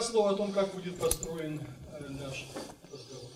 [0.00, 1.60] Слова о том, как будет построен
[1.92, 2.46] э, наш
[2.90, 3.30] разговор.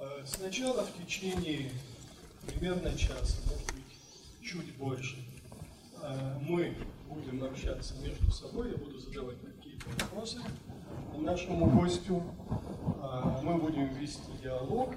[0.00, 1.70] Э, сначала в течение
[2.46, 5.18] примерно часа, может быть, чуть больше,
[6.02, 6.74] э, мы
[7.06, 10.38] будем общаться между собой, я буду задавать какие-то вопросы
[11.18, 12.22] нашему гостю,
[13.42, 14.94] мы будем вести диалог,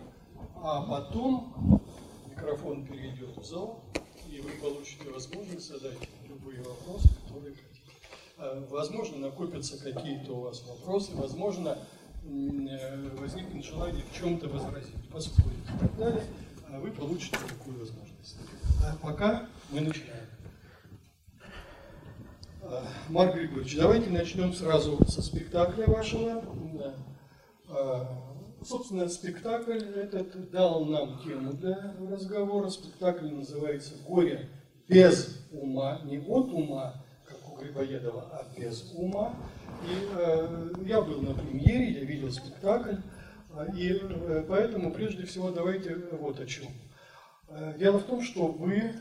[0.55, 1.81] а потом
[2.29, 3.83] микрофон перейдет в зал,
[4.29, 5.97] и вы получите возможность задать
[6.29, 7.74] любые вопросы, которые хотите.
[8.38, 11.77] Э, возможно, накопятся какие-то у вас вопросы, возможно,
[12.23, 16.23] э, возникнет желание в чем-то возразить, поспорить и так далее.
[16.70, 18.38] А вы получите такую возможность.
[18.84, 20.27] А пока мы начинаем.
[22.63, 26.44] Э, Марк Григорьевич, давайте начнем сразу со спектакля вашего.
[28.61, 32.70] Собственно, спектакль этот дал нам тему для разговора.
[32.70, 34.49] Спектакль называется «Горе
[34.88, 37.05] без ума», не от ума,
[37.59, 39.36] Грибоедова «А без ума».
[39.84, 42.95] И э, я был на премьере, я видел спектакль,
[43.76, 46.67] и э, поэтому прежде всего давайте вот о чем.
[47.50, 48.94] Э, дело в том, что вы,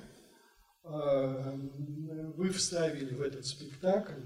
[0.84, 1.56] э,
[2.36, 4.20] вы вставили в этот спектакль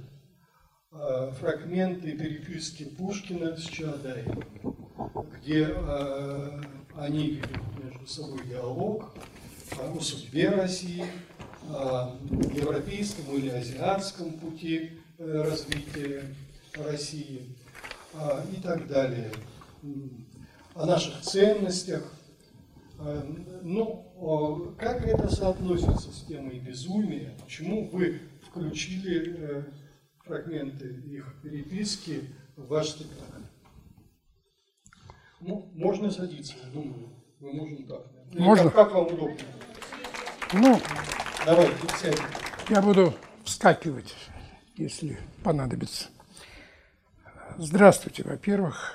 [0.92, 4.44] э, фрагменты переписки Пушкина с Чаадаевым,
[5.38, 6.60] где э,
[6.96, 9.14] они ведут между собой диалог
[9.80, 11.04] о судьбе России,
[11.68, 12.16] о
[12.54, 16.24] европейском или азиатском пути э, развития
[16.74, 17.56] России
[18.14, 19.30] а, и так далее,
[20.74, 22.12] о наших ценностях.
[22.98, 23.24] А,
[23.62, 27.36] ну, как это соотносится с темой безумия?
[27.44, 29.62] Почему вы включили э,
[30.24, 32.24] фрагменты их переписки
[32.56, 33.42] в ваш спектакль?
[35.40, 37.10] Ну, можно садиться, я думаю.
[37.40, 38.06] Мы можем так.
[38.32, 38.64] Можно?
[38.64, 39.36] Как, как вам удобно?
[40.52, 40.80] Ну,
[41.48, 41.70] Давай.
[42.68, 44.14] Я буду вскакивать,
[44.76, 46.08] если понадобится.
[47.56, 48.92] Здравствуйте, во-первых.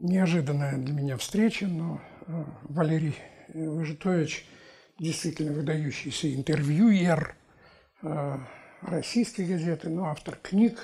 [0.00, 3.16] Неожиданная для меня встреча, но э, Валерий
[3.54, 4.44] Выжитович
[4.98, 7.34] действительно выдающийся интервьюер
[8.02, 8.36] э,
[8.82, 10.78] российской газеты, но автор книг,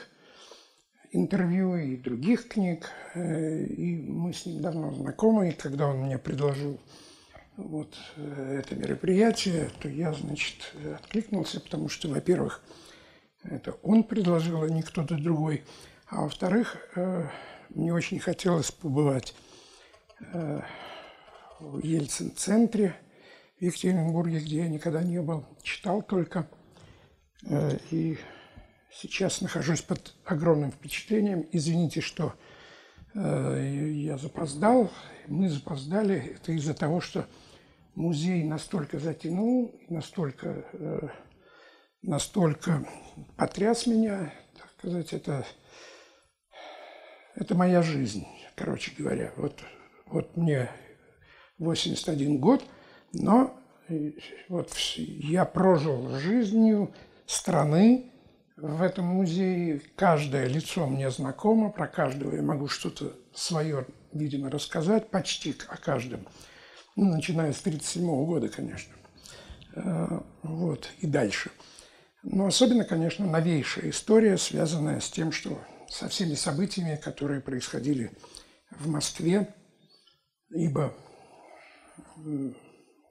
[1.11, 2.89] интервью и других книг.
[3.13, 6.81] Э, и мы с ним давно знакомы, и когда он мне предложил
[7.59, 12.63] вот э, это мероприятие, то я, значит, откликнулся, потому что, во-первых,
[13.43, 15.65] это он предложил, а не кто-то другой,
[16.07, 17.29] а во-вторых, э,
[17.71, 19.35] мне очень хотелось побывать
[20.21, 20.61] э,
[21.59, 22.95] в Ельцин-центре
[23.59, 26.49] в Екатеринбурге, где я никогда не был, читал только,
[27.91, 28.17] и
[28.93, 31.45] сейчас нахожусь под огромным впечатлением.
[31.51, 32.35] Извините, что
[33.15, 34.93] я запоздал,
[35.27, 37.27] мы запоздали, это из-за того, что
[37.99, 41.09] музей настолько затянул, настолько, э,
[42.03, 42.87] настолько
[43.37, 45.45] потряс меня, так сказать, это,
[47.35, 49.33] это моя жизнь, короче говоря.
[49.37, 49.61] Вот,
[50.07, 50.71] вот мне
[51.59, 52.65] 81 год,
[53.13, 53.59] но
[53.89, 54.13] э,
[54.49, 56.95] вот я прожил жизнью
[57.27, 58.13] страны
[58.57, 59.83] в этом музее.
[59.97, 66.29] Каждое лицо мне знакомо, про каждого я могу что-то свое, видимо, рассказать, почти о каждом–
[66.99, 68.93] ну, начиная с 1937 года, конечно,
[69.77, 71.53] э, вот, и дальше.
[72.25, 78.11] Но особенно, конечно, новейшая история, связанная с тем, что со всеми событиями, которые происходили
[78.73, 79.55] в Москве,
[80.51, 80.93] ибо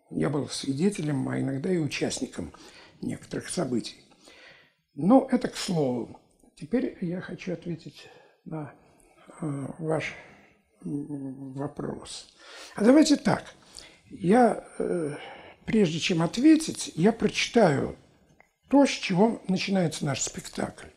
[0.10, 2.54] я был свидетелем, а иногда и участником
[3.02, 4.04] некоторых событий.
[4.96, 6.20] Но это к слову.
[6.58, 8.10] Теперь я хочу ответить
[8.44, 8.74] на
[9.40, 10.14] э, ваш
[10.82, 12.28] вопрос.
[12.76, 13.46] А давайте так–
[14.10, 15.16] я, э,
[15.66, 17.96] прежде чем ответить, я прочитаю
[18.70, 20.88] то, с чего начинается наш спектакль.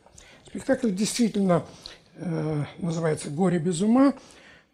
[0.47, 1.65] Спектакль действительно
[2.17, 4.15] э, называется «Горе без ума»,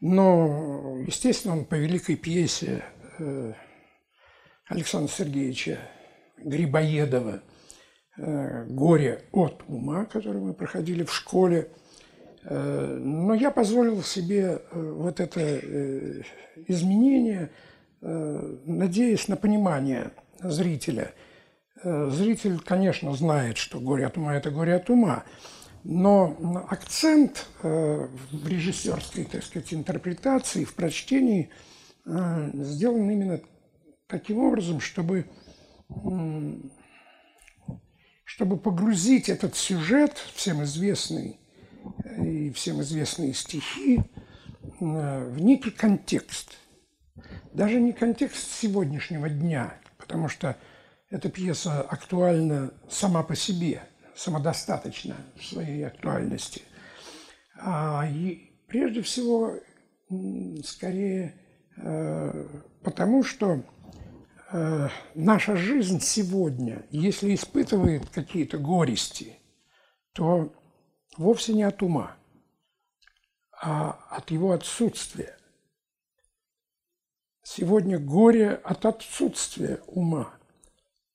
[0.01, 2.85] но, естественно, он по великой пьесе
[3.19, 3.53] э,
[4.67, 5.79] Александра Сергеевича
[6.39, 7.43] Грибоедова
[8.19, 11.71] «Горе от ума», который мы проходили в школе.
[12.43, 15.61] Но я позволил себе вот это
[16.67, 17.51] изменение–
[18.07, 21.13] надеясь на понимание зрителя.
[21.83, 25.25] Э, зритель, конечно, знает, что «Горе от ума»– это «Горе от ума»,
[25.85, 31.51] но акцент э, в режиссерской, так сказать, интерпретации, в прочтении
[32.05, 33.41] сделан именно
[34.07, 35.27] таким образом, чтобы,
[38.23, 41.41] чтобы погрузить этот сюжет, всем известный
[42.23, 44.03] и всем известные стихи,
[44.79, 46.59] в некий контекст–
[47.57, 50.57] даже не контекст сегодняшнего дня, потому что
[51.09, 53.83] эта пьеса актуальна сама по себе,
[54.15, 56.63] самодостаточна в своей актуальности.
[57.59, 59.55] А, и прежде всего,
[60.65, 61.35] скорее,
[61.79, 62.47] э,
[62.83, 63.63] потому что
[64.53, 69.39] э, наша жизнь сегодня, если испытывает какие-то горести,
[70.13, 70.53] то
[71.17, 72.17] вовсе не от ума,
[73.59, 75.36] а от его отсутствия.
[77.49, 80.35] Сегодня горе от отсутствия ума.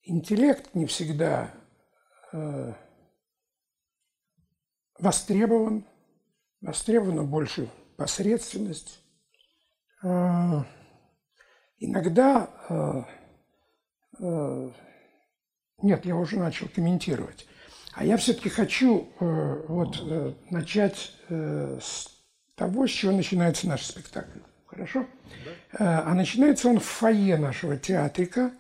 [0.02, 1.54] Интеллект не всегда
[2.32, 2.74] э,
[4.98, 5.86] востребован,
[6.62, 9.02] востребована больше посредственность.
[10.04, 10.64] Э,
[11.80, 13.04] иногда, э,
[14.20, 14.72] э,
[15.80, 17.46] нет, я уже начал комментировать,
[17.92, 22.08] а я все-таки хочу э, вот э, начать э, с
[22.56, 24.40] того, с чего начинается наш спектакль.
[24.72, 25.06] Хорошо?
[25.78, 26.04] Да.
[26.06, 28.54] А начинается он в фойе нашего театрика.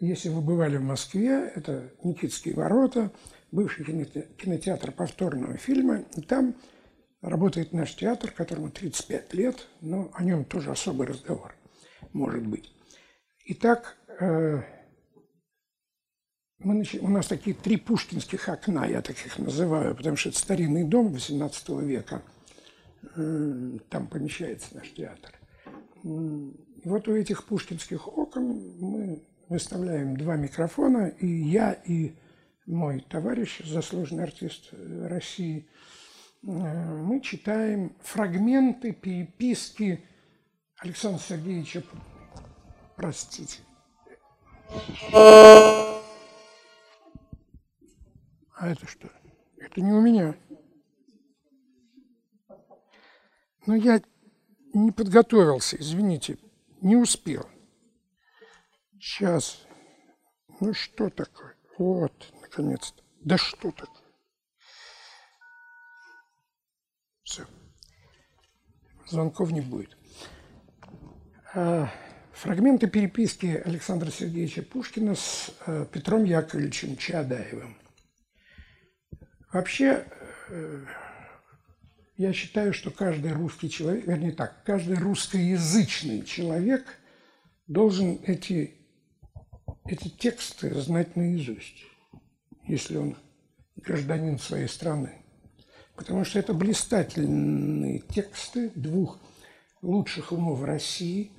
[0.00, 3.12] Если вы бывали в Москве, это Никитские ворота,
[3.52, 6.04] бывший кинотеатр повторного фильма.
[6.16, 6.56] И там
[7.20, 11.54] работает наш театр, которому 35 лет, но о нем тоже особый разговор
[12.12, 12.72] может быть.
[13.46, 14.60] Итак, э,
[16.58, 16.96] мы нач...
[16.96, 21.14] у нас такие три пушкинских окна, я так их называю, потому что это старинный дом
[21.14, 22.41] XVIII века– Э,
[23.14, 25.38] там помещается наш театр.
[26.04, 32.14] И вот у этих пушкинских окон мы выставляем два микрофона, и я, и
[32.66, 35.68] мой товарищ, заслуженный артист России,
[36.42, 40.04] э, мы читаем фрагменты переписки
[40.78, 41.82] Александра Сергеевича,
[42.96, 43.60] простите.
[45.12, 46.00] А
[48.68, 49.08] это что?
[49.58, 50.34] Это не у меня.
[53.66, 54.02] Но я
[54.74, 56.38] не подготовился, извините,
[56.80, 57.48] не успел.
[58.98, 59.64] Сейчас.
[60.60, 61.54] Ну что такое?
[61.78, 63.02] Вот, наконец-то.
[63.20, 64.02] Да что такое?
[67.22, 67.46] Все.
[69.08, 69.96] Звонков не будет.
[71.54, 71.88] А,
[72.32, 77.76] фрагменты переписки Александра Сергеевича Пушкина с а, Петром Яковлевичем Чадаевым.
[79.52, 80.06] Вообще,
[80.48, 80.84] э,
[82.16, 86.98] я считаю, что каждый русский человек, вернее так, каждый русскоязычный человек
[87.66, 88.74] должен эти,
[89.86, 91.84] эти тексты знать наизусть,
[92.66, 93.16] если он
[93.76, 95.12] гражданин своей страны.
[95.96, 99.18] Потому что это блистательные тексты двух
[99.82, 101.30] лучших умов России,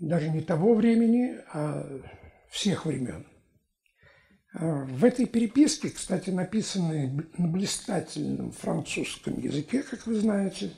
[0.00, 1.86] даже не того времени, а
[2.50, 3.26] всех времен–
[4.58, 10.72] в этой переписке, кстати, написанной на блистательном французском языке, как вы знаете,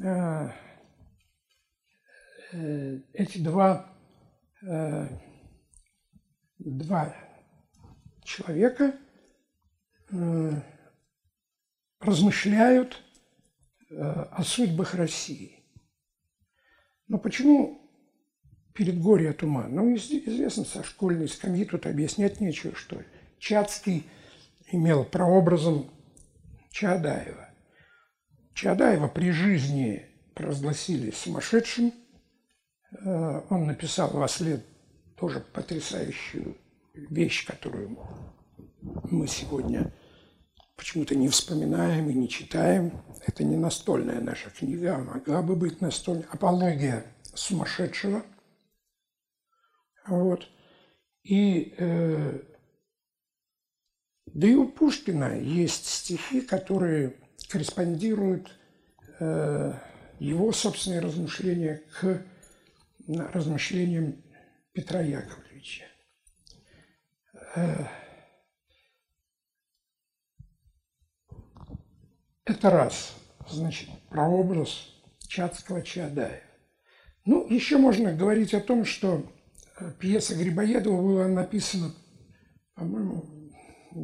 [0.00, 0.48] э,
[2.52, 3.92] э, эти два,
[4.62, 5.08] э,
[6.58, 7.14] два
[8.24, 8.98] человека
[12.00, 13.02] размышляют
[13.90, 15.64] о судьбах России.
[17.08, 17.85] Но почему
[18.76, 19.66] перед горе от ума.
[19.68, 23.02] Ну, известно, со школьной скамьи тут объяснять нечего, что
[23.38, 24.06] Чацкий
[24.70, 25.90] имел прообразом
[26.70, 27.48] Чаадаева.
[28.54, 31.92] Чаадаева при жизни провозгласили сумасшедшим.
[33.04, 34.64] Э, он написал во след
[35.18, 36.56] тоже потрясающую
[36.94, 37.98] вещь, которую
[39.10, 39.92] мы сегодня
[40.76, 42.92] почему-то не вспоминаем и не читаем.
[43.26, 46.26] Это не настольная наша книга, а могла бы быть настольная.
[46.30, 48.22] Апология сумасшедшего–
[50.08, 50.48] вот.
[51.22, 52.40] И э,
[54.26, 57.16] да и у Пушкина есть стихи, которые
[57.48, 58.50] корреспондируют
[59.18, 59.72] э,
[60.18, 62.22] его собственные размышления к
[63.08, 64.22] размышлениям
[64.72, 65.84] Петра Яковлевича.
[67.54, 67.86] Э,
[72.44, 73.14] это раз,
[73.48, 74.92] значит, прообраз
[75.26, 76.42] Чацкого Чаадаева.
[77.24, 79.26] Ну, еще можно говорить о том, что
[79.98, 81.94] пьеса Грибоедова была написана,
[82.74, 83.52] по-моему,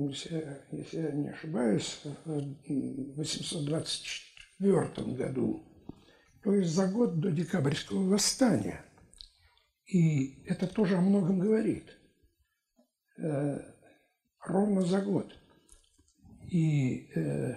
[0.08, 2.30] если, если я не ошибаюсь, в
[3.14, 5.66] 1824 году,
[6.42, 8.84] то есть за год до декабрьского восстания.
[9.86, 11.96] И это тоже о многом говорит.
[13.18, 13.60] Э,
[14.40, 15.32] ровно за год.
[16.50, 17.54] И э,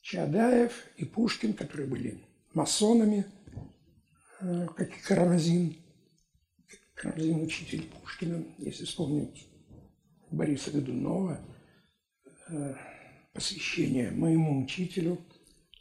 [0.00, 3.26] Чадаев и Пушкин, которые были масонами,
[4.40, 5.83] э, как и Карамазин,
[6.94, 9.48] Карамзин учитель Пушкина, если вспомнить
[10.30, 11.40] Бориса Годунова,
[12.48, 12.74] э,
[13.32, 15.18] посвящение моему учителю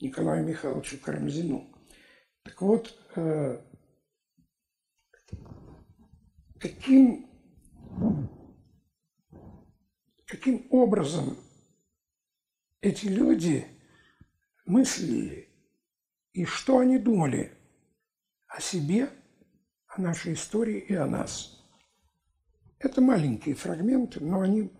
[0.01, 1.67] Николаю Михайловичу Карамзину.
[2.43, 3.61] Так вот, э,
[6.59, 7.29] каким
[10.25, 11.37] каким образом
[12.81, 13.67] эти люди
[14.65, 15.47] мыслили
[16.33, 17.55] и что они думали
[18.47, 19.09] о себе,
[19.95, 21.63] о нашей истории и о нас.
[22.79, 24.71] Это маленькие фрагменты, но они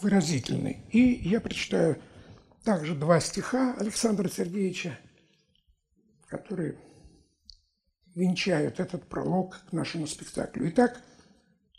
[0.00, 0.84] выразительны.
[0.90, 2.00] И я прочитаю
[2.64, 4.98] также два стиха Александра Сергеевича,
[6.26, 6.78] которые
[8.14, 10.68] венчают этот пролог к нашему спектаклю.
[10.70, 11.02] Итак,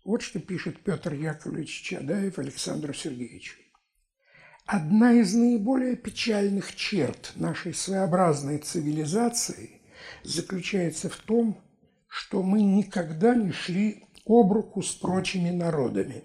[0.03, 3.55] вот что пишет Петр Яковлевич Чадаев Александру Сергеевичу.
[4.65, 9.81] Одна из наиболее печальных черт нашей своеобразной цивилизации
[10.23, 11.59] заключается в том,
[12.09, 16.23] что мы никогда не шли об руку с прочими народами.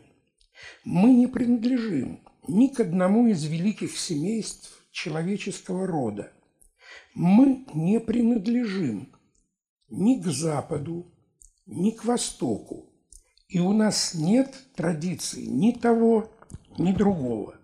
[0.82, 6.32] Мы не принадлежим ни к одному из великих семейств человеческого рода.
[7.14, 9.12] Мы не принадлежим
[9.90, 11.06] ни к Западу,
[11.66, 12.90] ни к Востоку.
[13.48, 16.32] И у нас нет традиций ни того,
[16.78, 17.56] ни другого.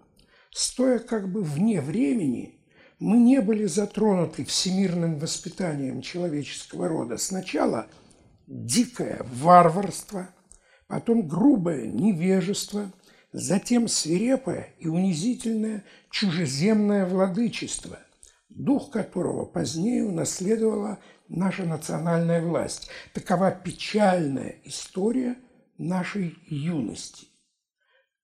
[0.50, 2.61] Стоя как бы вне времени,
[2.99, 7.17] мы не были затронуты всемирным воспитанием человеческого рода.
[7.17, 7.89] Сначала
[8.50, 10.28] дикое варварство,
[10.88, 12.92] потом грубое невежество,
[13.33, 17.99] затем свирепое и унизительное чужеземное владычество,
[18.49, 22.90] дух которого позднее унаследовала наша национальная власть.
[23.14, 25.37] Такова печальная история
[25.78, 27.28] нашей юности.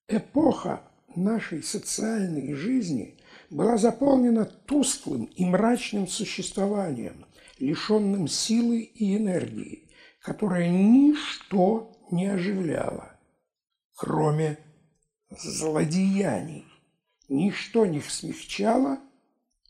[0.09, 0.83] Эпоха
[1.15, 7.27] нашей социальной жизни была заполнена тусклым и мрачным существованием,
[7.61, 9.86] лишенным силы и энергии,
[10.27, 13.17] которое ничто не оживляло,
[13.95, 14.59] кроме
[15.31, 16.67] злодеяний.
[17.29, 18.99] Ничто не смягчало,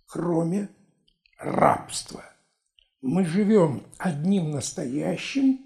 [0.06, 0.70] кроме
[1.38, 2.24] рабства–
[3.02, 5.60] мы живем одним настоящим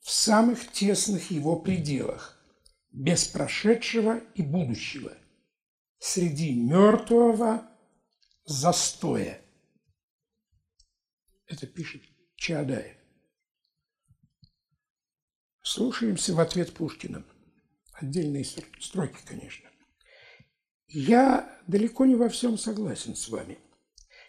[0.00, 2.40] в самых тесных его пределах,
[2.90, 5.12] без прошедшего и будущего,
[5.98, 7.68] среди мертвого
[8.44, 9.42] застоя.
[11.48, 12.02] Это пишет
[12.36, 12.96] Чаадаев.
[15.66, 17.24] Слушаемся в ответ Пушкина.
[17.92, 19.68] Отдельные строки, конечно.
[20.86, 23.58] Я далеко не во всем согласен с вами.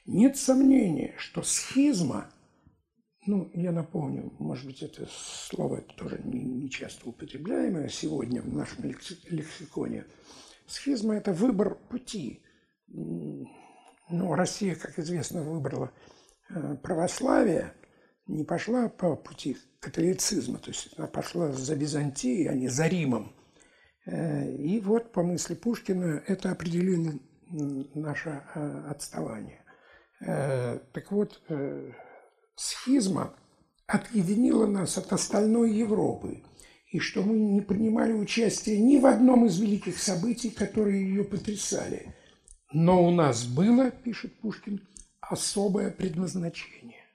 [0.07, 2.31] Нет сомнения, что схизма–
[3.27, 8.85] ну, я напомню, может быть, это слово тоже не, не часто употребляемое сегодня в нашем
[8.85, 10.05] лексиконе.
[10.65, 12.41] Схизма– это выбор пути.
[12.87, 15.91] Ну, Россия, как известно, выбрала
[16.49, 17.73] э, православие,
[18.27, 23.33] не пошла по пути католицизма, то есть она пошла за Византией, а не за Римом.
[24.05, 27.13] Э, и вот, по мысли Пушкина, это определило
[27.93, 29.63] наше э, отставание.
[30.19, 31.43] Так вот,
[32.55, 33.35] схизма
[33.85, 36.43] отъединила нас от остальной Европы,
[36.91, 42.15] и что мы не принимали участия ни в одном из великих событий, которые ее потрясали.
[42.71, 44.81] Но у нас было, пишет Пушкин,
[45.21, 47.06] особое предназначение.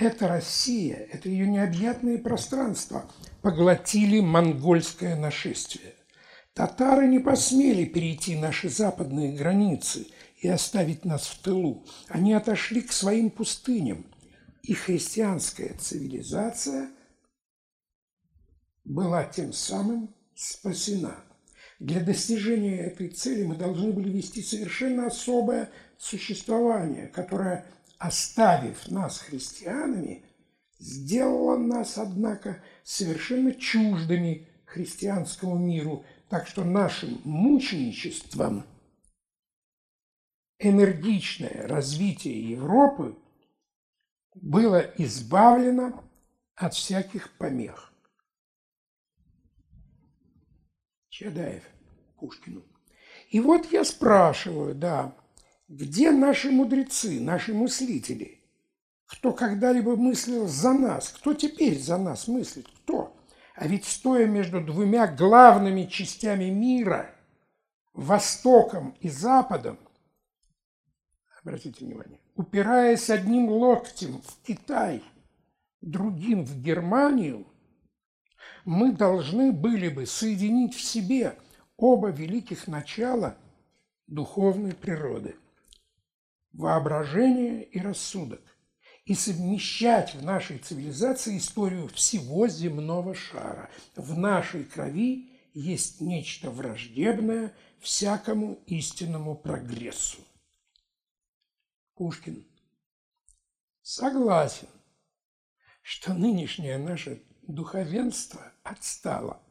[0.00, 3.08] Это Россия, это ее необъятные пространства
[3.42, 5.94] поглотили монгольское нашествие.
[6.54, 11.86] Татары не посмели перейти наши западные границы и оставить нас в тылу.
[12.08, 14.04] Они отошли к своим пустыням–
[14.62, 16.90] и христианская цивилизация
[18.84, 21.16] была тем самым спасена.
[21.78, 27.66] Для достижения этой цели мы должны были вести совершенно особое существование, которое,
[28.00, 30.24] оставив нас христианами,
[30.80, 38.64] сделало нас, однако, совершенно чуждыми христианскому миру, так что нашим мученичеством
[40.58, 43.16] энергичное развитие Европы–
[44.34, 46.04] было избавлено
[46.54, 47.92] от всяких помех.
[51.08, 51.64] Чадаев
[52.18, 52.62] Пушкину.
[53.30, 55.16] И вот я спрашиваю, да,
[55.70, 58.40] где наши мудрецы, наши мыслители?
[59.06, 61.10] Кто когда-либо мыслил за нас?
[61.10, 62.66] Кто теперь за нас мыслит?
[62.82, 63.16] Кто?
[63.54, 67.14] А ведь стоя между двумя главными частями мира,
[67.92, 69.78] Востоком и Западом,
[71.40, 75.04] обратите внимание, упираясь одним локтем в Китай,
[75.80, 77.46] другим в Германию,
[78.64, 81.38] мы должны были бы соединить в себе
[81.76, 83.36] оба великих начала
[84.08, 85.36] духовной природы–
[86.52, 88.42] воображение и рассудок,
[89.04, 93.70] и совмещать в нашей цивилизации историю всего земного шара.
[93.96, 100.20] В нашей крови есть нечто враждебное всякому истинному прогрессу.
[101.94, 102.46] Пушкин.
[103.82, 104.68] Согласен,
[105.82, 109.42] что нынешнее наше духовенство отстало.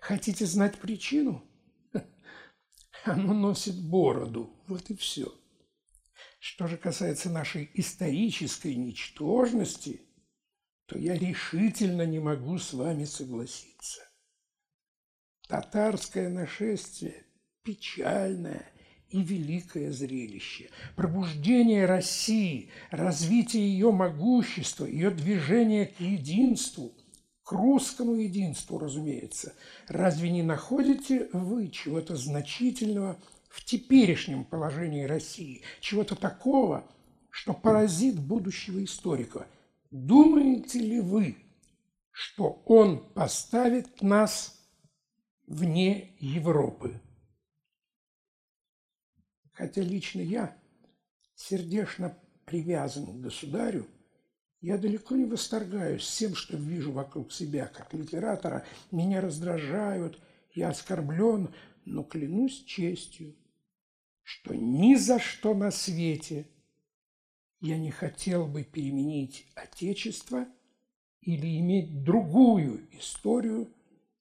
[0.00, 1.42] Хотите знать причину?
[3.04, 4.50] оно носит бороду.
[4.66, 5.32] Вот и все.
[6.48, 10.02] Что же касается нашей исторической ничтожности,
[10.86, 14.02] то я решительно не могу с вами согласиться.
[15.48, 17.26] Татарское нашествие–
[17.64, 18.64] печальное
[19.08, 20.70] и великое зрелище.
[20.94, 26.92] Пробуждение России, развитие ее могущества, ее движение к единству,
[27.42, 29.52] к русскому единству, разумеется.
[29.88, 33.20] Разве не находите вы чего-то значительного
[33.56, 36.86] в теперешнем положении России, чего-то такого,
[37.30, 39.46] что поразит будущего историка?
[39.90, 41.38] Думаете ли вы,
[42.10, 44.60] что он поставит нас
[45.46, 47.00] вне Европы?
[49.54, 50.54] Хотя лично я
[51.34, 53.86] сердечно привязан к государю,
[54.60, 58.66] я далеко не восторгаюсь тем, что вижу вокруг себя, как литератора.
[58.90, 60.20] Меня раздражают,
[60.52, 61.54] я оскорблен,
[61.86, 63.34] но клянусь честью,
[64.26, 66.46] что ни за что на свете
[67.60, 70.46] я не хотел бы переменить Отечество
[71.20, 73.72] или иметь другую историю,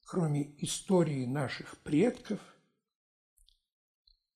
[0.03, 2.39] кроме истории наших предков–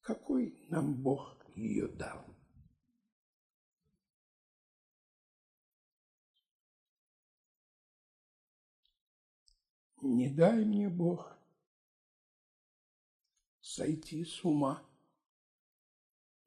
[0.10, 2.26] какой нам Бог ее дал.
[10.02, 11.38] Не дай мне, Бог,
[13.62, 14.84] сойти с ума.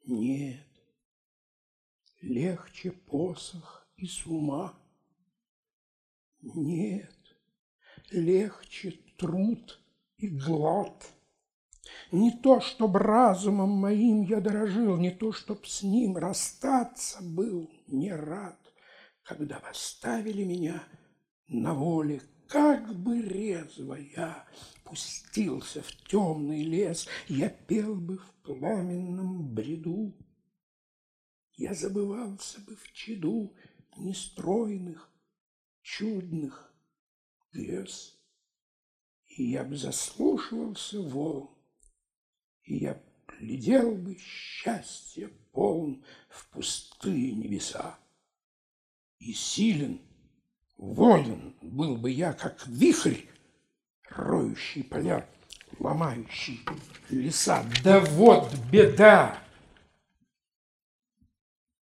[0.04, 0.66] Нет,
[2.20, 4.74] легче посох и с ума.
[6.40, 7.14] Нет,
[8.10, 9.80] легче труд
[10.16, 11.12] и глад.
[12.10, 18.12] Не то, чтоб разумом моим я дорожил, Не то, чтоб с ним расстаться был не
[18.12, 18.58] рад,
[19.22, 20.82] Когда поставили меня
[21.46, 24.46] на воле, Как бы резво я
[24.84, 30.14] пустился в темный лес, Я пел бы в пламенном бреду.
[31.54, 33.56] Я забывался бы в чаду
[33.96, 35.10] нестройных,
[35.80, 36.70] чудных
[37.54, 38.20] грез,
[39.24, 41.48] И я б заслушивался волн,
[42.64, 47.98] и я глядел бы счастье полн в пустые небеса.
[49.20, 50.02] И силен,
[50.82, 53.26] волен был бы я, как вихрь,
[54.10, 55.28] роющий поля,
[55.78, 56.60] ломающий
[57.08, 57.64] леса.
[57.84, 59.38] Да вот беда!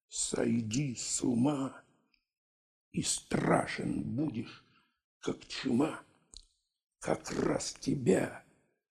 [0.09, 1.83] Сойди с ума,
[2.93, 4.65] и страшен будешь,
[5.21, 6.01] как чума.
[7.01, 8.43] Как раз тебя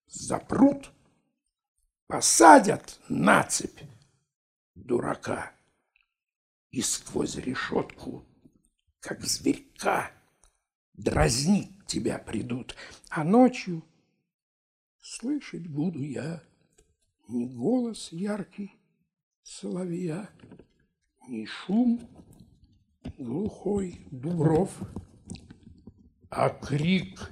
[0.07, 0.91] запрут—
[2.07, 3.81] посадят на цепь
[4.75, 5.51] дурака
[6.71, 8.25] и сквозь решетку,
[9.05, 10.11] как зверька,
[10.93, 12.75] дразнить тебя придут,
[13.09, 13.83] а ночью
[14.99, 16.41] слышать буду я
[17.27, 18.73] не голос яркий
[19.43, 20.27] соловья,
[21.27, 22.01] не шум
[23.19, 24.71] глухой дубров,
[26.31, 27.31] а крик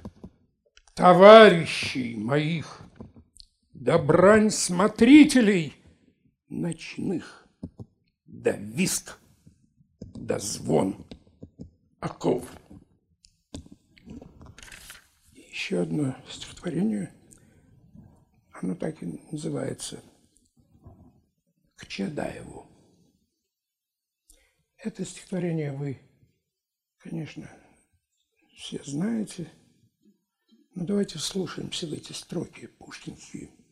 [0.94, 2.82] товарищей моих–
[3.74, 3.98] да
[4.50, 5.74] смотрителей
[6.48, 7.48] ночных,
[8.26, 9.18] да виск,
[10.14, 11.04] да звон
[12.04, 12.46] оков.
[15.32, 17.14] Еще одно стихотворение,
[18.52, 20.02] оно так и называется
[21.76, 22.68] «К Чадаеву».
[24.76, 25.98] Это стихотворение вы,
[26.98, 27.50] конечно,
[28.54, 29.50] все знаете,
[30.74, 33.50] но давайте слушаемся в эти строки пушкинские–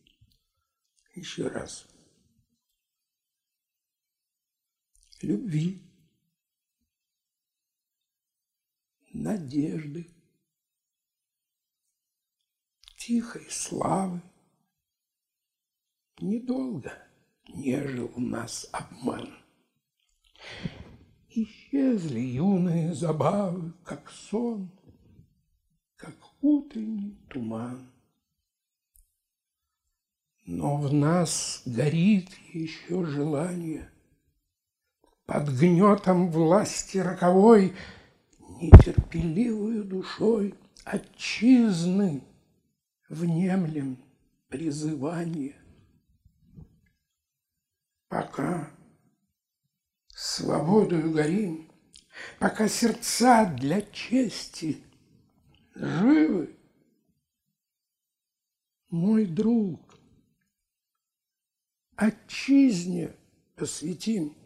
[1.14, 1.86] еще раз.
[5.20, 5.82] Любви,
[9.12, 10.10] надежды,
[12.96, 14.22] тихой славы.
[16.20, 16.92] Недолго
[17.48, 19.28] нежил нас обман.
[21.28, 24.70] Исчезли юные забавы, как сон,
[25.96, 27.90] как утренний туман.
[30.44, 33.90] Но в нас горит еще желание
[35.24, 37.74] Под гнетом власти роковой
[38.62, 42.22] Нетерпеливую душой Отчизны
[43.08, 43.98] внемлем
[44.48, 45.56] призывание.
[48.06, 48.70] Пока
[50.06, 51.68] свободою горим,
[52.38, 54.80] Пока сердца для чести
[55.74, 56.56] живы,
[58.90, 59.98] Мой друг,
[61.96, 63.12] отчизне
[63.56, 64.36] посвятим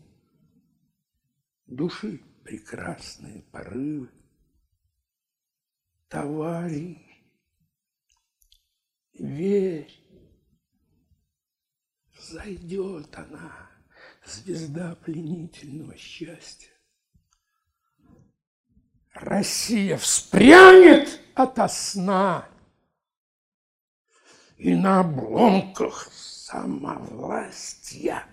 [1.66, 4.08] души прекрасные порывы.
[6.08, 6.98] Товарищ,
[9.14, 9.92] верь,
[12.16, 13.68] Зайдет она,
[14.24, 16.70] звезда пленительного счастья.
[19.12, 22.48] Россия вспрянет ото сна,
[24.56, 28.24] и на обломках самовластия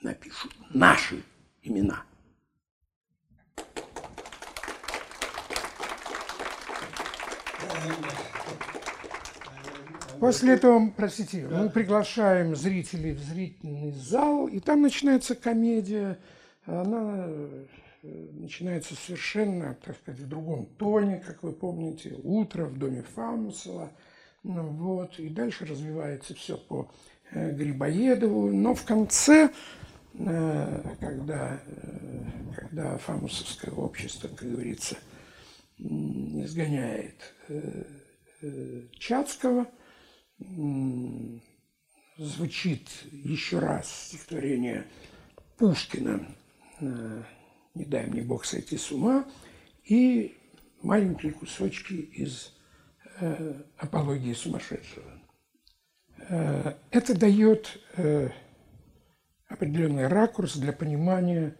[0.00, 1.24] напишут наши
[1.62, 2.04] имена.
[10.20, 16.18] После этого, простите, мы приглашаем зрителей в зрительный зал, и там начинается комедия.
[16.66, 17.66] Она э,
[18.32, 23.92] начинается совершенно, так сказать, в другом тоне, как вы помните, «Утро в доме Фамусова».
[24.42, 26.90] Ну, вот, и дальше развивается все по
[27.30, 28.50] э, Грибоедову.
[28.50, 29.50] Но в конце,
[30.14, 31.60] э, когда,
[32.56, 34.96] когда Фамусовское общество, как говорится,
[35.78, 37.34] изгоняет
[38.98, 39.66] Чацкого–
[42.18, 44.86] звучит еще раз стихотворение
[45.56, 46.26] Пушкина
[46.80, 49.24] «Не дай мне Бог сойти с ума»
[49.84, 50.36] и
[50.82, 52.52] маленькие кусочки из
[53.20, 55.10] э, «Апологии сумасшедшего».
[56.28, 58.30] Э, это дает э,
[59.48, 61.56] определенный ракурс для понимания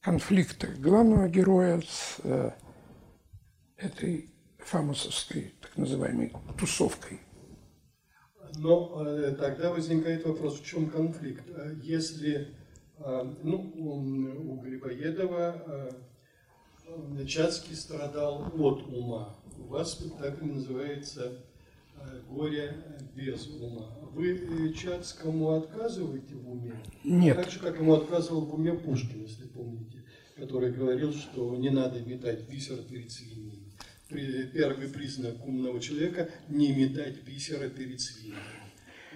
[0.00, 2.20] конфликта главного героя с
[3.82, 7.20] этой фамусовской так называемой тусовкой–
[8.58, 11.44] но э, тогда возникает вопрос, в чем конфликт?
[11.48, 12.48] Э, если
[12.98, 15.90] э, ну, у Грибоедова
[17.26, 21.38] Чацкий страдал от ума, у вас спектакль называется
[22.28, 22.76] «Горе
[23.14, 23.88] без ума».
[24.12, 26.82] Вы Чацкому отказываете в уме?
[27.04, 27.36] Нет.
[27.36, 30.04] Так же, как ему отказывал в уме Пушкин, если помните,
[30.36, 33.61] который говорил, что не надо метать бисер перед свиньей
[34.12, 38.36] первый признак умного человека– не метать бисера перед свиньей.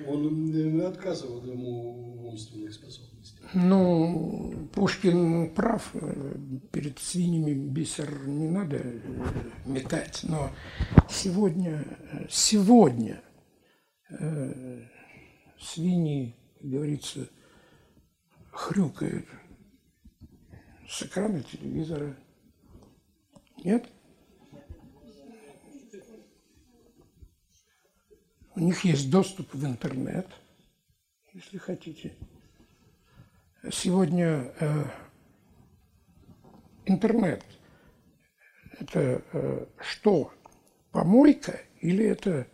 [0.07, 3.49] Он отказывал ему в умственных способностях.
[3.55, 5.93] Ну, Пушкин прав.
[6.73, 8.83] Перед свиньями бисер не надо
[9.65, 10.21] метать.
[10.25, 10.51] Но
[11.09, 11.85] сегодня,
[12.29, 13.23] сегодня
[14.11, 14.83] э,
[15.59, 17.29] свиньи, как говорится,
[18.51, 19.27] хрюкают
[20.89, 22.17] с экрана телевизора.
[23.65, 23.87] Нет?
[28.57, 30.27] У них есть доступ в интернет,
[31.35, 32.15] если хотите.
[33.71, 34.85] Сегодня э,
[36.87, 37.45] интернет–
[38.81, 40.33] это э, что?
[40.91, 42.47] Помойка или это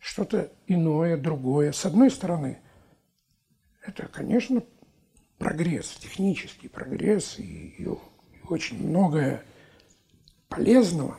[0.00, 1.72] что-то иное, другое?
[1.72, 2.60] С одной стороны,
[3.80, 4.62] это, конечно,
[5.38, 7.88] прогресс, технический прогресс и, и
[8.46, 9.42] очень многое
[10.50, 11.18] полезного,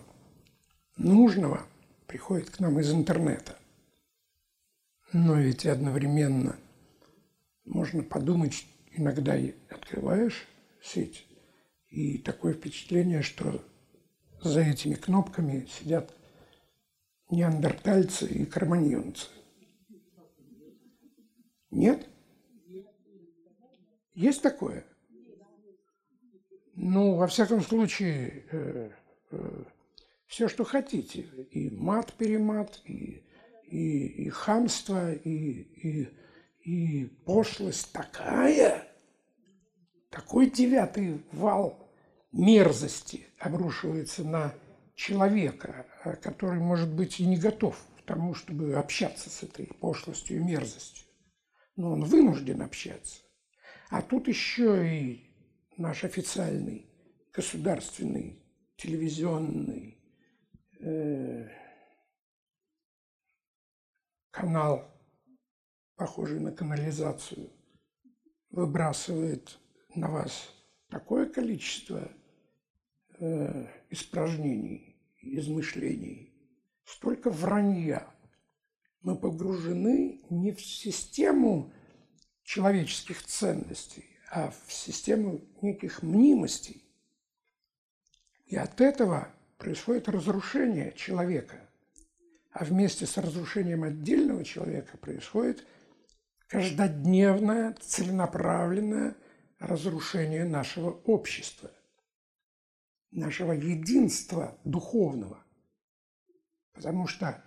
[0.98, 1.66] нужного
[2.06, 3.59] приходит к нам из интернета.
[5.12, 6.60] Но ведь одновременно
[7.66, 9.36] можно подумать, иногда
[9.70, 10.48] открываешь
[10.82, 11.26] сеть,
[11.90, 13.64] и такое впечатление, что
[14.42, 16.14] за этими кнопками сидят
[17.30, 19.28] неандертальцы и кроманьонцы.
[21.72, 22.08] Нет?
[24.14, 24.86] Есть такое?
[26.76, 28.92] Ну, во всяком случае, э,
[29.32, 29.64] э,
[30.26, 31.22] все, что хотите.
[31.52, 33.24] И мат-перемат, и
[33.70, 36.10] и, и хамство, и, и,
[36.64, 38.88] и пошлость такая,
[40.10, 41.92] такой девятый вал
[42.32, 44.54] мерзости обрушивается на
[44.96, 50.38] человека, а, который, может быть, и не готов к тому, чтобы общаться с этой пошлостью
[50.38, 51.06] и мерзостью.
[51.76, 53.22] Но он вынужден общаться.
[53.90, 55.32] А тут еще и
[55.78, 56.86] наш официальный
[57.32, 58.44] государственный
[58.76, 59.98] телевизионный
[60.80, 61.48] э,
[64.40, 64.90] канал,
[65.98, 67.50] похожий на канализацию,
[68.52, 69.60] выбрасывает
[69.96, 70.50] на вас
[70.90, 72.10] такое количество
[73.20, 76.34] э, испражнений, измышлений,
[76.86, 78.08] столько вранья.
[79.02, 81.74] Мы погружены не в систему
[82.44, 86.82] человеческих ценностей, а в систему неких мнимостей.
[88.46, 91.60] И от этого происходит разрушение человека–
[92.52, 95.66] а вместе с разрушением отдельного человека происходит
[96.48, 99.16] каждодневное, целенаправленное
[99.60, 101.72] разрушение нашего общества,
[103.12, 105.44] нашего единства духовного.
[106.74, 107.44] Потому что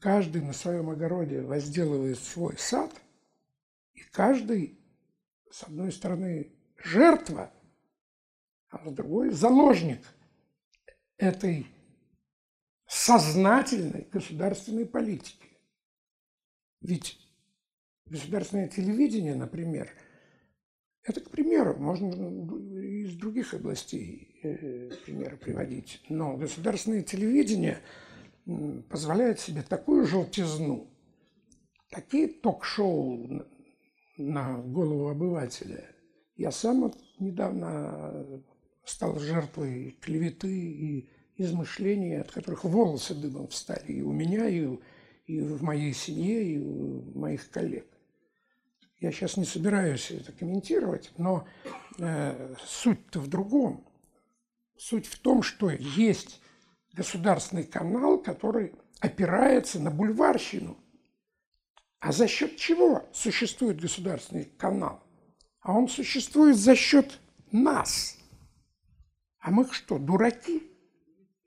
[0.00, 2.92] каждый на своем огороде возделывает свой сад,
[3.94, 4.78] и каждый,
[5.50, 7.52] с одной стороны, жертва,
[8.68, 10.04] а с другой– заложник
[11.16, 11.66] этой
[12.88, 15.46] сознательной государственной политики.
[16.80, 17.18] Ведь
[18.10, 19.90] Государственное телевидение, например,
[21.02, 22.08] это, к примеру, можно
[22.80, 27.78] из других областей э, примеры приводить, но государственное телевидение
[28.88, 30.88] позволяет себе такую желтизну,
[31.90, 33.46] такие ток-шоу
[34.16, 35.84] на голову обывателя.
[36.36, 38.42] Я сам вот недавно
[38.84, 44.68] стал жертвой клеветы и измышлений, от которых волосы дымом встали и у меня, и,
[45.26, 47.86] и в моей семье, и у моих коллег.
[49.00, 51.46] Я сейчас не собираюсь это комментировать, но
[51.98, 53.86] э, суть-то в другом.
[54.76, 56.40] Суть в том, что есть
[56.92, 60.76] государственный канал, который опирается на бульварщину.
[62.00, 65.02] А за счет чего существует государственный канал?
[65.60, 67.20] А он существует за счет
[67.52, 68.18] нас.
[69.38, 70.62] А мы что, дураки?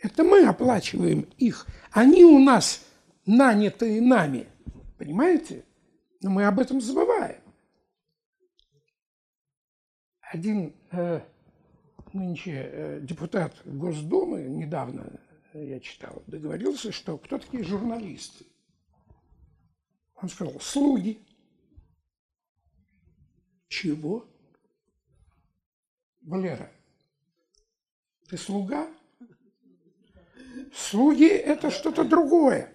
[0.01, 1.67] Это мы оплачиваем их.
[1.91, 2.83] Они у нас
[3.25, 4.47] нанятые нами.
[4.97, 5.63] Понимаете?
[6.21, 7.41] Но мы об этом забываем.
[10.21, 11.21] Один э,
[12.13, 15.19] нынче э, депутат Госдумы, недавно
[15.53, 18.45] я читал, договорился, что кто такие журналисты.
[20.15, 21.19] Он сказал, слуги.
[23.67, 24.25] Чего?
[26.21, 26.71] Валера,
[28.29, 28.87] ты слуга?
[30.73, 32.71] Слуги– это что-то другое.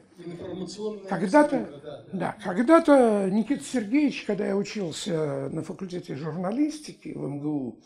[1.09, 7.80] Когда-то, да, когда-то Никита Сергеевич, когда я учился на факультете журналистики в МГУ,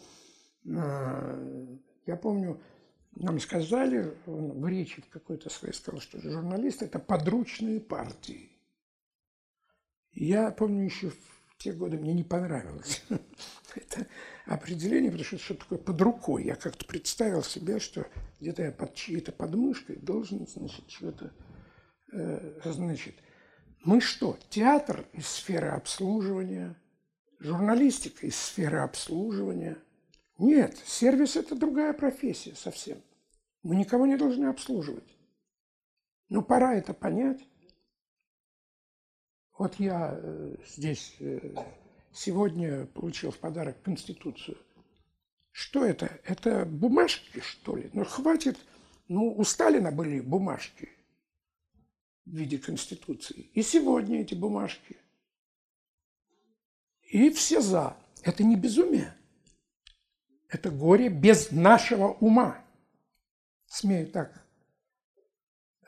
[0.65, 1.67] э,
[2.07, 2.61] я помню,
[3.17, 8.51] нам сказали, он в речи какой-то своей сказал, что журналисты– это подручные партии.
[10.13, 13.03] Я помню еще в те годы мне не понравилось
[13.75, 14.07] это
[14.47, 16.45] определение, потому что что такое под рукой.
[16.45, 18.07] Я как-то представил себе, что
[18.41, 21.33] где-то я под чьей-то подмышкой должен, значит, что-то,
[22.13, 23.15] э, значит.
[23.85, 26.77] Мы что, театр из сферы обслуживания,
[27.39, 29.77] журналистика из сферы обслуживания?
[30.39, 33.03] Нет, сервис– это другая профессия совсем.
[33.63, 35.17] Мы никого не должны обслуживать.
[36.31, 37.41] Но пора это понять.
[39.61, 41.55] Вот я э, здесь э,
[42.15, 44.57] сегодня получил в подарок Конституцию.
[45.51, 46.19] Что это?
[46.25, 47.91] Это бумажки, что ли?
[47.93, 48.57] Ну, хватит.
[49.09, 50.89] Ну, у Сталина были бумажки
[52.25, 53.51] в виде Конституции.
[53.53, 54.97] И сегодня эти бумажки.
[57.11, 57.99] И все за.
[58.23, 59.15] Это не безумие.
[60.49, 62.65] Это горе без нашего ума.
[63.67, 64.43] Смею так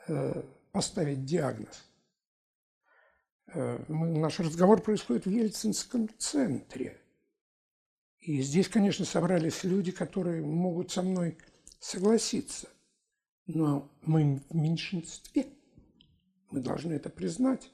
[0.05, 1.83] э, поставить диагноз.
[3.53, 6.99] Э, наш разговор происходит в Ельцинском центре.
[8.19, 11.37] И здесь, конечно, собрались люди, которые могут со мной
[11.79, 12.69] согласиться.
[13.45, 15.47] Но мы в меньшинстве.
[16.49, 17.69] Мы должны это признать.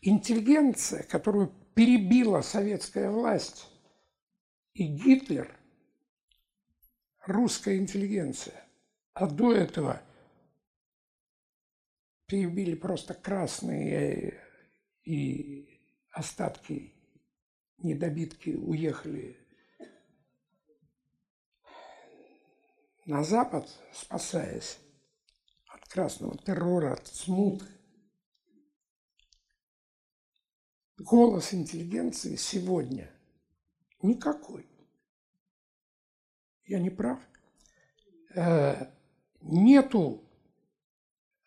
[0.00, 3.68] Интеллигенция, которую перебила советская власть
[4.74, 5.56] и Гитлер,
[7.24, 8.64] русская интеллигенция,
[9.14, 10.02] а до этого
[12.26, 14.40] перебили просто красные
[15.04, 16.92] и остатки,
[17.78, 19.36] недобитки уехали
[23.04, 24.78] на запад, спасаясь
[25.68, 27.66] от красного террора, от смуты.
[30.98, 33.12] Голос интеллигенции сегодня
[34.02, 34.66] никакой.
[36.64, 37.20] Я не прав.
[38.34, 38.90] Э,
[39.40, 40.24] нету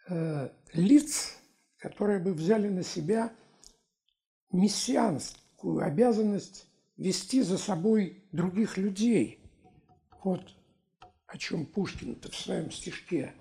[0.08, 1.38] э, лиц,
[1.78, 3.34] которые бы взяли на себя
[4.52, 9.40] мессианскую обязанность вести за собой других людей.
[10.24, 10.56] Вот
[11.28, 13.34] о чем Пушкин-то в своем стишке.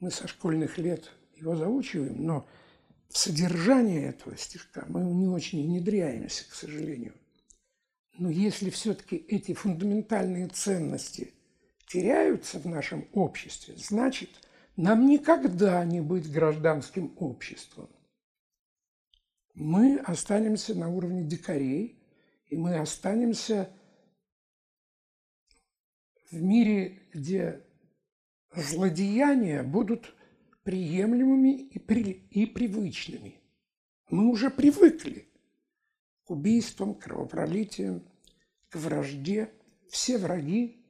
[0.00, 2.46] Мы со школьных лет его заучиваем, но
[3.08, 7.14] в содержание этого стишка мы не очень внедряемся, к сожалению.
[8.18, 11.34] Но если все-таки эти фундаментальные ценности
[11.86, 14.30] теряются в нашем обществе, значит–
[14.76, 17.88] нам никогда не быть гражданским обществом.
[19.54, 22.02] Мы останемся на уровне дикарей,
[22.46, 23.70] и мы останемся
[26.30, 27.64] в мире, где
[28.54, 30.14] злодеяния будут
[30.64, 33.40] приемлемыми и, при, и привычными.
[34.10, 35.28] Мы уже привыкли
[36.24, 38.02] к убийствам, кровопролитиям,
[38.70, 39.52] к вражде.
[39.88, 40.84] Все враги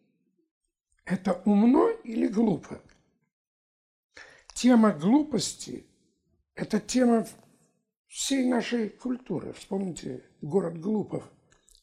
[1.04, 2.80] –это умно или глупо?
[4.54, 5.84] Тема глупости–
[6.54, 7.26] это тема
[8.06, 9.52] всей нашей культуры.
[9.52, 11.28] Вспомните город Глупов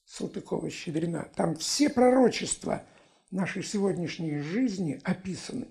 [0.05, 1.29] Салтыкова-Щедрина.
[1.35, 2.83] Там все пророчества
[3.29, 5.67] нашей сегодняшней жизни описаны.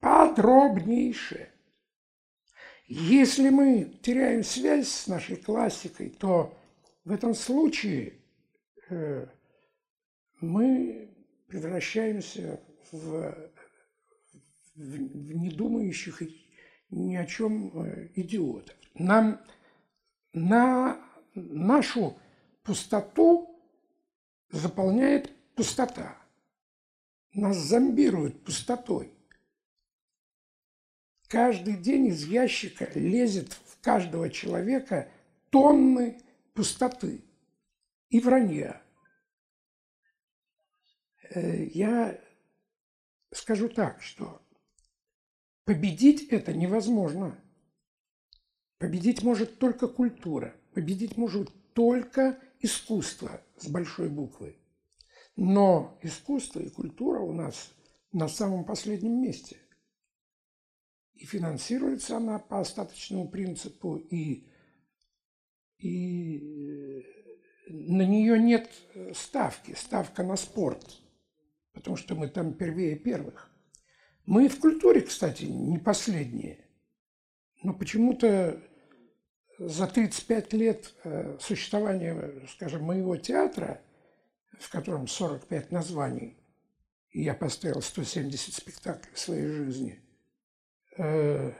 [0.00, 1.50] Подробнейше.
[2.88, 6.56] Если мы теряем связь с нашей классикой, то
[7.04, 8.14] в этом случае
[8.88, 9.26] э,
[10.40, 11.08] мы
[11.48, 12.60] превращаемся
[12.92, 13.34] в,
[14.76, 16.22] в, недумающих
[16.90, 18.76] ни о чем э, идиотов.
[18.94, 19.40] Нам
[20.32, 21.00] на
[21.34, 22.18] нашу
[22.62, 23.60] пустоту
[24.50, 26.16] заполняет пустота.
[27.32, 29.12] Нас зомбируют пустотой.
[31.28, 35.10] Каждый день из ящика лезет в каждого человека
[35.50, 36.20] тонны
[36.54, 37.24] пустоты
[38.10, 38.80] и вранья.
[41.30, 42.18] Э, я
[43.32, 44.40] скажу так, что
[45.66, 47.38] победить это невозможно.
[48.78, 54.56] Победить может только культура, победить может только искусство с большой буквы.
[55.34, 57.72] Но искусство и культура у нас
[58.12, 59.58] на самом последнем месте.
[61.14, 64.46] И финансируется она по остаточному принципу, и,
[65.78, 67.02] и э,
[67.68, 68.70] на нее нет
[69.14, 71.00] ставки, ставка на спорт,
[71.72, 73.50] потому что мы там первее первых.
[74.26, 76.58] Мы в культуре, кстати, не последние.
[77.62, 78.60] Но почему-то
[79.58, 83.80] за 35 лет э, существования, скажем, моего театра,
[84.58, 86.36] в котором 45 названий,
[87.10, 90.00] и я поставил 170 спектаклей в своей жизни,
[90.98, 91.52] э,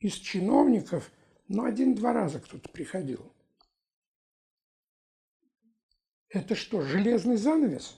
[0.00, 1.10] из чиновников,
[1.48, 3.32] ну, один-два раза кто-то приходил.
[6.28, 7.96] Это что, железный занавес?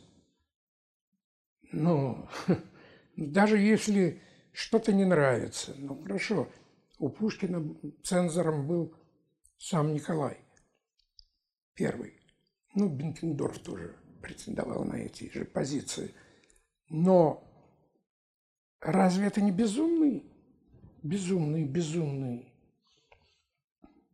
[1.73, 2.29] Ну,
[3.17, 6.49] даже если что-то не нравится, ну, хорошо,
[6.99, 8.95] у Пушкина цензором был
[9.59, 10.39] сам Николай
[11.77, 12.15] первый.
[12.75, 16.15] Ну, Бенкендорф тоже претендовал на эти же позиции.
[16.89, 17.45] Но
[18.81, 20.25] разве это не безумный,
[21.03, 22.53] безумный, безумный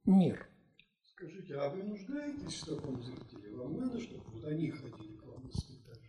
[0.05, 0.47] мир?
[1.05, 3.55] Скажите, а вы нуждаетесь в таком зрителе?
[3.55, 6.01] Вам надо, чтобы вот они ходили к вам на спектакль?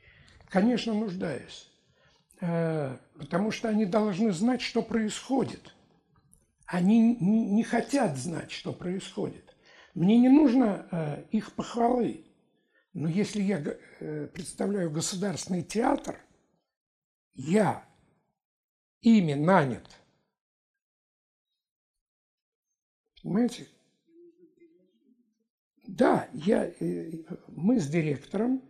[0.50, 1.73] Конечно, нуждаюсь.
[2.46, 5.74] Э, потому что они должны знать, что происходит–
[6.74, 9.56] они не хотят знать, что происходит.
[9.94, 12.26] Мне не нужно э, их похвалы.
[12.94, 16.20] Но если я э, представляю государственный театр,
[17.36, 17.86] я
[19.02, 19.88] ими нанят.
[23.22, 23.68] Понимаете?
[25.86, 26.74] Да, я,
[27.50, 28.64] мы с директором,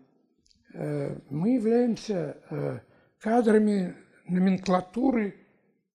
[0.74, 2.84] мы являемся
[3.24, 3.96] кадрами
[4.28, 5.36] номенклатуры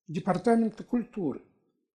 [0.08, 1.42] Департамента культуры.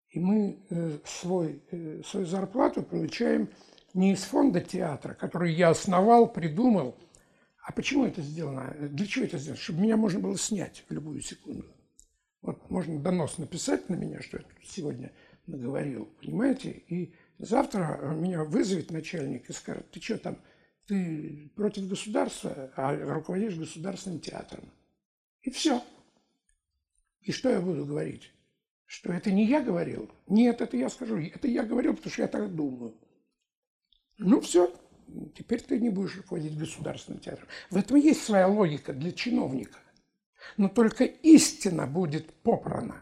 [0.09, 3.49] И мы э, свой, э, свою зарплату получаем
[3.93, 6.97] не из фонда театра, который я основал, придумал.
[7.65, 8.75] А почему это сделано?
[8.89, 9.61] Для чего это сделано?
[9.61, 11.65] Чтобы меня можно было снять в любую секунду.
[12.41, 15.13] Вот можно донос написать на меня, что я сегодня
[15.47, 16.71] наговорил, понимаете?
[16.71, 20.37] И завтра меня вызовет начальник и скажет, ты что там,
[20.87, 24.65] ты против государства, а руководишь государственным театром.
[25.41, 25.83] И все.
[27.21, 28.31] И что я буду говорить?
[28.91, 30.11] что это не я говорил.
[30.27, 31.17] Нет, это я скажу.
[31.17, 32.93] Это я говорил, потому что я так думаю.
[34.17, 34.69] Ну все,
[35.33, 37.47] теперь ты не будешь руководить государственным театром.
[37.69, 39.79] В этом есть своя логика для чиновника.
[40.57, 43.01] Но только истина будет попрана.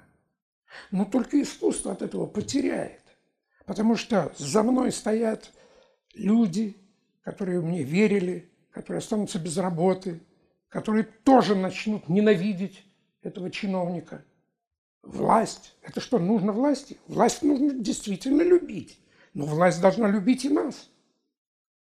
[0.92, 3.02] Но только искусство от этого потеряет.
[3.66, 5.52] Потому что за мной стоят
[6.14, 6.78] люди,
[7.24, 10.20] которые мне верили, которые останутся без работы,
[10.70, 12.86] которые тоже начнут ненавидеть
[13.22, 14.24] этого чиновника–
[15.02, 15.76] Власть.
[15.82, 17.00] Это что, нужно власти?
[17.08, 19.00] Власть нужно действительно любить.
[19.34, 20.90] Но власть должна любить и нас.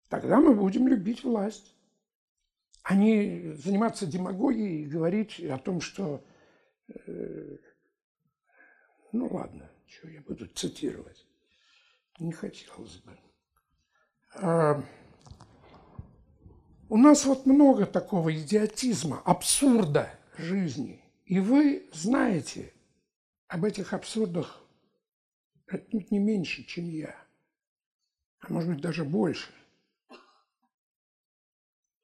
[0.08, 1.74] Тогда мы будем любить власть.
[2.82, 6.24] А не заниматься демагогией и говорить о том, что...
[6.88, 7.56] Э,
[9.12, 11.26] ну ладно, что я буду цитировать.
[12.18, 13.16] Не хотелось бы.
[16.88, 21.02] У нас вот много такого идиотизма, абсурда жизни.
[21.24, 22.72] И вы знаете,
[23.48, 24.62] об этих абсурдах
[25.66, 27.16] отнюдь не меньше, чем я,
[28.40, 29.50] а может быть даже больше.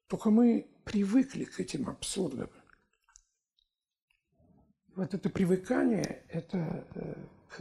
[0.07, 2.49] Только мы привыкли к этим абсурдам.
[4.95, 7.57] Вот это привыкание– это э, к,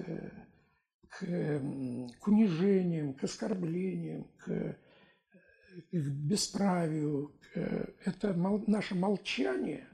[1.09, 4.77] к, к унижениям, к оскорблениям, к,
[5.91, 7.35] к бесправию.
[7.53, 8.35] К, это
[8.67, 9.87] наше молчание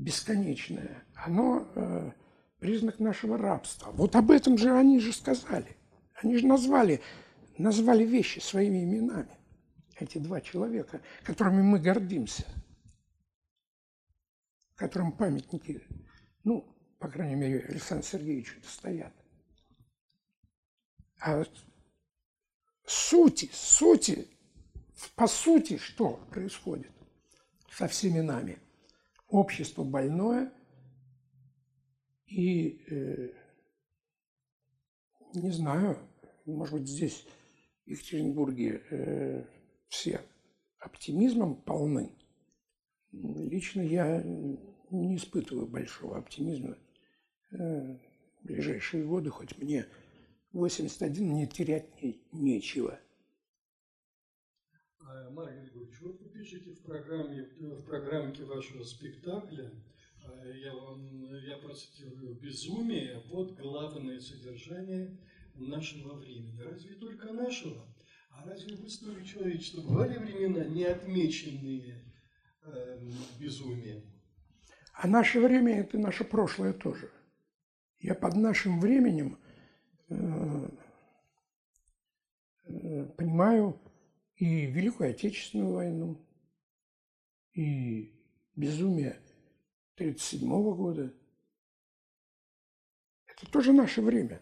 [0.00, 2.12] бесконечное, оно э,
[2.58, 3.90] признак нашего рабства.
[3.92, 5.76] Вот об этом же они же сказали.
[6.14, 7.00] Они же назвали,
[7.58, 9.36] назвали вещи своими именами.
[9.98, 12.46] Эти два человека, которыми мы гордимся,
[14.74, 15.82] которым памятники,
[16.44, 16.66] ну,
[16.98, 19.12] по крайней мере, Александру Сергеевичу стоят.
[21.20, 21.42] А
[22.86, 24.26] сути, сути,
[25.16, 26.90] по сути, что происходит
[27.70, 28.58] со всеми нами?
[29.28, 30.52] Общество больное
[32.26, 33.32] и, э,
[35.34, 35.98] не знаю,
[36.46, 37.26] может быть, здесь,
[37.86, 39.44] в Екатеринбурге, э,
[39.88, 40.20] все
[40.78, 42.12] оптимизмом полны.
[43.12, 46.76] Лично я не испытываю большого оптимизма
[47.50, 49.86] э, в ближайшие годы, хоть мне
[50.52, 52.98] 81 мне терять не, нечего.
[55.10, 59.72] А, Марк Григорьевич, вот вы пишете в программе, в программке вашего спектакля,
[60.24, 65.18] а, я, вам, я процитирую, «Безумие– вот главное содержание
[65.54, 66.60] нашего времени».
[66.60, 67.92] Разве только нашего?
[68.30, 72.04] А разве в истории человечества бывали времена, не отмеченные
[72.62, 73.00] э,
[73.40, 74.02] безумием?
[74.94, 77.10] А наше время– это наше прошлое тоже.
[77.98, 79.38] Я под нашим временем
[80.08, 80.68] э,
[82.66, 83.80] э, понимаю
[84.40, 86.18] и Великую Отечественную войну,
[87.52, 88.10] и
[88.56, 89.20] безумие
[89.96, 91.14] 1937 года.
[93.26, 94.40] Это тоже наше время.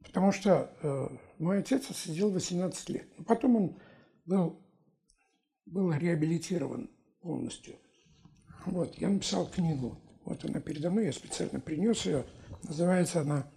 [0.00, 1.08] Потому что э,
[1.38, 3.06] мой отец сидел 18 лет.
[3.16, 3.78] Но потом он
[4.24, 4.60] был,
[5.66, 7.76] был реабилитирован полностью.
[8.66, 10.02] Вот, я написал книгу.
[10.24, 12.26] Вот она передо мной, я специально принес ее.
[12.64, 13.48] Называется она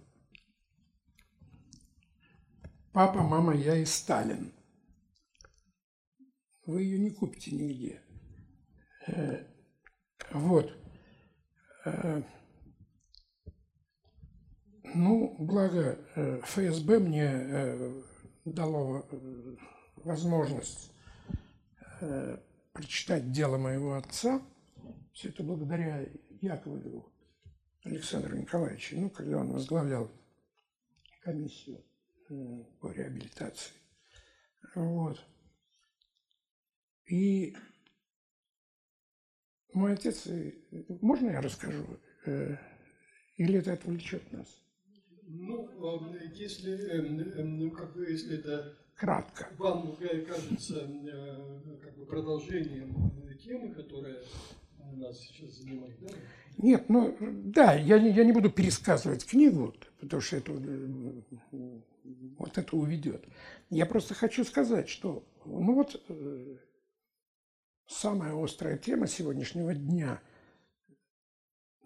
[2.92, 4.52] «Папа, мама, я и Сталин».
[6.66, 8.02] Вы ее не купите нигде.
[9.06, 9.44] Э,
[10.32, 10.72] вот.
[11.84, 12.22] Э,
[14.94, 18.02] ну, благо э, ФСБ мне
[18.44, 19.08] дало
[19.96, 20.92] возможность
[22.72, 24.42] прочитать дело моего отца–
[25.16, 26.06] все это благодаря
[26.42, 27.10] Яковлеву
[27.84, 30.10] Александру Николаевичу, ну, когда он возглавлял
[31.22, 31.82] комиссию
[32.80, 33.72] по реабилитации.
[34.74, 35.18] Вот.
[37.06, 37.54] И
[39.72, 40.52] мой отец, э,
[41.00, 41.84] можно я расскажу?
[42.24, 42.56] Э,
[43.36, 44.48] или это отвлечет нас?
[45.28, 45.68] Ну,
[46.34, 47.00] если,
[47.42, 49.48] ну, как бы, если это кратко.
[49.58, 50.88] Вам кажется
[51.82, 54.22] как бы продолжением темы, которая
[54.94, 56.08] нас сейчас занимает, да?
[56.58, 60.52] Нет, ну да, я, я не буду пересказывать книгу, потому что это,
[62.38, 63.24] вот это уведет.
[63.68, 66.56] Я просто хочу сказать, что ну вот э,
[67.86, 70.20] самая острая тема сегодняшнего дня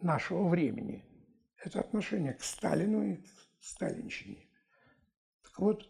[0.01, 1.05] нашего времени–
[1.64, 3.26] это отношение к Сталину и к
[3.61, 4.48] сталинщине.
[5.42, 5.88] Так вот,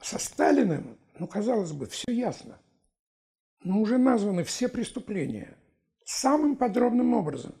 [0.00, 2.60] со Сталиным, ну, казалось бы, все ясно.
[3.62, 5.58] Но уже названы все преступления
[6.04, 7.54] самым подробным образом.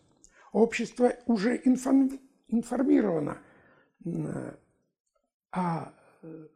[0.52, 3.38] Общество уже информировано
[5.50, 5.92] о
[6.22, 6.48] э,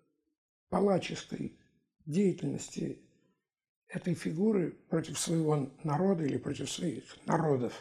[0.71, 1.59] палаческой
[2.07, 3.04] деятельности
[3.95, 7.73] этой фигуры против своего народа или против своих народов.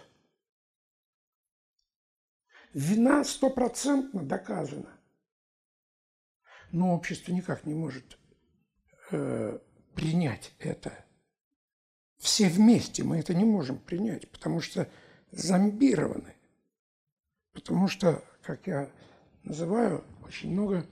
[2.74, 4.99] Вина стопроцентно доказана.
[6.72, 8.18] Но общество никак не может
[9.11, 9.59] э,
[9.93, 11.03] принять это
[12.24, 14.89] все вместе мы это не можем принять, потому что
[15.32, 16.34] зомбированы.
[17.51, 18.89] Потому что, как я
[19.43, 20.88] называю, очень много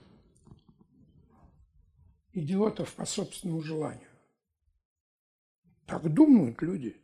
[2.34, 4.11] идиотов по собственному желанию.
[5.92, 6.96] Так думают люди.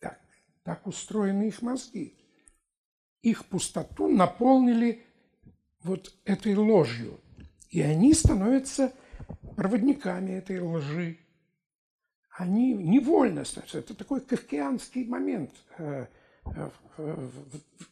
[0.00, 0.18] Так,
[0.64, 2.18] так устроены их мозги.
[3.22, 5.04] Их пустоту наполнили
[5.84, 7.20] вот этой ложью.
[7.70, 8.92] И они становятся
[9.54, 11.20] проводниками этой лжи,
[12.36, 13.78] они невольно становятся.
[13.78, 16.06] Это такой кавкианский момент, э,
[16.44, 16.70] э,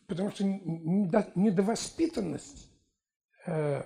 [0.09, 2.69] потому что недовоспитанность
[3.47, 3.85] э,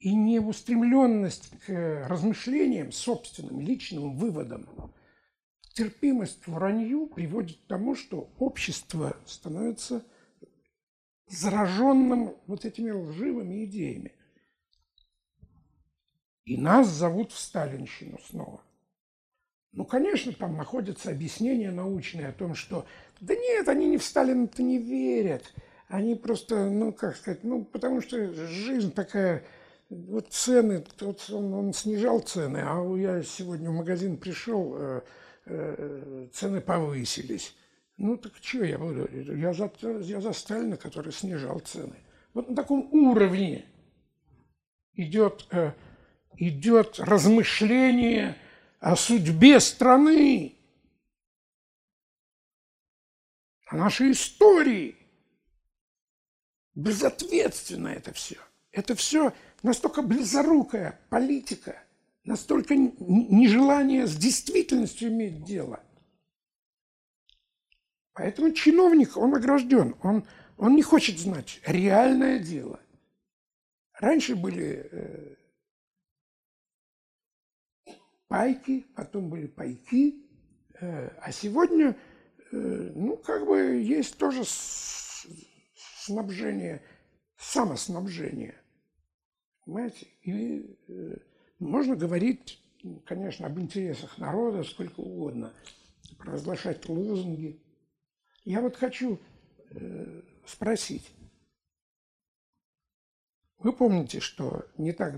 [0.00, 4.66] и неустремленность к размышлениям, собственным, личным выводам,
[5.78, 10.04] терпимость вранью приводит к тому, что общество становится
[11.28, 14.12] зараженным вот этими лживыми идеями.
[16.44, 18.60] И нас зовут в Сталинщину снова.
[19.70, 22.84] Ну, конечно, там находятся объяснения научные о том, что
[23.20, 25.54] да нет, они не в Сталина-то не верят.
[25.86, 29.44] Они просто, ну, как сказать, ну, потому что жизнь такая,
[29.88, 35.00] вот цены, вот он, он снижал цены, а я сегодня в магазин пришел, э,
[35.46, 37.54] э, цены повысились.
[37.96, 39.08] Ну, так что я буду?
[39.12, 39.70] Я за,
[40.02, 41.96] я за Сталина, который снижал цены.
[42.34, 43.64] Вот на таком уровне
[44.94, 45.72] идет, э,
[46.36, 48.36] идет размышление–
[48.80, 50.56] о судьбе страны,
[53.66, 54.96] о нашей истории.
[56.74, 58.36] Безответственно это все.
[58.70, 61.82] Это все настолько близорукая политика,
[62.24, 65.80] настолько нежелание с действительностью иметь дело.
[68.12, 72.80] Поэтому чиновник, он огражден, он, он не хочет знать реальное дело.
[73.94, 75.36] Раньше были э,
[78.26, 80.26] пайки, потом были пайки,
[80.80, 81.96] э, а сегодня,
[82.52, 84.42] э, ну, как бы есть тоже
[86.04, 86.82] снабжение,
[87.36, 88.60] самоснабжение.
[89.68, 90.06] Понимаете?
[90.22, 91.16] И э,
[91.58, 92.58] можно говорить,
[93.04, 95.52] конечно, об интересах народа сколько угодно,
[96.16, 97.62] провозглашать лозунги.
[98.46, 99.20] Я вот хочу
[99.68, 101.12] э, спросить.
[103.58, 105.16] Вы помните, что не так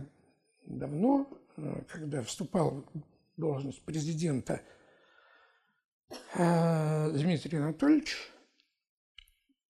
[0.67, 4.63] давно, э, когда вступал в должность президента
[6.35, 8.17] Дмитрий Анатольевич,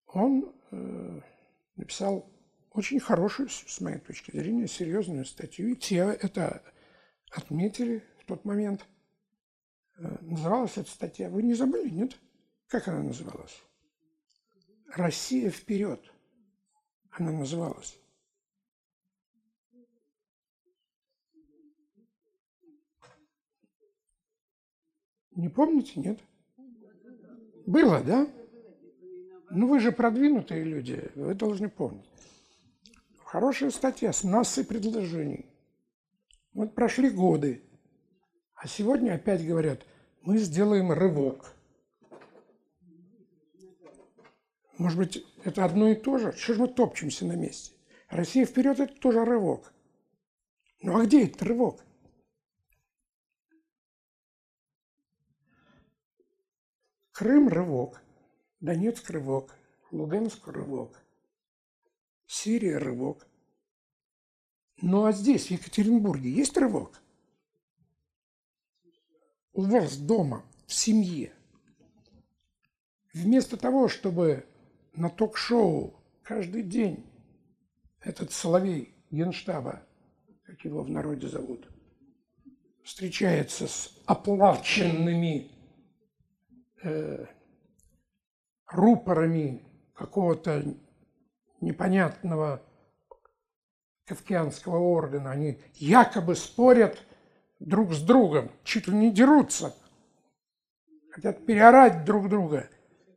[0.07, 0.55] он
[1.76, 2.33] написал
[2.71, 5.68] очень хорошую, с моей точки зрения, серьезную статью.
[5.68, 6.62] И те это
[7.31, 8.87] отметили в тот момент.
[9.97, 11.29] Называлась эта статья.
[11.29, 12.16] Вы не забыли, нет?
[12.68, 13.62] Как она называлась?
[14.93, 16.01] «Россия вперед»
[17.11, 17.99] она называлась.
[25.35, 26.21] Не помните, нет?
[27.66, 28.29] Было, да?
[29.51, 32.05] Ну, вы же продвинутые люди, вы должны помнить.
[33.31, 35.47] Хорошая статья с массой предложений.
[36.53, 37.62] Вот прошли годы,
[38.57, 39.87] а сегодня опять говорят,
[40.22, 41.55] мы сделаем рывок.
[44.78, 46.33] Может быть, это одно и то же?
[46.33, 47.72] Что же мы топчемся на месте?
[48.09, 49.72] Россия вперед– это тоже рывок.
[50.83, 51.85] Ну а где этот рывок?
[57.12, 58.03] Крым– рывок,
[58.59, 59.55] Донецк– рывок,
[59.93, 61.01] Луганск– рывок,
[62.31, 63.26] Сирия– рывок.
[64.81, 67.03] Ну а здесь, в Екатеринбурге, есть рывок?
[69.53, 71.33] У вас дома, в семье,
[73.12, 74.47] вместо того, чтобы
[74.95, 77.05] на ток-шоу каждый день
[77.99, 79.83] этот соловей генштаба,
[80.45, 81.68] как его в народе зовут,
[82.85, 85.51] встречается с оплаченными
[86.85, 87.26] э,
[88.68, 89.64] рупорами
[89.95, 90.76] какого-то
[91.61, 92.63] непонятного
[94.07, 95.31] кавкианского органа.
[95.31, 96.99] Они якобы спорят
[97.59, 99.75] друг с другом, чуть ли не дерутся,
[101.11, 102.69] хотят переорать друг друга,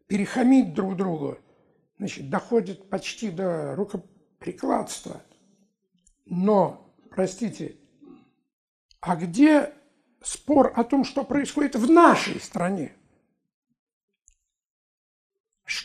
[0.08, 1.38] перехамить друг другу.
[1.98, 5.22] Значит, доходит почти до рукоприкладства.
[6.26, 7.78] Но, простите,
[9.00, 9.74] а где
[10.22, 12.94] спор о том, что происходит в нашей стране?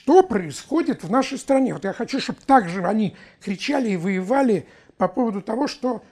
[0.08, 1.74] Что происходит в нашей стране?
[1.74, 6.02] Вот я хочу, чтобы так же они кричали и воевали по поводу того, что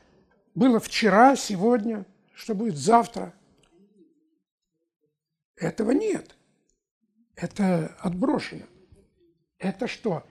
[0.54, 3.32] было вчера, сегодня, что будет завтра.
[5.56, 6.36] Этого нет.
[7.36, 8.66] Это отброшено.
[9.56, 10.26] Это что?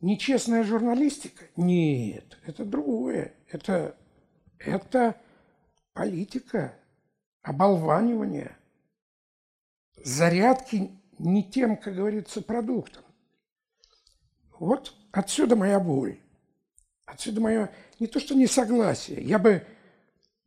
[0.00, 1.44] Нечестная журналистика?
[1.56, 3.34] Нет, это другое.
[3.48, 3.96] Это,
[4.58, 5.14] это
[5.92, 6.74] политика,
[7.42, 8.56] оболванивание,
[10.02, 13.04] зарядки не тем, как говорится, продуктом.
[14.60, 16.20] Вот отсюда моя боль.
[17.06, 19.22] Отсюда мое не то что несогласие.
[19.22, 19.66] Я бы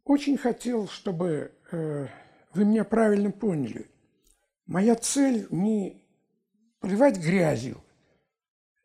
[0.03, 2.07] очень хотел, чтобы э,
[2.53, 3.89] вы меня правильно поняли.
[4.67, 6.05] Моя цель не
[6.79, 7.83] поливать грязью.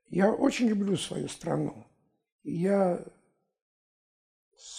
[0.08, 1.86] Я очень люблю свою страну.
[2.42, 3.04] я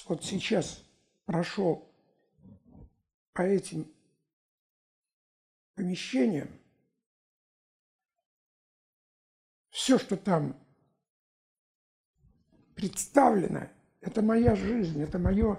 [0.07, 0.83] вот сейчас
[1.25, 1.93] прошел
[3.33, 3.87] по этим
[5.75, 6.49] помещениям,
[9.79, 10.57] все, что там
[12.75, 13.69] представлено,
[14.01, 15.55] это моя жизнь, это мое,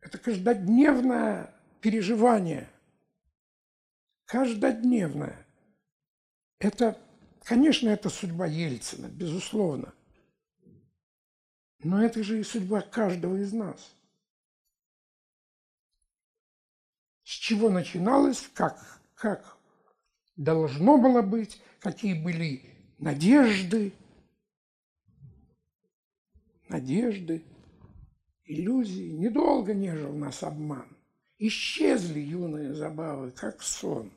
[0.00, 2.68] это каждодневное переживание,
[4.24, 5.46] каждодневное.
[6.58, 7.00] Это,
[7.44, 9.94] конечно, это судьба Ельцина, безусловно.
[11.84, 13.94] Но это же и судьба каждого из нас.
[17.22, 19.56] С чего начиналось, как, как
[20.34, 22.62] должно было быть, какие были
[22.98, 23.92] надежды,
[26.68, 27.44] надежды,
[28.44, 29.12] иллюзии.
[29.12, 30.88] Недолго нежил нас обман.
[31.38, 34.10] Исчезли юные забавы, как сон,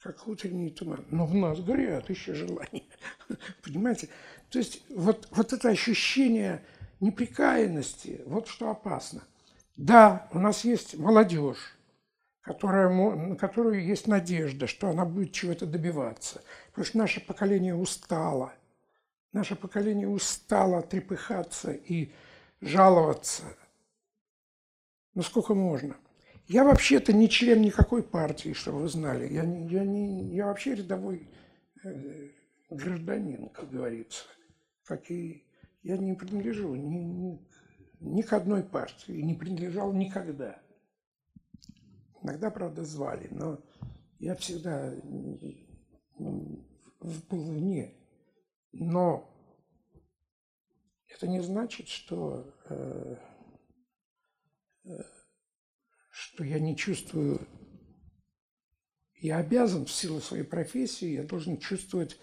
[0.00, 1.04] как утренний туман.
[1.10, 2.82] Но в нас горят еще желания.
[3.62, 4.08] Понимаете?
[4.50, 6.64] То есть вот, вот это ощущение
[6.98, 9.22] неприкаянности, вот что опасно.
[9.76, 11.77] Да, у нас есть молодежь,
[12.48, 16.40] которая, на которую есть надежда, что она будет чего-то добиваться.
[16.68, 18.54] Потому что наше поколение устало.
[19.34, 22.10] Наше поколение устало трепыхаться и
[22.62, 23.42] жаловаться.
[25.12, 25.94] Ну сколько можно?
[26.46, 29.30] Я вообще-то не член никакой партии, чтобы вы знали.
[29.30, 31.28] Я, не, я, не, я вообще рядовой
[31.84, 32.28] э,
[32.70, 34.24] гражданин, как говорится.
[34.86, 35.44] Как и
[35.82, 37.46] я не принадлежу ни, ни,
[38.00, 40.58] ни к одной партии, не принадлежал никогда.
[42.22, 43.62] Иногда, правда, звали, но
[44.18, 44.94] я всегда
[46.18, 47.94] был вне.
[48.72, 49.28] Но
[51.08, 53.16] это не значит, что э,
[54.84, 55.02] э,
[56.10, 57.46] что я не чувствую,
[59.14, 62.18] я обязан в силу своей профессии, я должен чувствовать,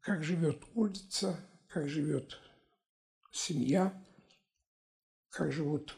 [0.00, 1.36] как живет улица,
[1.68, 2.40] как живет
[3.32, 3.92] семья,
[5.30, 5.96] как живут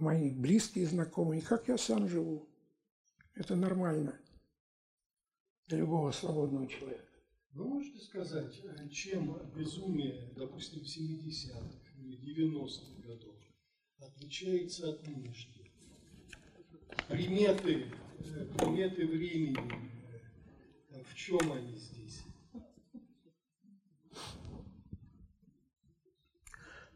[0.00, 2.48] мои близкие знакомые, как я сам живу.
[3.34, 4.18] Это нормально
[5.66, 7.04] для любого свободного человека.
[7.52, 13.36] Вы можете сказать, чем безумие, допустим, 70-х или 90-х годов
[13.98, 15.60] отличается от нынешнего?
[17.08, 17.86] приметы,
[18.18, 19.56] э, приметы времени,
[20.90, 21.99] э, в чем они здесь?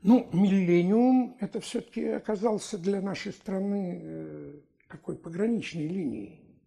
[0.05, 6.63] Ну, миллениум это все-таки оказался для нашей страны э, такой пограничной линией.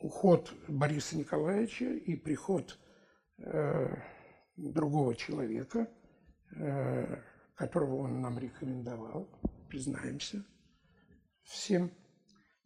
[0.00, 2.78] Уход Бориса Николаевича и приход
[3.38, 3.96] э,
[4.56, 5.88] другого человека,
[6.54, 7.22] э,
[7.54, 9.28] которого он нам рекомендовал,
[9.68, 10.44] признаемся–
[11.50, 11.90] всем.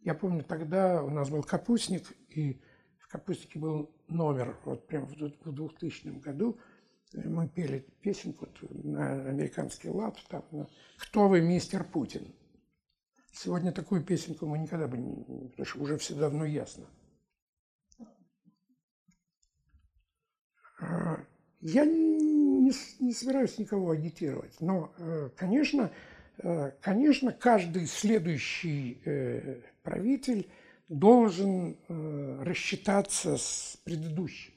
[0.01, 2.61] Я помню, тогда у нас был капустник, и
[2.99, 6.59] в капустнике был номер, вот прямо в 2000 году,
[7.13, 10.43] мы пели песенку на американский лад, там,
[10.97, 12.33] «Кто вы, мистер Путин?».
[13.31, 15.49] Сегодня такую песенку мы никогда бы не...
[15.49, 16.85] Потому что уже все давно ясно.
[20.79, 21.17] А,
[21.59, 25.91] я не, не собираюсь никого агитировать, но, э, конечно,
[26.37, 30.49] Э, конечно, каждый следующий э, правитель
[30.87, 34.53] должен рассчитаться с предыдущим.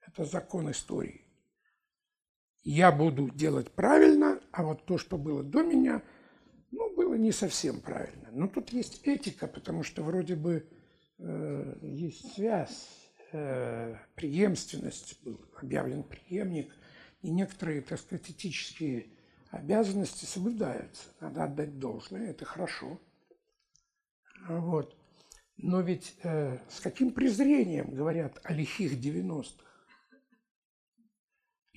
[0.00, 1.27] Это закон истории.
[2.64, 6.02] Я буду делать правильно, а вот то, что было до меня,
[6.70, 8.28] ну, было не совсем правильно.
[8.32, 10.68] Но тут есть этика, потому что вроде бы
[11.18, 12.88] э, есть связь,
[13.32, 16.74] э, преемственность, был объявлен преемник,
[17.22, 19.06] и некоторые, так сказать, этические
[19.50, 21.04] обязанности соблюдаются.
[21.20, 23.00] Надо отдать должное, это хорошо.
[24.46, 24.96] Вот.
[25.56, 29.67] Но ведь э, с каким презрением говорят о лихих 90-х?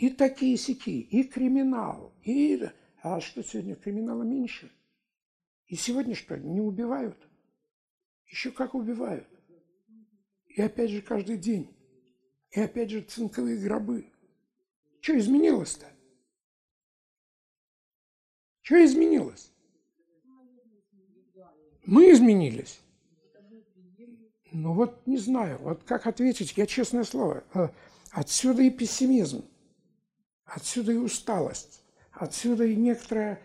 [0.02, 2.68] И такие сики, и криминал, и...
[3.04, 4.72] А что сегодня, криминала меньше?
[5.68, 7.16] И сегодня что, не убивают?
[8.26, 9.28] Еще как убивают.
[10.48, 11.70] И опять же каждый день.
[12.50, 14.08] И опять же цинковые гробы.
[15.02, 15.86] Что изменилось-то?
[18.62, 19.54] Что изменилось?
[21.86, 22.80] Мы изменились.
[24.52, 27.70] Ну вот не знаю, вот как ответить, я честное слово, э,
[28.10, 29.46] отсюда и пессимизм,
[30.56, 33.42] отсюда и усталость, отсюда и некоторая,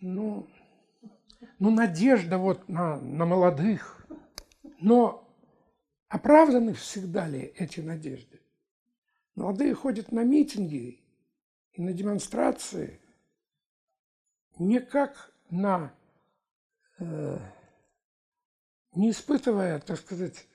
[0.00, 0.46] ну,
[1.58, 4.06] ну надежда вот на, на молодых.
[4.80, 5.26] Но
[6.08, 8.40] оправданы всегда ли эти надежды?
[9.34, 11.02] Молодые ходят на митинги
[11.72, 13.00] и на демонстрации–
[14.58, 15.94] не как на,
[16.98, 17.38] э,
[18.94, 20.46] не испытывая, так сказать,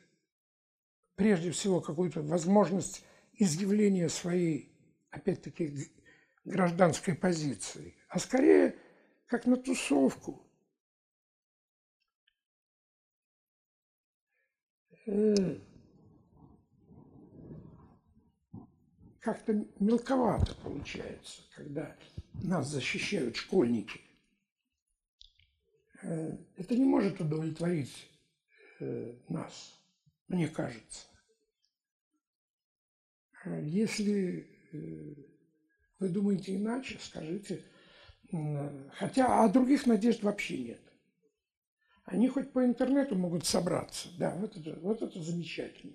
[1.16, 3.06] прежде всего какую-то возможность
[3.40, 4.72] изъявления своей,
[5.10, 5.92] опять-таки,
[6.46, 8.76] гражданской позиции, а скорее
[9.26, 10.46] как на тусовку.
[19.20, 21.96] Как-то мелковато получается, когда
[22.34, 24.02] нас защищают школьники.
[26.02, 28.10] Э, это не может удовлетворить
[28.80, 29.78] э, нас,
[30.28, 31.06] мне кажется.
[33.46, 34.48] Э, если
[36.00, 37.64] вы думаете иначе, скажите.
[38.94, 40.82] Хотя а других надежд вообще нет.
[42.06, 44.10] Они хоть по интернету могут собраться.
[44.18, 45.94] Да, вот это, вот это замечательно.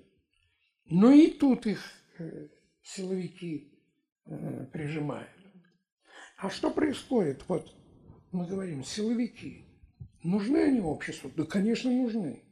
[0.86, 1.80] Но и тут их
[2.82, 3.72] силовики
[4.72, 5.30] прижимают.
[6.36, 7.44] А что происходит?
[7.48, 7.74] Вот
[8.32, 9.64] мы говорим, силовики.
[10.22, 11.30] Нужны они обществу?
[11.36, 12.42] Да, конечно, нужны.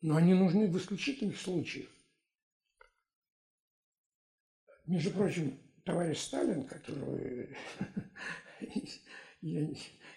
[0.00, 1.88] Но они нужны в исключительных случаях.
[4.90, 7.16] Между прочим, товарищ Сталин, которого
[9.40, 9.68] я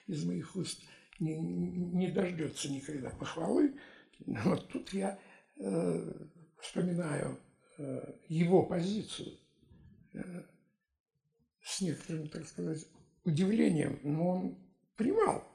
[0.07, 0.81] из моих уст
[1.19, 3.79] не, не дождется никогда похвалы,
[4.25, 5.19] вот тут я
[5.57, 6.13] э,
[6.59, 7.39] вспоминаю
[7.77, 9.37] э, его позицию.
[10.13, 10.43] Э,
[11.61, 12.87] с некоторым, так сказать,
[13.25, 14.57] удивлением, но он
[14.97, 15.47] понимал,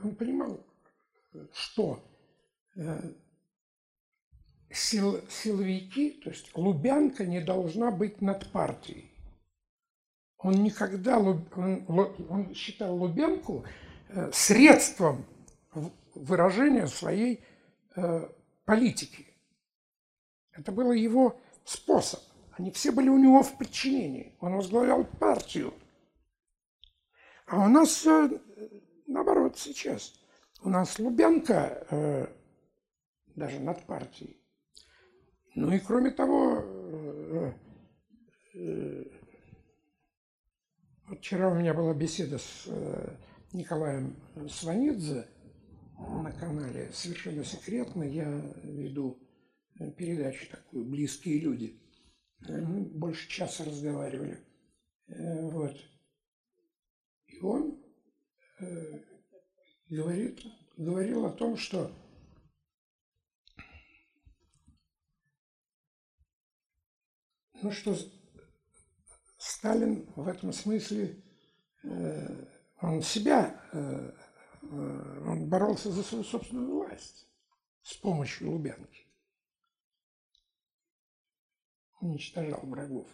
[0.00, 0.64] он понимал,
[1.52, 2.08] что
[2.76, 3.14] э,
[4.72, 9.10] сил, силовики, то есть Лубянка не должна быть над партией.
[10.38, 11.46] Он никогда, он,
[12.28, 13.64] он считал Лубянку
[14.08, 15.24] э, средством
[16.14, 17.44] выражения своей
[17.94, 18.28] э,
[18.64, 19.26] политики.
[20.52, 22.20] Это был его способ.
[22.52, 24.34] Они все были у него в подчинении.
[24.40, 25.72] Он возглавлял партию.
[27.46, 28.06] А у нас
[29.06, 30.14] наоборот сейчас.
[30.62, 32.26] У нас Лубянка э,
[33.34, 34.41] даже над партией.
[35.54, 37.52] Ну и кроме того, э,
[38.54, 39.04] э,
[41.18, 43.16] вчера у меня была беседа с э,
[43.52, 44.16] Николаем
[44.48, 45.28] Сванидзе
[45.98, 48.02] на канале, совершенно секретно.
[48.02, 48.30] Я
[48.62, 49.18] веду
[49.98, 51.78] передачу такую «Близкие люди».
[52.48, 54.38] Мы больше часа разговаривали.
[55.06, 55.76] Вот.
[57.26, 57.78] И он
[59.90, 60.40] говорит,
[60.76, 61.92] говорил о том, что
[67.62, 67.96] ну что
[69.38, 71.22] Сталин в этом смысле
[71.82, 72.46] э,
[72.80, 74.12] он себя э,
[74.62, 77.28] э, он боролся за свою собственную власть
[77.82, 79.06] с помощью Лубянки.
[82.00, 83.08] Уничтожал врагов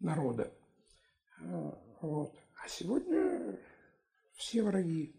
[0.00, 0.52] народа.
[2.00, 2.36] Вот.
[2.62, 3.58] А сегодня
[4.34, 5.18] все враги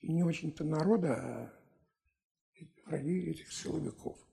[0.00, 1.58] и не очень-то народа, а
[2.86, 4.27] враги этих силовиков.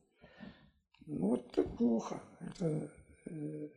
[1.06, 2.22] Ну, вот это плохо.
[2.40, 2.92] Это
[3.26, 3.70] э,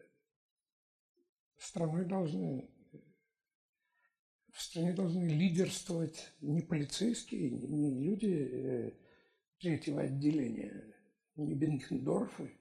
[1.59, 2.71] страной должны
[4.59, 8.93] в стране должны лидерствовать не полицейские, не люди э,
[9.61, 10.97] третьего отделения,
[11.37, 12.59] не Бенкендорфы.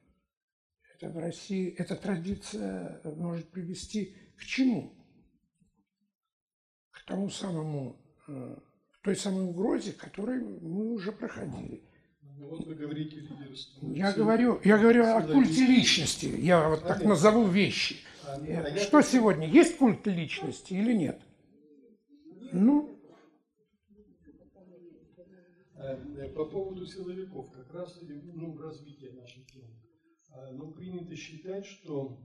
[0.93, 4.93] Это в России, эта традиция может привести к чему?
[6.91, 8.57] К тому самому, э,
[8.91, 11.87] к той самой угрозе, которую мы уже проходили.
[12.38, 13.88] Ну, вот вы говорите лидерство.
[13.88, 16.26] Я говорю, я говорю о культе личности.
[16.26, 17.98] Я вот так назову вещи.
[18.28, 19.50] А, а Что сегодня?
[19.50, 21.20] Есть культ личности или нет?
[22.54, 22.96] Ну.
[25.76, 29.74] Э, по поводу силовиков, как раз ну, развитие нашей темы.
[30.30, 32.20] А, ну, принято считать, что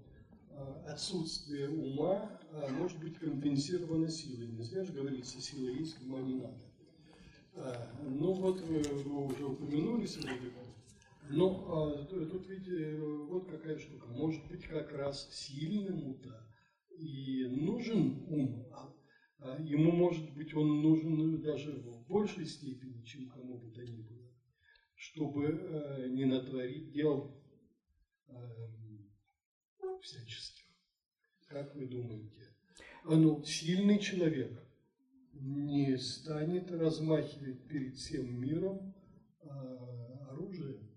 [0.86, 2.38] отсутствие ума
[2.72, 4.48] может быть компенсировано силой.
[4.48, 6.71] Не зря же говорится, сила есть, ума не надо.
[7.54, 10.66] Ну вот вы, вы уже упомянули силовиков.
[11.28, 14.08] Но а, тут ведь э, вот какая штука.
[14.08, 16.46] Может быть, как раз сильному-то
[16.90, 18.66] и нужен ум.
[18.72, 18.94] А,
[19.38, 24.02] а ему, может быть, он нужен даже в большей степени, чем кому бы то ни
[24.02, 24.30] было,
[24.94, 27.38] чтобы а, не натворить дел
[28.28, 28.34] а,
[30.00, 30.66] всяческих.
[31.46, 32.48] Как вы думаете?
[33.04, 34.58] А ну, сильный человек–
[35.42, 38.94] не станет размахивать перед всем миром
[39.42, 40.88] а, оружием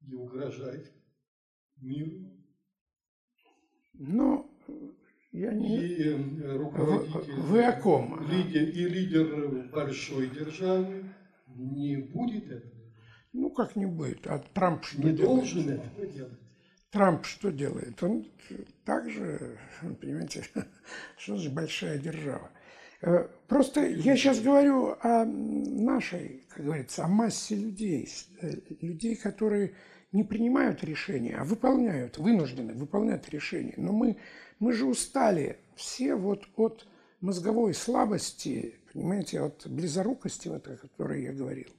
[0.00, 0.90] и угрожать
[1.76, 2.32] миру.
[3.92, 4.50] Ну,
[5.32, 5.78] я не...
[5.78, 7.32] И э, руководитель...
[7.34, 8.26] Вы, вы о ком?
[8.28, 11.04] Лидер, и лидер большой державы
[11.46, 12.72] не будет этого.
[13.34, 14.26] Ну, как не будет.
[14.26, 15.20] А Трамп что не делает?
[15.20, 16.38] должен этого делать.
[16.90, 18.02] Трамп что делает?
[18.02, 18.26] Он
[18.84, 19.58] также,
[20.00, 20.44] понимаете,
[21.18, 22.50] что же большая держава.
[23.02, 28.08] Э, просто я сейчас говорю о нашей, как говорится, о массе людей,
[28.40, 29.74] э, людей, которые
[30.12, 33.74] не принимают решения, а выполняют, вынуждены выполнять решения.
[33.76, 34.18] Но мы,
[34.60, 36.86] мы же устали все вот от
[37.20, 41.70] мозговой слабости, понимаете, от близорукости, вот, о которой я говорил,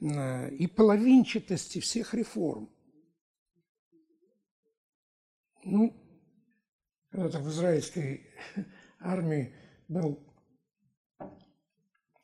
[0.00, 2.68] э, и половинчатости всех реформ.
[5.62, 5.94] Ну,
[7.10, 8.26] когда-то в израильской
[8.98, 9.54] армии
[9.86, 10.18] был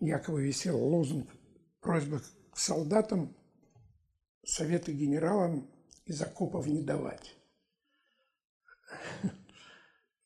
[0.01, 1.30] якобы висел лозунг
[1.80, 2.20] просьба
[2.53, 3.36] к солдатам,
[4.42, 5.70] советы генералам
[6.07, 7.36] из окопов не давать.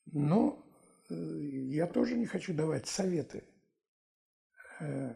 [0.05, 0.65] Но
[1.09, 3.43] э, я тоже не хочу давать советы,
[4.79, 5.15] э,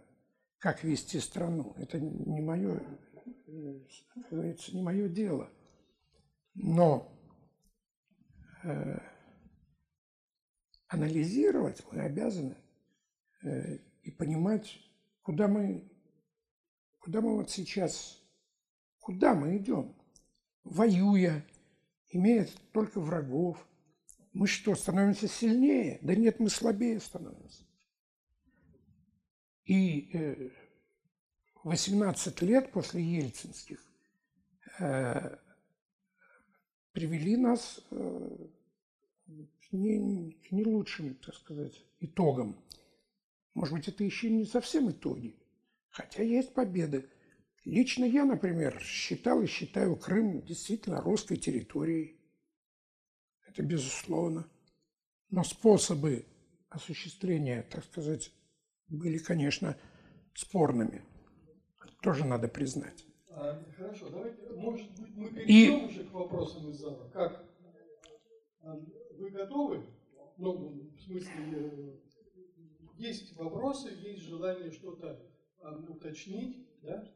[0.60, 1.74] как вести страну.
[1.78, 2.82] Это не мое,
[3.48, 3.80] э,
[4.14, 5.50] как говорится, не мое дело.
[6.54, 7.16] Но
[10.90, 12.58] анализировать мы обязаны
[14.10, 14.80] и понимать,
[15.22, 15.88] куда мы,
[16.98, 18.20] куда мы вот сейчас,
[18.98, 19.96] куда мы идем,
[20.64, 21.46] воюя,
[22.10, 23.64] имея только врагов.
[24.34, 26.00] Мы что, становимся сильнее?
[26.02, 27.64] Да нет, мы слабее становимся.
[29.66, 30.52] И
[31.64, 33.80] 18 э, лет после ельцинских
[34.80, 35.38] э,
[36.94, 38.48] привели нас э,
[39.72, 42.60] не, к не лучшим, так сказать, итогам.
[43.60, 45.36] Может быть, это еще не совсем итоги,
[45.90, 47.10] хотя есть победы.
[47.66, 52.18] Лично я, например, считал и считаю Крым действительно русской территорией.
[53.46, 54.50] Это безусловно.
[55.30, 56.26] Но способы
[56.70, 58.32] осуществления, так сказать,
[58.88, 59.76] были, конечно,
[60.34, 61.04] спорными.
[62.02, 63.06] Тоже надо признать.
[63.30, 65.86] А, хорошо, давайте, может быть, мы перейдем и...
[65.90, 67.10] уже к вопросам из зала.
[67.12, 67.44] Как?
[68.62, 68.80] А,
[69.18, 69.86] вы готовы?
[70.38, 72.00] Ну, в смысле,
[73.00, 75.20] есть вопросы, есть желание что-то
[75.62, 77.08] а, уточнить, да?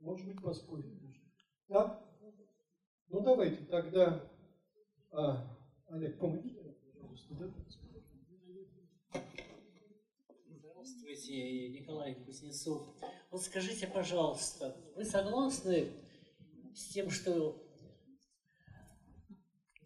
[0.00, 1.24] Может быть, поспорить можно.
[1.68, 2.04] Да?
[3.08, 4.30] Ну, давайте тогда,
[5.10, 5.56] а,
[5.88, 7.50] Олег, помогите, пожалуйста, да?
[10.46, 12.94] Здравствуйте, Николай Кузнецов.
[13.30, 15.92] Вот скажите, пожалуйста, вы согласны
[16.74, 17.56] с тем, что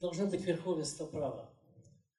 [0.01, 1.56] должно быть верховенство права?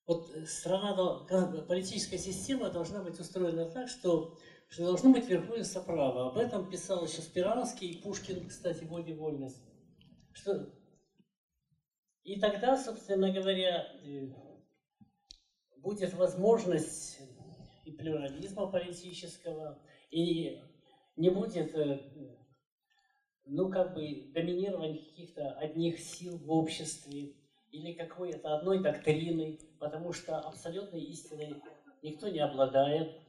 [0.07, 1.25] Вот страна,
[1.67, 4.37] политическая система должна быть устроена так, что,
[4.69, 6.31] что должно быть верховенство права.
[6.31, 9.61] Об этом писал еще Спиранский и Пушкин, кстати, воли вольность.
[10.31, 10.73] Что...
[12.23, 14.29] И тогда, собственно говоря, э,
[15.77, 17.19] будет возможность
[17.83, 20.61] и плюрализма политического, и
[21.17, 21.99] не будет, э,
[23.43, 27.33] ну, как бы, доминирования каких-то одних сил в обществе
[27.71, 31.61] или какой-то одной доктрины, потому что абсолютной истиной
[32.01, 33.19] никто не обладает.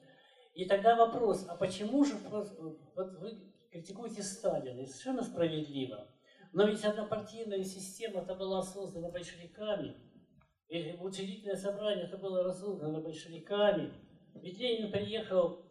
[0.55, 6.09] И тогда вопрос, а почему же, вот вы критикуете Сталина, и совершенно справедливо,
[6.53, 9.95] но ведь однопартийная система это была создана большевиками,
[10.69, 13.93] и учредительное собрание это было создано большевиками,
[14.35, 15.65] ведь Ленин приехал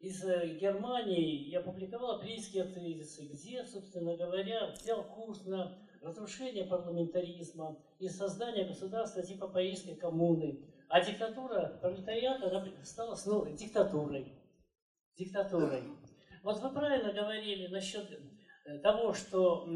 [0.00, 7.76] из э, Германии и опубликовал апрельские тезисы, где, собственно говоря, взял курс на разрушение парламентаризма
[7.98, 10.64] и создание государства типа Парижской коммуны.
[10.88, 14.32] А диктатура пролетариата стала снова диктатурой.
[15.16, 15.82] Диктатурой.
[16.42, 19.66] Вот вы правильно говорили насчет э, того, что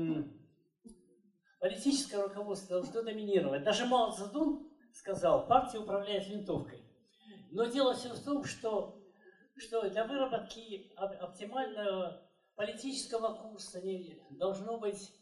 [1.61, 3.65] политическое руководство должно доминировать.
[3.65, 6.83] Даже Мао Цзэдун сказал, партия управляет винтовкой.
[7.51, 8.99] Но дело все в том, что,
[9.57, 12.23] что для выработки оптимального
[12.55, 15.13] политического курса не должно быть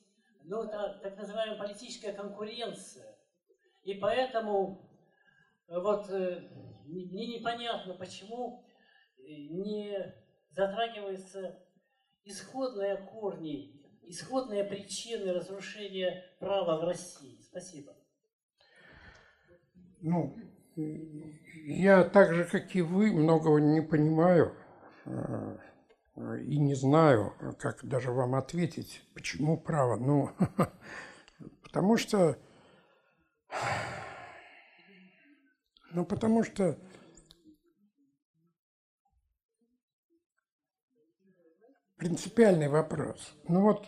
[0.44, 3.16] ну, это так называемая политическая конкуренция.
[3.82, 4.88] И поэтому
[5.68, 6.48] э, вот э,
[6.84, 8.64] мне непонятно, почему
[9.18, 10.14] э, не
[10.50, 11.58] затрагиваются
[12.24, 17.40] исходные корни, исходные причины разрушения права в России.
[17.42, 17.94] Спасибо.
[20.00, 20.34] Ну,
[20.76, 24.56] я так же, как и вы, многого не понимаю
[26.16, 29.96] и не знаю, как даже вам ответить, почему право.
[29.96, 30.30] Ну,
[31.62, 32.38] потому что...
[35.92, 36.78] Ну, потому что
[41.96, 43.34] принципиальный вопрос.
[43.48, 43.86] Ну вот,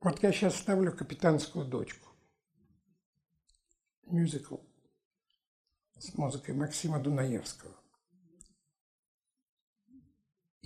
[0.00, 2.08] вот я сейчас ставлю «Капитанскую дочку».
[4.06, 4.56] Мюзикл
[5.98, 7.74] с музыкой Максима Дунаевского.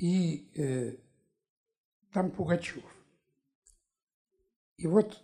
[0.03, 0.97] И э,
[2.13, 2.83] там Пугачев.
[4.77, 5.17] И вот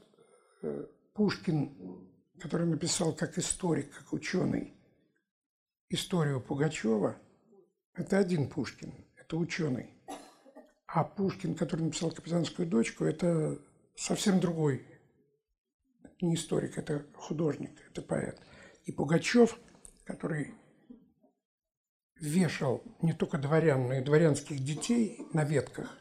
[0.62, 2.08] э, Пушкин,
[2.38, 4.72] который написал как историк, как ученый
[5.88, 7.20] историю Пугачева,
[7.94, 9.90] это один Пушкин, это ученый.
[10.86, 13.60] А Пушкин, который написал «Капитанскую дочку», это
[13.96, 14.86] совсем другой.
[16.20, 18.40] не историк, это художник, это поэт.
[18.84, 19.58] И Пугачев
[20.08, 20.54] который
[22.20, 25.96] вешал не только дворян, но и дворянских детей на ветках,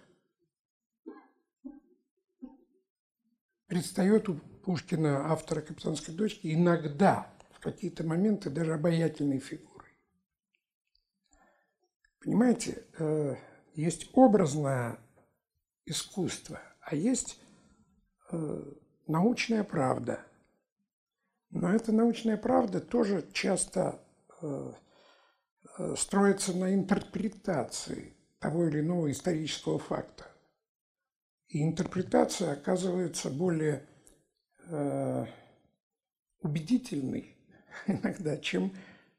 [3.68, 9.92] предстает у Пушкина, автора «Капитанской дочки», иногда, в какие-то моменты, даже обаятельной фигурой.
[12.20, 13.36] Понимаете, э,
[13.74, 15.00] есть образное
[15.86, 17.40] искусство, а есть
[18.32, 18.64] э,
[19.08, 20.24] научная правда–
[21.50, 24.00] но эта научная правда тоже часто
[24.42, 24.74] э,
[25.96, 30.26] строится на интерпретации того или иного исторического факта.
[31.50, 33.86] И интерпретация оказывается более
[34.66, 35.26] э,
[36.42, 37.38] убедительной
[37.88, 38.74] иногда, чем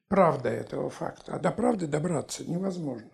[0.08, 1.34] правда этого факта.
[1.34, 3.10] А до правды добраться невозможно.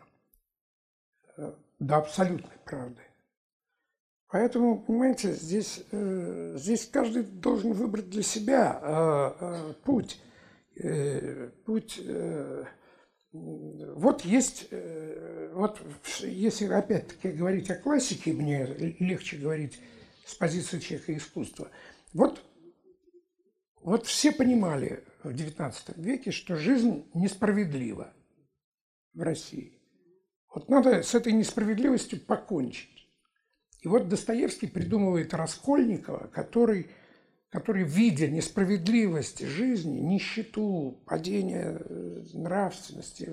[1.37, 3.03] Э, до абсолютной правды.
[4.29, 10.21] Поэтому, понимаете, здесь, э, здесь каждый должен выбрать для себя э, э, путь.
[10.77, 12.65] Э, путь э,
[13.35, 15.81] вот есть, э, вот
[16.21, 18.65] если опять-таки говорить о классике, мне
[19.01, 19.81] легче говорить
[20.25, 21.69] с позиции человека искусства.
[22.13, 22.41] Вот
[23.81, 28.15] Вот все понимали в XIX веке, что жизнь несправедлива
[29.13, 29.79] в России.
[30.55, 33.09] Вот надо с этой несправедливостью покончить.
[33.83, 36.89] И вот Достоевский придумывает Раскольникова, который,
[37.55, 43.31] который видя несправедливость жизни, нищету, падение э, нравственности,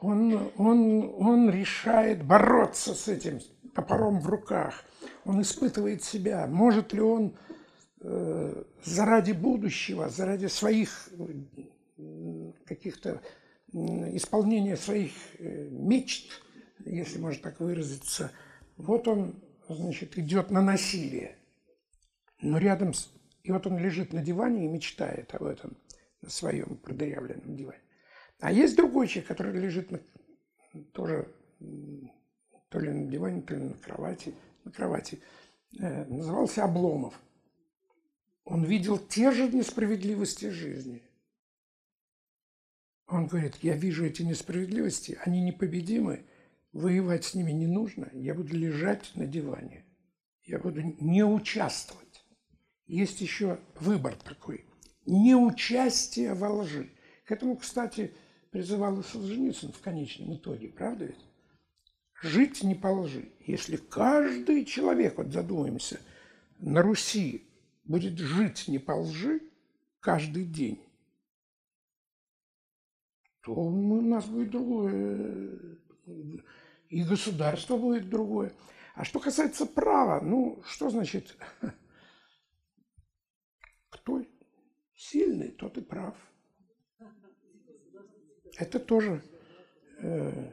[0.00, 3.40] он, он, он решает бороться с этим
[3.74, 4.84] топором в руках.
[5.24, 6.46] Он испытывает себя.
[6.46, 7.34] Может ли он
[8.00, 11.08] э, заради будущего, заради своих
[11.98, 13.20] э, каких-то
[13.72, 15.10] исполнения своих
[15.40, 16.30] э, мечт,
[16.84, 18.30] если можно так выразиться,
[18.76, 19.34] вот он
[19.68, 21.34] значит, идет на насилие.
[22.40, 22.92] Но рядом.
[23.46, 25.76] И вот он лежит на диване и мечтает об этом,
[26.20, 27.80] на своем продырявленном диване.
[28.40, 30.00] А есть другой человек, который лежит на...
[30.92, 31.32] тоже
[32.68, 34.34] то ли на диване, то ли на кровати,
[34.64, 35.22] на кровати.
[35.78, 37.14] Э, назывался Обломов.
[38.44, 41.04] Он видел те же несправедливости жизни.
[43.06, 46.24] Он говорит, я вижу эти несправедливости, они непобедимы,
[46.72, 48.10] Воевать с ними не нужно.
[48.12, 49.86] Я буду лежать на диване.
[50.42, 52.05] Я буду не участвовать.
[52.86, 54.64] Есть еще выбор такой.
[55.06, 56.90] Неучастие во лжи.
[57.24, 58.14] К этому, кстати,
[58.50, 61.24] призывал и Солженицын в конечном итоге, правда ведь?
[62.22, 63.32] Жить не по лжи.
[63.40, 66.00] Если каждый человек, вот задумаемся,
[66.58, 67.46] на Руси
[67.84, 69.40] будет жить не по лжи
[70.00, 70.82] каждый день,
[73.42, 75.76] то у нас будет другое
[76.88, 78.52] и государство будет другое.
[78.94, 81.36] А что касается права, ну, что значит,
[83.90, 84.24] кто
[85.10, 86.16] сильный, тот и прав.
[88.58, 89.22] Это тоже,
[89.98, 90.52] э,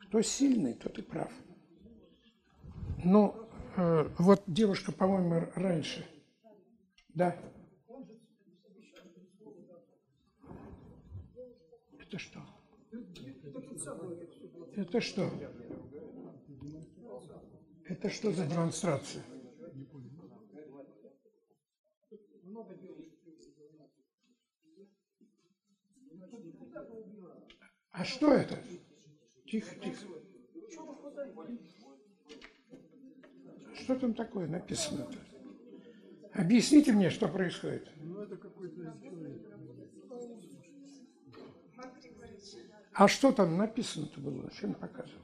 [0.00, 1.32] кто сильный, тот и прав.
[3.04, 6.06] Но э, вот девушка, по-моему, раньше,
[7.08, 7.36] да.
[11.98, 12.40] Это что?
[14.76, 15.30] Это что?
[17.84, 19.22] Это что за демонстрация?
[27.96, 28.58] А что это?
[29.46, 30.04] Тихо, тихо.
[33.74, 35.16] Что там такое написано-то?
[36.34, 37.88] Объясните мне, что происходит.
[37.96, 38.94] Ну, это какой-то
[42.92, 44.50] А что там написано-то было?
[44.50, 45.22] Чем показывал?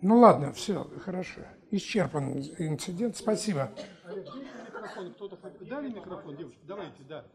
[0.00, 1.40] Ну ладно, все, хорошо.
[1.70, 3.16] Исчерпан инцидент.
[3.16, 3.70] Спасибо.
[4.06, 5.12] Микрофон.
[5.12, 6.60] Кто-то дали микрофон, девушка?
[6.64, 7.26] Давайте, да.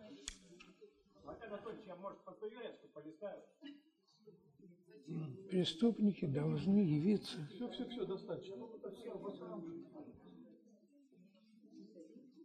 [5.49, 7.38] Преступники должны явиться.
[7.54, 8.56] Все, все, все, достаточно.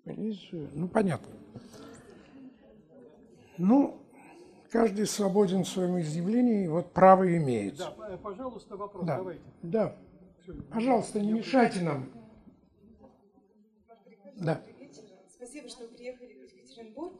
[0.04, 0.70] Полицию.
[0.74, 1.28] Ну, понятно.
[3.58, 4.00] Ну,
[4.70, 7.76] каждый свободен в своем изъявлении, вот право имеет.
[7.76, 7.90] Да,
[8.22, 9.16] пожалуйста, вопрос да.
[9.16, 9.42] давайте.
[9.62, 9.96] Да.
[10.42, 10.54] Все.
[10.70, 12.10] Пожалуйста, не мешайте нам.
[14.36, 14.62] Да.
[15.28, 17.14] Спасибо, что вы приехали в Екатеринбург.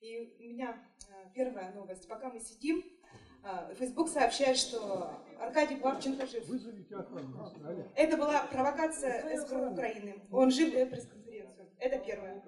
[0.00, 0.82] И у меня
[1.34, 2.08] первая новость.
[2.08, 2.84] Пока мы сидим,
[3.42, 6.46] э, Facebook сообщает, что Аркадий Бабченко жив.
[6.46, 7.50] Вызовите охрану.
[7.94, 10.22] Это была провокация СБУ Украины.
[10.30, 11.68] Он жив дает пресс-конференцию.
[11.78, 12.42] Это первое.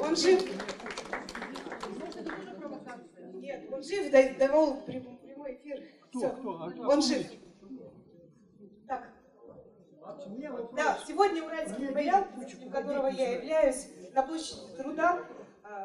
[0.00, 0.42] Он жив.
[3.34, 5.82] Нет, он жив, давал прямой эфир.
[6.14, 7.26] А он жив.
[8.86, 9.08] Так.
[10.74, 12.26] Да, сегодня уральский мемориал,
[12.72, 15.39] которого я являюсь, на площади труда, а,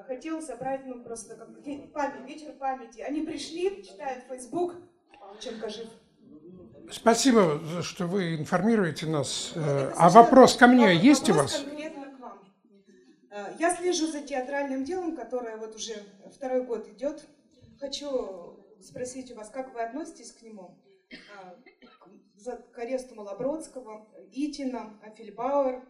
[0.08, 1.50] хотел собрать, ну, просто как
[1.94, 3.02] память, вечер памяти.
[3.02, 4.76] Они пришли, читают Facebook,
[5.20, 5.88] Павлченко жив.
[6.92, 9.54] Спасибо, что вы информируете нас.
[9.56, 11.60] Э, а вопрос ко мне есть у вас?
[11.60, 12.40] конкретно к вам.
[13.32, 15.96] Э, я слежу за театральным делом, которое вот уже
[16.32, 17.28] второй год идет.
[17.80, 20.78] Хочу спросить у вас, как вы относитесь к нему?
[21.10, 25.82] Э, к аресту Малобродского, Итина, Афельбауэр.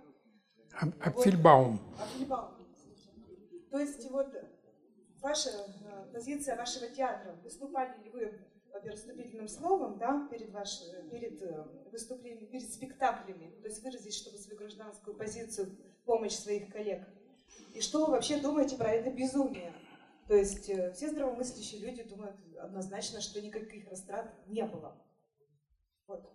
[1.01, 1.81] Афельбаум.
[1.99, 2.64] Афельбаум.
[3.75, 4.33] То есть вот
[5.19, 5.49] ваша
[6.13, 8.39] позиция вашего театра, выступали ли вы
[8.71, 10.79] во-первых, вступительным словом, да, перед, ваш,
[11.11, 17.05] перед э, выступлением, перед спектаклями, то есть выразить, чтобы свою гражданскую позицию, помощь своих коллег.
[17.73, 19.73] И что вы вообще думаете про это безумие?
[20.29, 25.05] То есть э, все здравомыслящие люди думают однозначно, что никаких растрат не было.
[26.07, 26.33] Вот.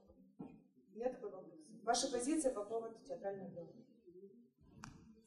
[0.94, 1.54] У такой вопрос.
[1.84, 3.72] Ваша позиция по поводу театрального дела?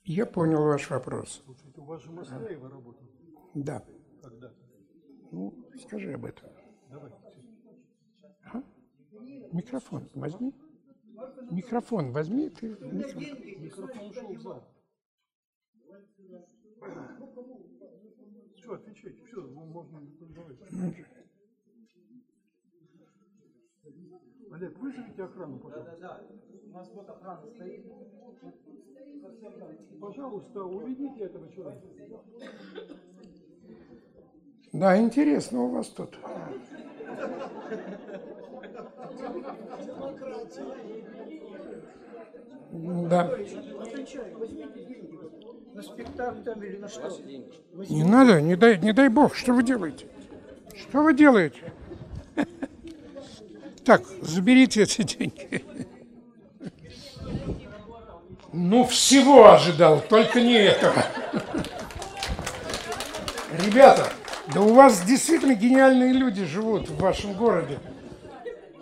[0.06, 1.42] Я понял ваш вопрос.
[1.46, 3.10] Слушайте, у вас же Москвеева работает.
[3.54, 3.86] Да.
[4.22, 4.54] Когда?
[5.32, 6.50] Ну, скажи об этом.
[8.52, 8.62] А?
[9.54, 10.54] Микрофон возьми.
[11.52, 12.68] Микрофон возьми ты.
[12.70, 14.68] Микрофон ушел в зал.
[18.58, 21.06] Все, отвечайте, все, можно давайте.
[24.52, 25.98] Олег, вызовите охрану, пожалуйста.
[26.00, 26.24] Да, да,
[26.66, 27.86] У нас вот охрана стоит.
[30.00, 31.88] Пожалуйста, уведите этого человека.
[34.74, 36.18] Да, интересно у вас тут.
[42.72, 43.32] Да.
[45.74, 47.10] На спектакль там или на что?
[47.90, 50.08] Не надо, не дай, не дай бог, что вы делаете?
[50.76, 51.72] Что вы делаете?
[53.86, 55.64] Так, заберите эти деньги.
[58.54, 61.04] Ну, всего ожидал, только не этого.
[63.66, 64.08] Ребята,
[64.54, 67.80] да у вас действительно гениальные люди живут в вашем городе.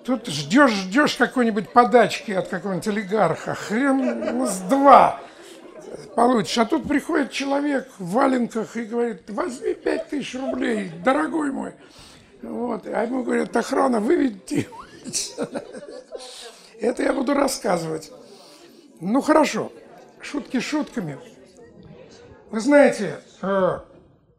[0.05, 5.19] Тут ждешь, ждешь какой-нибудь подачки от какого-нибудь олигарха, хрен с два
[6.15, 6.57] получишь.
[6.57, 11.74] А тут приходит человек в валенках и говорит, возьми пять тысяч рублей, дорогой мой.
[12.41, 12.86] Вот.
[12.88, 14.67] А ему говорят, охрана, выведите.
[16.80, 18.11] Это я буду рассказывать.
[19.04, 19.74] Ну хорошо,
[20.22, 21.18] шутки шутками.
[22.52, 23.80] Вы знаете, э,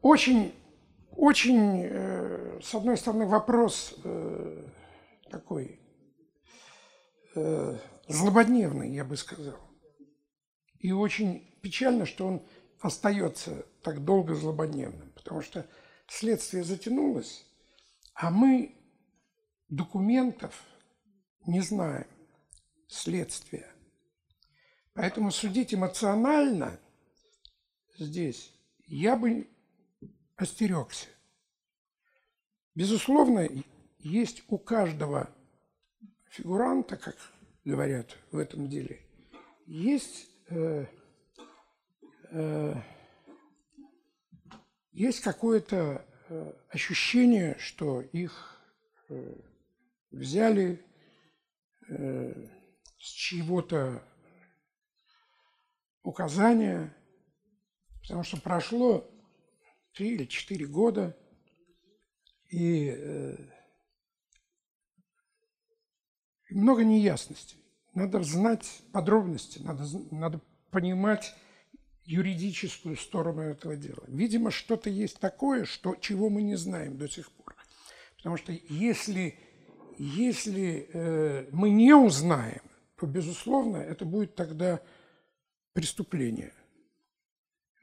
[0.03, 0.55] очень,
[1.11, 4.69] очень, э, с одной стороны, вопрос э,
[5.31, 5.81] такой
[8.09, 9.59] злободневный, я бы сказал.
[10.79, 12.47] И очень печально, что он
[12.79, 15.67] остается так долго злободневным, потому что
[16.07, 17.47] следствие затянулось,
[18.15, 18.77] а мы
[19.71, 20.55] документов
[21.47, 22.07] не знаем,
[22.87, 23.72] следствия.
[24.95, 26.79] Поэтому судить эмоционально
[27.99, 28.53] здесь
[28.87, 29.49] я бы
[30.37, 31.09] остерегся.
[32.75, 33.49] Безусловно,
[33.99, 35.31] есть у каждого
[36.31, 37.17] фигуранта, как
[37.65, 39.01] говорят в этом деле,
[39.67, 40.87] есть э,
[42.31, 42.75] э,
[44.93, 48.61] есть какое-то э, ощущение, что их
[49.09, 49.35] э,
[50.11, 50.85] взяли
[51.89, 52.49] э,
[52.99, 54.03] с чьего-то
[56.03, 56.95] указания,
[58.03, 59.09] потому что прошло
[59.95, 61.17] три или четыре года,
[62.49, 63.37] и э,
[66.51, 67.59] много неясностей.
[67.95, 70.41] Надо знать подробности, надо, надо
[70.71, 71.35] понимать
[72.05, 74.03] юридическую сторону этого дела.
[74.09, 77.55] Видимо, что-то есть такое, что, чего мы не знаем до сих пор.
[78.17, 79.39] Потому что если,
[79.99, 82.63] если э, мы не узнаем,
[82.99, 84.81] то, безусловно, это будет тогда
[85.73, 86.53] преступление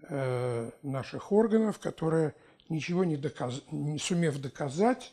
[0.08, 2.36] э, наших органов, которые,
[2.70, 3.62] ничего не, доказ...
[3.72, 5.12] не сумев доказать,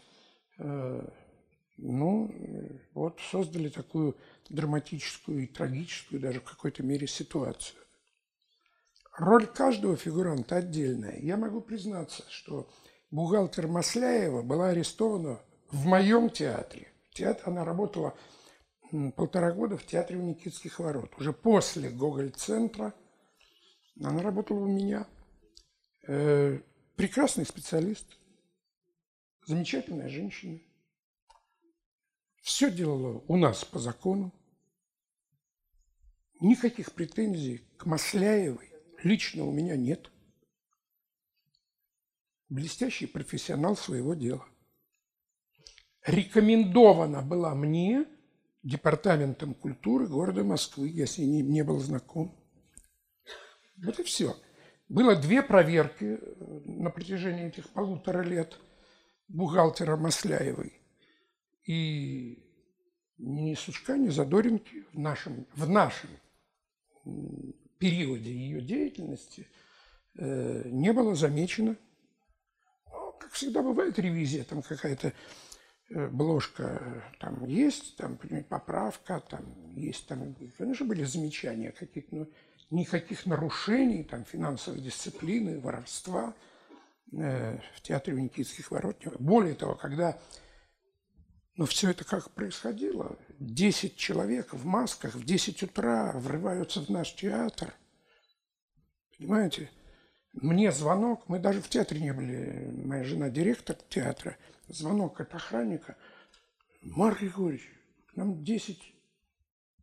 [0.59, 1.09] э,
[1.79, 2.35] ну,
[2.95, 4.17] вот создали такую
[4.49, 7.79] драматическую и трагическую даже в какой-то мере ситуацию.
[9.19, 11.19] Роль каждого фигуранта отдельная.
[11.19, 12.69] Я могу признаться, что
[13.11, 16.89] бухгалтер Масляева была арестована в моем театре.
[17.13, 18.15] Театр, она работала
[19.17, 21.13] полтора года в театре у Никитских ворот.
[21.19, 22.95] Уже после Гоголь-центра
[24.01, 25.07] она работала у меня.
[26.07, 26.61] Э,
[26.97, 28.07] прекрасный специалист,
[29.47, 30.61] замечательная женщина.
[32.43, 34.33] Все делала у нас по закону.
[36.41, 38.71] Никаких претензий к Масляевой
[39.03, 40.11] лично у меня нет.
[42.49, 44.47] Блестящий профессионал своего дела.
[46.05, 48.07] Рекомендована была мне
[48.67, 50.89] Департаментом культуры города Москвы.
[51.07, 52.37] С ней не, был знаком.
[53.77, 54.35] Вот и все.
[54.89, 58.59] Было две проверки э, на протяжении этих полутора лет
[59.29, 60.81] бухгалтера Масляевой.
[61.65, 62.43] И
[63.19, 66.11] ни Сучка, ни Задоринки в нашем, в нашем
[67.79, 69.47] периоде ее деятельности
[70.19, 71.77] э, не было замечено.
[72.91, 75.13] Ну, как всегда бывает ревизия, там какая-то
[75.89, 78.19] бложка э, там есть, там
[78.49, 82.27] поправка, там есть, там, конечно, были замечания какие-то, но
[82.71, 86.35] никаких нарушений, там, финансовой дисциплины, воровства
[87.13, 88.97] э, в театре у Никитских ворот.
[89.19, 90.19] Более того, когда
[91.57, 93.19] но ну, все это как происходило?
[93.39, 97.73] Десять человек в масках в 10 утра врываются в наш театр.
[99.17, 99.71] Понимаете?
[100.37, 104.37] Мне звонок, мы даже в театре не были, моя жена директор театра,
[104.69, 105.97] звонок от охранника.
[106.83, 107.69] Марк Григорьевич,
[108.15, 108.79] нам 10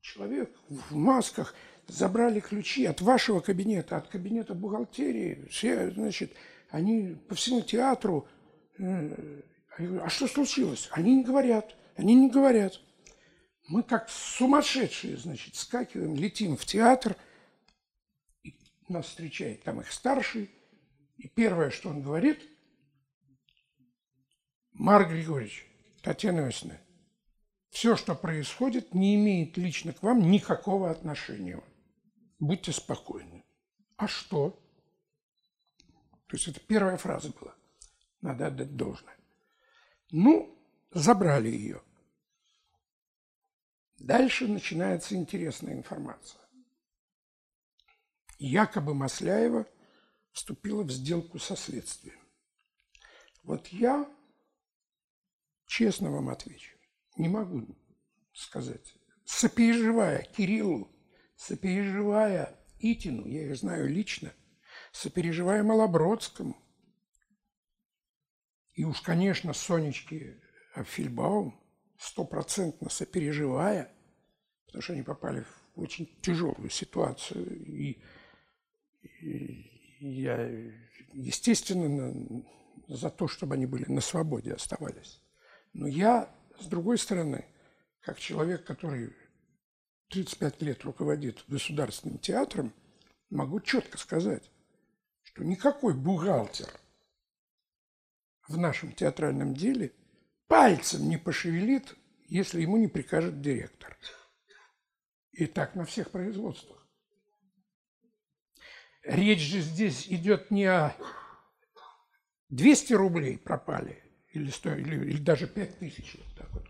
[0.01, 1.55] человек в масках
[1.87, 5.47] забрали ключи от вашего кабинета, от кабинета бухгалтерии.
[5.49, 6.33] Все, значит,
[6.69, 8.27] они по всему театру.
[8.77, 9.41] Э,
[9.77, 10.87] говорю, а что случилось?
[10.91, 12.79] Они не говорят, они не говорят.
[13.67, 17.15] Мы как сумасшедшие, значит, скакиваем, летим в театр.
[18.87, 20.51] Нас встречает там их старший.
[21.17, 22.41] И первое, что он говорит,
[24.73, 25.65] Марк Григорьевич,
[26.01, 26.79] Татьяна Иосифовна,
[27.69, 31.61] все, что происходит, не имеет лично к вам никакого отношения.
[32.39, 33.43] Будьте спокойны.
[33.97, 34.59] А что?
[36.27, 37.55] То есть это первая фраза была.
[38.21, 39.15] Надо отдать должное.
[40.11, 40.55] Ну,
[40.91, 41.81] забрали ее.
[43.97, 46.42] Дальше начинается интересная информация.
[48.45, 49.65] Якобы Масляева
[50.33, 52.19] вступила в сделку со следствием.
[53.43, 54.05] Вот я,
[55.65, 56.77] честно вам отвечу,
[57.15, 57.65] не могу
[58.33, 58.95] сказать.
[59.23, 60.91] Сопереживая Кириллу,
[61.37, 64.33] сопереживая Итину, я их знаю лично,
[64.91, 66.57] сопереживая Малобродскому,
[68.73, 70.41] и уж, конечно, Сонечке
[70.83, 71.57] Фильбаум,
[71.97, 73.89] стопроцентно сопереживая,
[74.65, 75.45] потому что они попали
[75.75, 78.01] в очень тяжелую ситуацию, и,
[79.99, 80.49] я,
[81.13, 82.43] естественно,
[82.87, 85.21] за то, чтобы они были на свободе оставались.
[85.73, 87.45] Но я с другой стороны,
[88.01, 89.13] как человек, который
[90.09, 92.73] 35 лет руководит государственным театром,
[93.29, 94.49] могу четко сказать,
[95.23, 96.69] что никакой бухгалтер
[98.47, 99.93] в нашем театральном деле
[100.47, 101.95] пальцем не пошевелит,
[102.27, 103.97] если ему не прикажет директор.
[105.31, 106.82] И так на всех производствах.
[109.03, 110.95] Речь же здесь идет не о
[112.49, 114.01] 200 рублей пропали,
[114.31, 116.63] или, 100, или, или даже 5 тысяч, вот так вот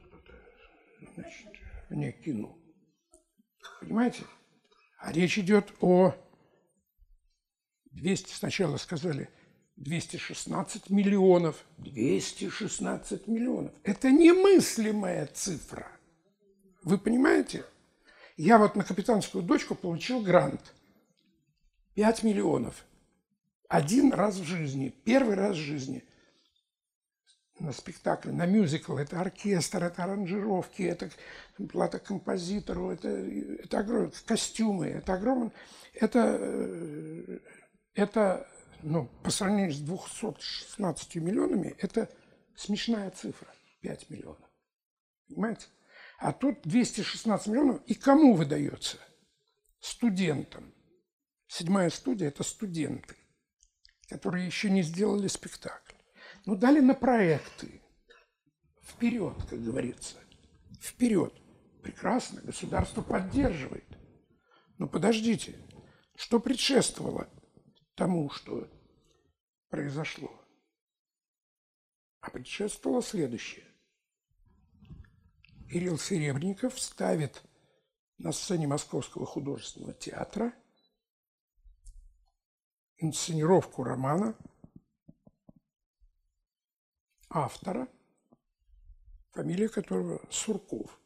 [1.16, 1.48] значит,
[1.90, 2.58] мне кинул.
[3.80, 4.24] Понимаете?
[5.00, 6.16] А речь идет о
[7.92, 9.30] 200, сначала сказали
[9.76, 11.64] 216 миллионов.
[11.78, 13.74] 216 миллионов.
[13.84, 15.88] Это немыслимая цифра.
[16.84, 17.66] Вы понимаете?
[18.38, 20.74] Я вот на капитанскую дочку получил грант.
[21.96, 22.86] 5 миллионов.
[23.70, 26.04] Один раз в жизни, первый раз в жизни–
[27.60, 28.98] на спектакль, на мюзикл.
[28.98, 31.10] Это оркестр, это аранжировки, это
[31.72, 35.52] плата композитору, это, это огромные костюмы, это огромное,
[35.94, 37.40] это, э,
[37.94, 38.48] это
[38.82, 42.10] ну, по сравнению с 216 миллионами, это
[42.56, 43.48] смешная цифра,
[43.82, 44.50] 5 миллионов.
[45.30, 45.68] Понимаете?
[46.20, 47.82] А тут 216 миллионов.
[47.86, 48.98] И кому выдается?
[49.80, 50.74] Студентам.
[51.56, 53.16] Седьмая студия– это студенты,
[54.10, 55.94] которые еще не сделали спектакль.
[56.48, 57.80] Ну, дали на проекты.
[58.82, 60.18] Вперед, как говорится.
[60.82, 61.32] Вперед.
[61.84, 63.86] Прекрасно, государство поддерживает.
[64.80, 65.56] Но подождите,
[66.16, 67.30] что предшествовало
[67.94, 68.68] тому, что
[69.70, 70.32] произошло?
[72.22, 73.68] А предшествовало следующее.
[75.70, 77.44] Кирилл Серебренников ставит
[78.18, 80.52] на сцене Московского художественного театра
[83.04, 84.36] инсценировку романа–
[87.34, 87.88] автора,
[89.32, 91.00] фамилия которого Сурков.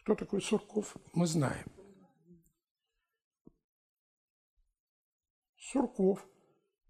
[0.00, 1.66] Кто такой Сурков, мы знаем.
[5.56, 6.26] Сурков,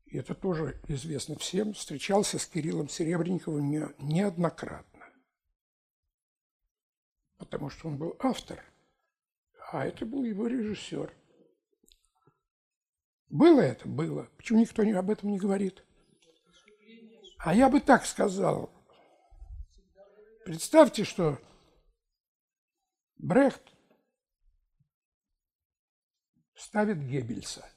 [0.07, 5.07] и это тоже известно всем, встречался с Кириллом Серебренниковым не, неоднократно.
[7.39, 8.62] Потому что он был автор,
[9.73, 11.12] а это был его режиссер.
[13.28, 13.89] Было это?
[13.89, 14.28] Было.
[14.36, 15.85] Почему никто об этом не говорит?
[17.39, 18.70] А я бы так сказал.
[20.44, 21.39] Представьте, что
[23.19, 23.62] Брехт
[26.55, 27.69] ставит Геббельса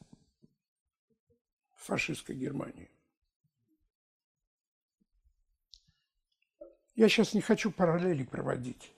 [1.76, 2.92] в фашистской Германии.
[6.96, 8.94] Я сейчас не хочу параллели проводить,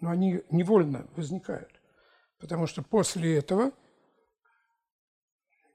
[0.00, 1.80] но они невольно возникают.
[2.38, 3.72] Потому что после этого,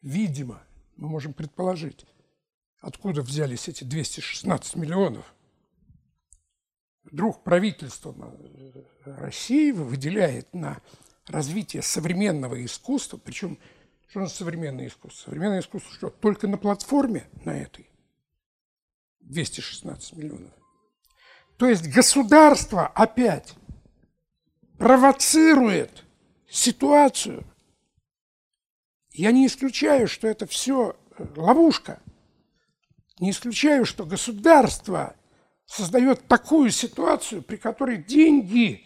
[0.02, 0.62] видимо,
[0.96, 2.06] мы можем предположить,
[2.82, 5.26] Откуда взялись эти 216 миллионов?
[7.04, 10.82] Вдруг правительство э, России выделяет на
[11.28, 13.58] развитие современного искусства, причем
[14.08, 15.26] что нас современное искусство?
[15.26, 16.10] Современное искусство что?
[16.10, 17.90] Только на платформе на этой
[19.22, 20.54] 216 миллионов.
[21.58, 23.56] То есть государство опять
[24.78, 26.06] провоцирует
[26.48, 27.44] ситуацию.
[29.12, 32.02] Я не исключаю, что это все э, ловушка–
[33.20, 35.16] не исключаю, что государство
[35.66, 38.84] создает такую ситуацию, при которой деньги,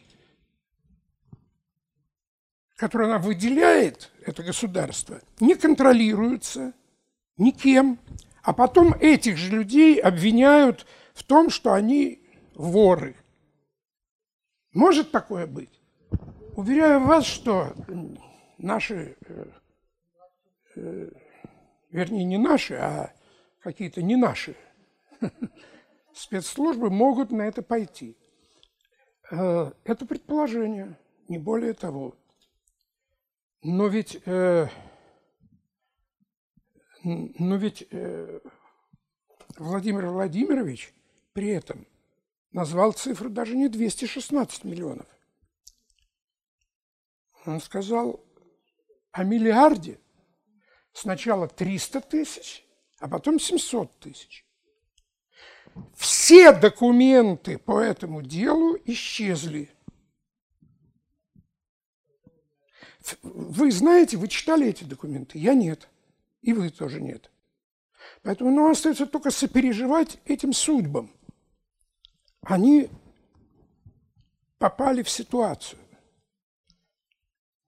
[2.76, 6.74] которые она выделяет, это государство, не контролируются
[7.38, 8.00] никем,
[8.41, 12.22] а потом этих же людей обвиняют в том, что они
[12.56, 13.16] воры.
[14.74, 15.80] Может такое быть?
[16.56, 17.74] Уверяю вас, что
[18.58, 19.45] наши, э,
[20.76, 23.14] вернее, не наши, а
[23.62, 24.56] какие-то не наши
[26.14, 28.18] спецслужбы могут на это пойти.
[29.32, 30.98] Э, это предположение,
[31.28, 32.16] не более того.
[33.62, 34.70] Но ведь, но
[37.56, 37.88] ведь
[39.58, 40.94] Владимир Владимирович
[41.32, 41.88] при этом
[42.52, 45.08] назвал цифру даже не 216 миллионов.
[47.45, 48.24] Он сказал
[49.12, 50.00] о миллиарде.
[50.94, 52.64] Сначала 300 тысяч,
[52.99, 54.45] а потом 700 тысяч.
[55.95, 59.72] Все документы по этому делу исчезли.
[63.24, 65.40] Вы знаете, вы читали эти документы?
[65.40, 65.90] Я нет.
[66.41, 67.32] И вы тоже нет.
[68.22, 71.11] Поэтому нам остается только сопереживать этим судьбам.
[72.41, 72.90] Они
[74.57, 75.80] попали в ситуацию.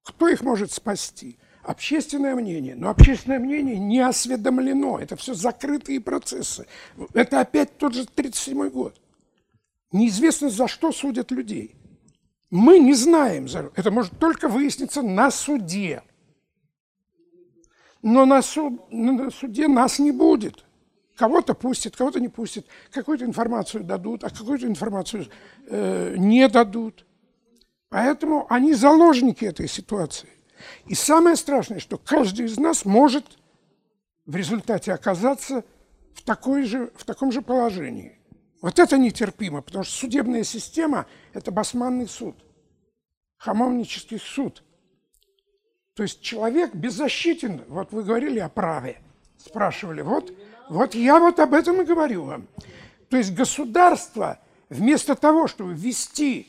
[0.04, 1.40] Кто их может спасти?
[1.66, 2.76] Общественное мнение.
[2.76, 5.00] Но общественное мнение не осведомлено.
[5.00, 6.68] Это все закрытые процессы.
[7.14, 9.02] Это опять тот же 1937 год.
[9.92, 11.76] Неизвестно, за что судят людей.
[12.52, 13.48] Мы не знаем.
[13.76, 16.04] Это может только выясниться на суде.
[18.04, 20.64] Но на, суд, на суде нас не будет.
[21.16, 22.68] Кого-то пустят, кого-то не пустят.
[22.92, 25.28] Какую-то информацию дадут, а какую-то информацию
[25.68, 27.06] э, не дадут.
[27.90, 30.30] Поэтому они заложники этой ситуации.
[30.88, 33.26] И самое страшное, что каждый из нас может
[34.26, 35.64] в результате оказаться
[36.14, 38.18] в, такой же, в таком же положении.
[38.62, 42.36] Вот это нетерпимо, потому что судебная система– это басманный суд,
[43.38, 44.64] хамовнический суд.
[45.94, 47.64] То есть человек беззащитен.
[47.68, 49.02] Вот вы говорили о праве,
[49.38, 50.02] спрашивали.
[50.02, 50.34] Вот,
[50.70, 52.48] вот я вот об этом и говорю вам.
[53.10, 54.40] То есть государство
[54.70, 56.48] вместо того, чтобы вести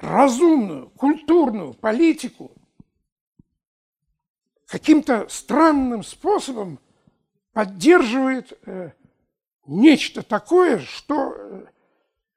[0.00, 2.52] разумную, культурную политику
[4.68, 6.78] каким-то странным способом
[7.52, 8.92] поддерживает э,
[9.66, 11.66] нечто такое, что, э,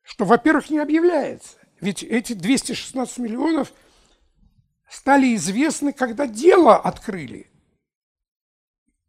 [0.02, 1.58] что, во-первых, не объявляется.
[1.82, 3.74] Ведь эти 216 миллионов
[4.90, 7.52] стали известны, когда дело открыли.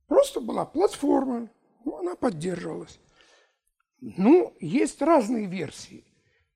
[0.08, 1.48] Просто была платформа,
[1.84, 2.98] ну, она поддерживалась.
[4.00, 6.04] Ну, есть разные версии.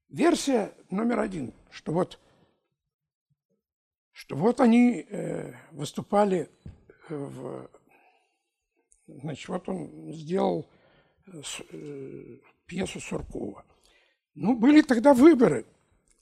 [0.08, 2.18] Версия номер один, что вот,
[4.16, 6.48] что вот они э, выступали
[7.10, 7.70] э, в...
[9.06, 10.66] Значит, вот он сделал
[11.26, 13.62] э, пьесу Суркова.
[14.34, 15.66] Ну, были тогда выборы.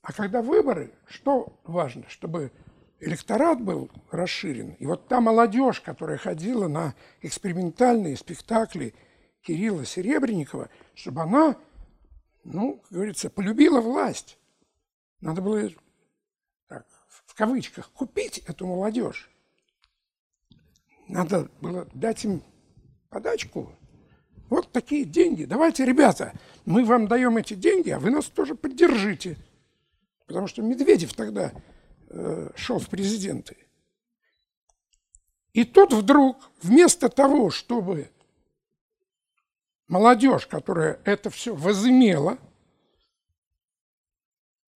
[0.03, 2.05] А когда выборы, что важно?
[2.09, 2.51] Чтобы
[2.99, 4.73] электорат был расширен.
[4.81, 8.93] И вот та молодежь, которая ходила на экспериментальные спектакли
[9.41, 11.57] Кирилла Серебренникова, чтобы она
[12.43, 14.37] ну, как говорится, полюбила власть.
[15.21, 15.71] Надо было,
[17.35, 19.29] в кавычках, купить эту молодежь.
[21.09, 22.45] Надо было дать им
[23.11, 23.73] подачку.
[24.49, 25.45] Вот такие деньги.
[25.45, 26.33] Давайте, ребята,
[26.65, 29.37] мы вам даем эти деньги, а вы нас тоже поддержите.
[30.27, 31.53] Потому что Медведев тогда
[32.09, 33.57] э, шел в президенты.
[35.53, 38.13] И тут вдруг, вместо того, чтобы
[39.89, 42.39] молодежь, которая это все возымела,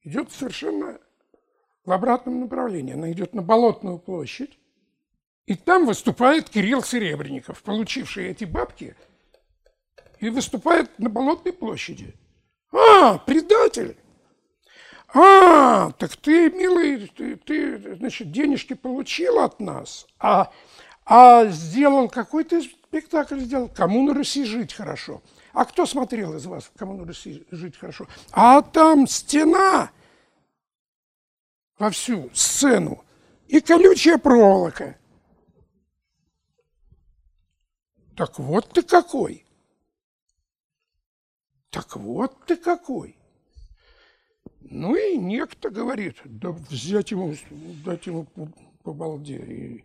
[0.02, 1.00] идет совершенно
[1.88, 2.92] в обратном направлении.
[2.92, 4.58] Она идет на Болотную площадь,
[5.46, 8.94] и там выступает Кирилл Серебренников, получивший эти бабки,
[10.20, 12.14] и выступает на Болотной площади.
[12.72, 13.96] А, предатель!
[15.14, 20.52] А, так ты, милый, ты, ты значит, денежки получил от нас, а,
[21.06, 23.70] а сделал какой-то спектакль сделал.
[23.74, 25.22] Кому на Руси жить хорошо?
[25.54, 28.06] А кто смотрел из вас, кому на Руси жить хорошо?
[28.32, 29.90] А там стена
[31.78, 33.04] во всю сцену
[33.46, 34.98] и колючая проволока.
[38.16, 39.44] Так вот ты какой.
[41.70, 43.16] Так вот ты какой.
[44.60, 47.34] Ну и некто говорит, да взять ему,
[47.84, 48.26] дать ему
[48.82, 49.36] по балде.
[49.36, 49.84] И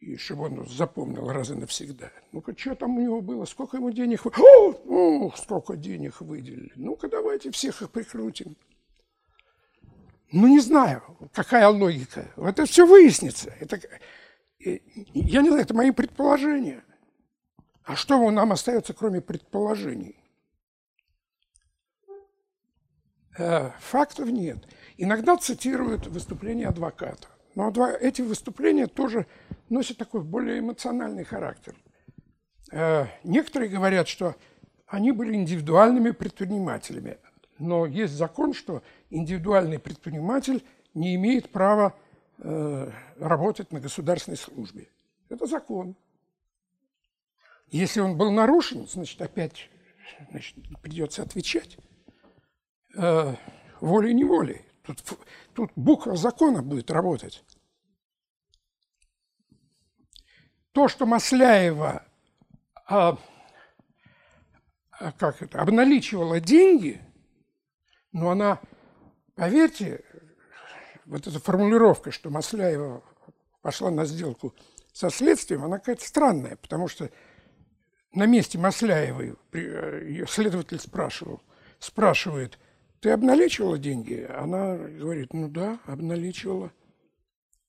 [0.00, 2.10] и чтобы он запомнил раз и навсегда.
[2.32, 4.24] Ну-ка, что там у него было, сколько ему денег...
[4.26, 6.72] О, о, сколько денег выделили.
[6.74, 8.56] Ну-ка, давайте всех их прикрутим.
[10.32, 11.02] Ну, не знаю,
[11.32, 12.30] какая логика.
[12.36, 13.52] Это все выяснится.
[13.58, 13.80] Это,
[14.58, 16.84] я не знаю, это мои предположения.
[17.84, 20.16] А что нам остается, кроме предположений?
[23.38, 24.58] Э, фактов нет.
[24.96, 27.28] Иногда цитируют выступление адвоката.
[27.54, 29.26] Но эти выступления тоже
[29.68, 31.74] носят такой более эмоциональный характер.
[32.70, 34.36] Э, некоторые говорят, что
[34.86, 37.18] они были индивидуальными предпринимателями,
[37.58, 40.64] но есть закон, что индивидуальный предприниматель
[40.94, 41.94] не имеет права
[42.38, 44.88] э, работать на государственной службе.
[45.28, 45.96] Это закон.
[47.68, 49.70] Если он был нарушен, значит, опять
[50.30, 51.76] значит, придется отвечать
[52.96, 53.34] э,
[53.80, 54.64] волей-неволей.
[54.82, 55.02] Тут,
[55.54, 57.44] тут буква закона будет работать.
[60.72, 62.04] То, что Масляева
[62.86, 63.18] а,
[64.98, 67.00] а, как это, обналичивала деньги,
[68.12, 68.60] но она,
[69.40, 70.04] поверьте,
[71.06, 73.02] вот эта формулировка, что Масляева
[73.62, 74.54] пошла на сделку
[74.92, 77.08] со следствием, она какая-то странная, потому что
[78.12, 81.40] на месте Масляевой э, ее следователь спрашивал,
[81.78, 82.58] спрашивает,
[83.00, 84.28] ты обналичивала деньги?
[84.28, 86.70] Она говорит, ну да, обналичивала.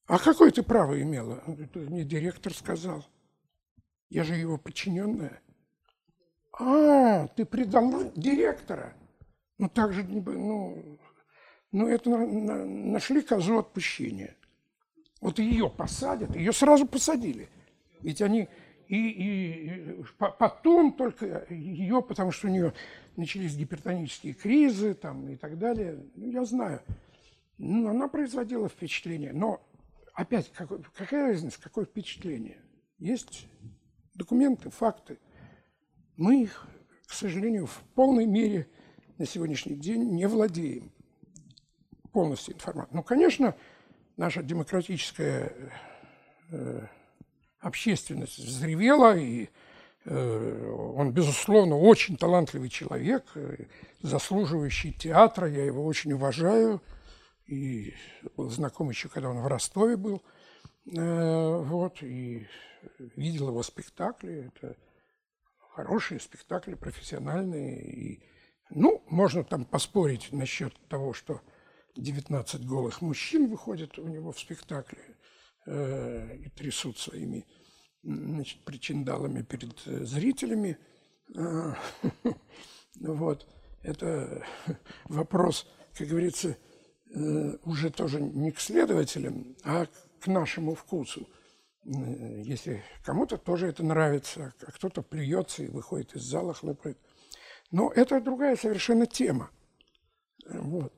[0.07, 1.41] А какое ты право имела?
[1.73, 3.06] Мне директор сказал.
[4.10, 5.41] Я же его подчиненная.
[6.52, 8.93] А, ты предала директора.
[9.57, 10.99] Ну так же, ну,
[11.72, 14.35] ну это на, на, нашли козу отпущения.
[15.22, 17.49] Вот ее посадят, ее сразу посадили.
[18.02, 18.49] Ведь они
[18.88, 22.73] и, и потом только ее, потому что у нее
[23.15, 26.03] начались гипертонические кризы там, и так далее.
[26.15, 26.81] Ну, я знаю.
[27.57, 29.31] Ну, она производила впечатление.
[29.31, 29.61] Но
[30.14, 32.57] опять, какой, какая разница, какое впечатление?
[32.98, 33.48] Есть
[34.15, 35.19] документы, факты.
[36.18, 36.68] Мы их,
[37.06, 38.68] к сожалению, в полной мере
[39.18, 40.91] на сегодняшний день не владеем
[42.11, 42.95] полностью информацией.
[42.95, 43.55] Ну, конечно,
[44.17, 45.53] наша демократическая
[46.51, 46.85] э,
[47.59, 49.49] общественность взревела, и
[50.05, 53.65] э, он, безусловно, очень талантливый человек, э,
[54.01, 56.81] заслуживающий театра, я его очень уважаю,
[57.47, 57.93] и
[58.38, 60.21] был знаком еще, когда он в Ростове был,
[60.85, 62.47] вот, и
[63.15, 64.75] видел его спектакли, это
[65.73, 68.23] хорошие спектакли, профессиональные, и,
[68.69, 71.41] ну, можно там поспорить насчет того, что
[71.95, 74.99] 19 голых мужчин выходят у него в спектакле,
[75.68, 77.45] Э, и трясут своими
[78.01, 80.77] значит, причиндалами перед э, зрителями.
[81.35, 81.73] Э,
[82.99, 83.47] вот.
[83.84, 84.43] Это
[85.05, 86.55] вопрос, как говорится,
[87.63, 89.85] уже тоже не к следователям, а
[90.19, 91.27] к нашему вкусу.
[91.84, 96.97] Если кому-то тоже это нравится, а кто-то плюется и выходит из зала, хлопает.
[97.72, 99.49] Но это другая совершенно тема.
[100.45, 100.93] Вот.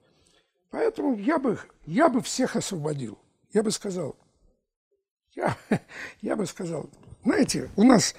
[0.74, 3.20] Поэтому я бы, я бы всех освободил.
[3.54, 4.16] Я бы сказал,
[5.36, 5.56] я,
[6.22, 6.90] я бы сказал,
[7.24, 8.16] знаете, у нас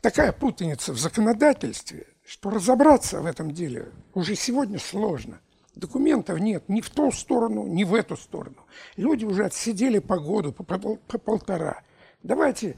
[0.00, 5.40] такая путаница в законодательстве, что разобраться в этом деле уже сегодня сложно.
[5.74, 8.64] Документов нет ни в ту сторону, ни в эту сторону.
[8.94, 11.82] Люди уже отсидели по году, по, по, по полтора.
[12.22, 12.76] Давайте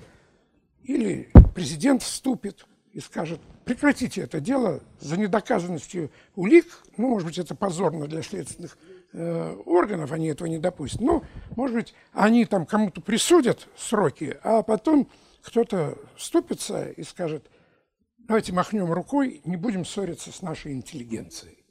[0.82, 6.66] или президент вступит и скажет, прекратите это дело за недоказанностью улик,
[6.96, 8.78] ну, может быть, это позорно для следственных
[9.12, 11.00] органов, они этого не допустят.
[11.00, 11.24] Ну,
[11.56, 15.08] может быть, они там кому-то присудят сроки, а потом
[15.42, 17.50] кто-то вступится и скажет,
[18.18, 21.64] давайте махнем рукой, не будем ссориться с нашей интеллигенцией.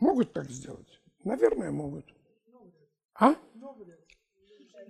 [0.00, 1.00] Могут так сделать?
[1.24, 2.06] Наверное, могут.
[3.14, 3.34] А?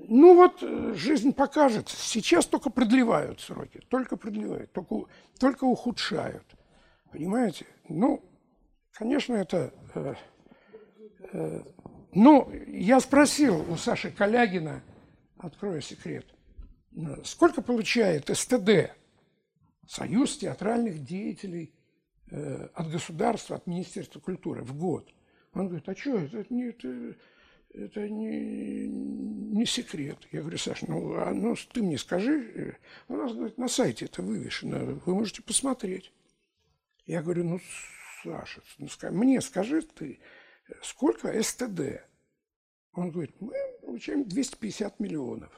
[0.01, 1.89] Ну вот, э, жизнь покажет.
[1.89, 5.05] Сейчас только продлевают сроки, только продлевают, только,
[5.39, 6.47] только ухудшают.
[7.11, 7.67] Понимаете?
[7.89, 8.23] Ну,
[8.93, 10.15] конечно, это э, Э,
[11.33, 14.83] ну, я спросил у Саши Калягина,
[15.39, 16.27] открою секрет,
[16.97, 18.95] э, сколько получает СТД,
[19.87, 21.73] Союз театральных деятелей
[22.31, 25.09] э, от государства, от Министерства культуры в год?
[25.55, 27.17] Он говорит, а что, это, не, это,
[27.73, 30.19] это не, не секрет.
[30.31, 32.77] Я говорю, Саша, ну, а, ну ты мне скажи,
[33.09, 36.13] у нас говорит, на сайте это вывешено, вы можете посмотреть.
[37.07, 37.61] Я говорю, ну,
[38.23, 40.21] Саша, ну, мне скажи ты,
[40.83, 42.03] сколько СТД?
[42.93, 45.53] Он говорит, мы получаем 250 миллионов.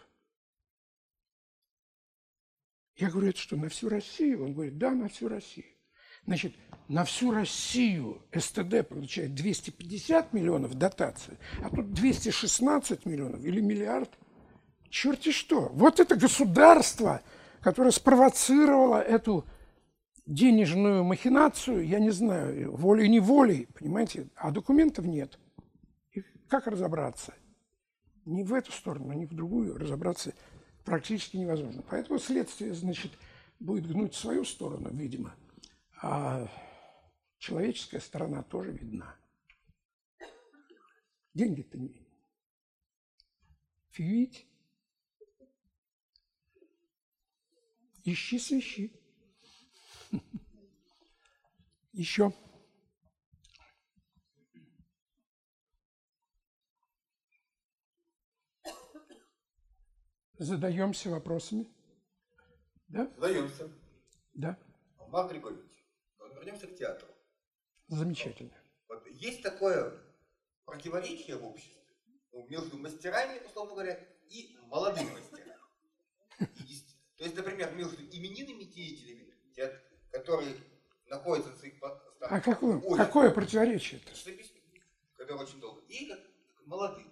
[2.97, 4.45] Я говорю, это что, на всю Россию?
[4.45, 5.66] Он говорит, да, на всю Россию.
[6.27, 6.55] Значит,
[6.89, 14.11] на всю Россию СТД получает 250 миллионов дотации, а тут 216 миллионов или миллиард.
[14.91, 15.69] Черти что.
[15.69, 17.23] Вот это государство,
[17.62, 19.47] которое спровоцировало эту
[20.31, 25.39] денежную махинацию, я не знаю, волей-неволей, понимаете, а документов нет.
[26.12, 27.35] И как разобраться?
[28.24, 30.32] Ни в эту сторону, ни в другую разобраться
[30.85, 31.82] практически невозможно.
[31.90, 33.11] Поэтому следствие, значит,
[33.59, 35.35] будет гнуть свою сторону, видимо,
[36.01, 36.48] а
[37.39, 39.16] человеческая сторона тоже видна.
[41.35, 42.07] Деньги-то не...
[43.89, 44.47] Фьюить.
[48.05, 49.00] Ищи свищи.
[51.93, 52.32] Еще.
[60.39, 61.69] Задаемся вопросами.
[62.89, 63.12] Да?
[63.16, 63.70] Задаемся.
[64.35, 64.59] Да.
[65.09, 65.70] Марк Григорьевич,
[66.35, 67.09] вернемся к театру.
[67.89, 68.57] Замечательно.
[68.89, 70.01] Вот есть такое
[70.65, 71.82] противоречие в обществе
[72.49, 73.95] между мастерами, условно говоря,
[74.28, 75.57] и молодыми мастерами.
[76.39, 79.78] То есть, например, между именинными деятелями, те-
[80.12, 80.57] которые
[81.07, 83.31] находятся на своих постах, А какое, очень- какое
[84.31, 84.61] объясню.
[85.16, 85.81] Которые очень долго.
[85.89, 86.20] И как-
[86.57, 87.07] как молодые.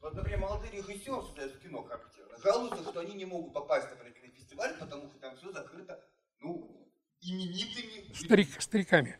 [0.00, 2.36] Вот, например, молодые режиссеры создают кино характерно.
[2.42, 6.04] Жалуются, что они не могут попасть на кинофестиваль, потому что там все закрыто,
[6.40, 6.90] ну,
[7.20, 9.18] именитыми Старик, стариками.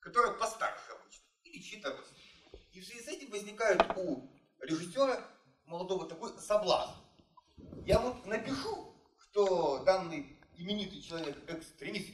[0.00, 1.96] которые постарше обычно, или чьи-то.
[2.72, 4.30] И в связи с этим возникает у
[4.60, 5.18] режиссера
[5.64, 6.92] молодого такой соблазн.
[7.86, 12.10] Я вот напишу, что данный именитый человек экстремист,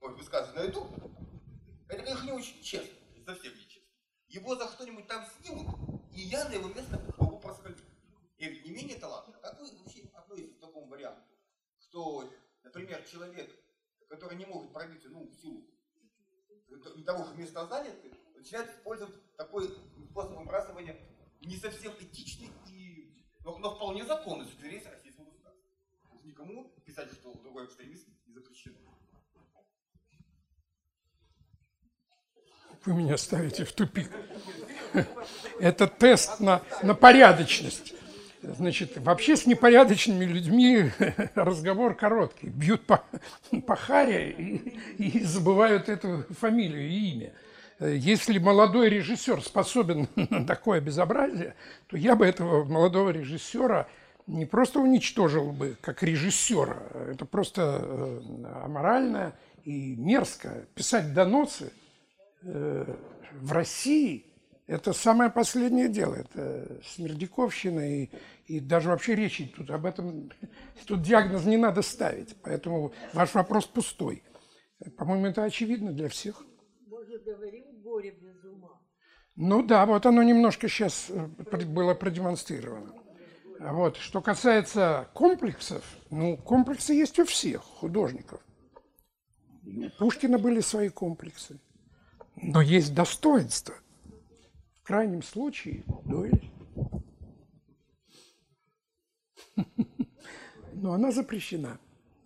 [0.00, 0.90] может высказывать на YouTube,
[1.88, 2.94] это, конечно, не очень честно,
[3.24, 3.88] совсем не честно.
[4.28, 5.74] Его за что-нибудь там снимут,
[6.12, 7.84] и я на его место могу проскользнуть.
[8.38, 9.40] И это не менее талантливый.
[9.40, 11.22] Как вы вообще относитесь к такому варианту?
[11.78, 12.32] Что,
[12.62, 13.50] например, человек,
[14.08, 15.66] который не может пробиться, ну, в силу
[17.04, 19.68] того же места занятых, начинает использовать такой
[20.10, 20.96] способ выбрасывания
[21.40, 25.64] не совсем этичный, и, но, но вполне законный с точки российского государства.
[26.02, 28.76] То есть Никому писать, что другой экстремист не запрещено.
[32.84, 34.08] Вы меня ставите в тупик.
[35.58, 37.94] Это тест на, на порядочность.
[38.42, 40.92] Значит, вообще с непорядочными людьми
[41.34, 42.46] разговор короткий.
[42.46, 43.04] Бьют по,
[43.66, 47.32] по харе и, и забывают эту фамилию и имя.
[47.80, 51.56] Если молодой режиссер способен на такое безобразие,
[51.88, 53.88] то я бы этого молодого режиссера
[54.30, 58.20] не просто уничтожил бы как режиссера, это просто э,
[58.64, 59.34] аморально
[59.64, 60.66] и мерзко.
[60.74, 61.72] Писать доносы
[62.42, 62.94] э,
[63.32, 64.26] в России–
[64.66, 66.14] это самое последнее дело.
[66.14, 68.10] Это смердяковщина и,
[68.46, 70.30] и даже вообще речи тут об этом,
[70.86, 72.36] тут диагноз не надо ставить.
[72.42, 74.22] Поэтому ваш вопрос пустой.
[74.96, 76.44] По-моему, это очевидно для всех.
[76.86, 78.80] Мы же говорим горе без ума.
[79.34, 82.99] Ну да, вот оно немножко сейчас было продемонстрировано.
[83.60, 83.98] Вот.
[83.98, 88.40] Что касается комплексов, ну, комплексы есть у всех художников.
[89.66, 91.60] У Пушкина были свои комплексы.
[92.36, 93.74] Но есть достоинство.
[94.76, 96.50] В крайнем случае, дуэль.
[100.72, 101.78] Но она запрещена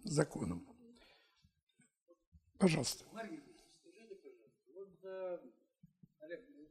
[0.04, 0.64] законом.
[2.58, 3.04] Пожалуйста.
[3.12, 3.40] Марья,
[3.80, 5.40] скажите, пожалуйста, вот за,
[6.20, 6.62] Олег, Марья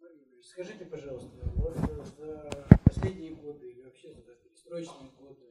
[0.00, 1.74] Юрьевич, скажите, пожалуйста, вот
[2.18, 2.50] за
[2.84, 5.46] последние годы или вообще за перестроечные годы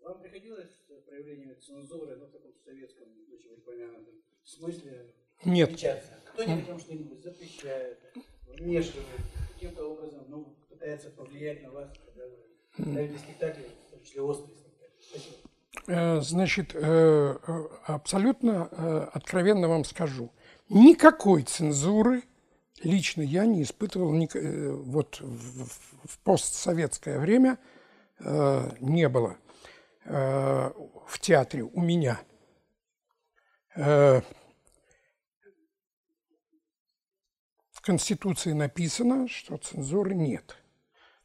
[0.00, 0.70] вам приходилось
[1.06, 4.14] проявление цензуры, ну, в таком советском, вышеупомянутом
[4.44, 5.14] смысле
[5.44, 5.70] Нет.
[5.70, 6.12] встречаться?
[6.32, 7.98] Кто-нибудь вам что-нибудь запрещает,
[8.46, 9.06] вмешивает,
[9.54, 14.56] каким-то образом, ну, пытается повлиять на вас, когда вы ставите спектакли, в том числе острые
[14.56, 15.00] спектакли?
[15.00, 15.36] Спасибо.
[15.86, 20.30] Э, Значит, э, э, абсолютно э, откровенно вам скажу.
[20.68, 22.24] Никакой цензуры
[22.82, 27.58] лично я не испытывал ник- э, вот в, постсоветское время
[28.18, 29.36] э, не было
[30.04, 30.70] э,
[31.06, 32.20] в театре у меня.
[33.76, 34.20] Э,
[37.72, 40.56] В Конституции написано, что цензуры нет.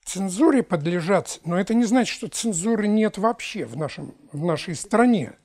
[0.04, 5.38] Цензуре подлежат, но это не значит, что цензуры нет вообще в, нашем, в нашей стране.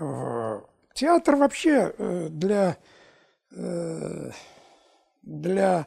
[0.00, 0.60] Э,
[0.94, 2.78] Театр вообще э, для,
[3.50, 4.30] э,
[5.24, 5.86] для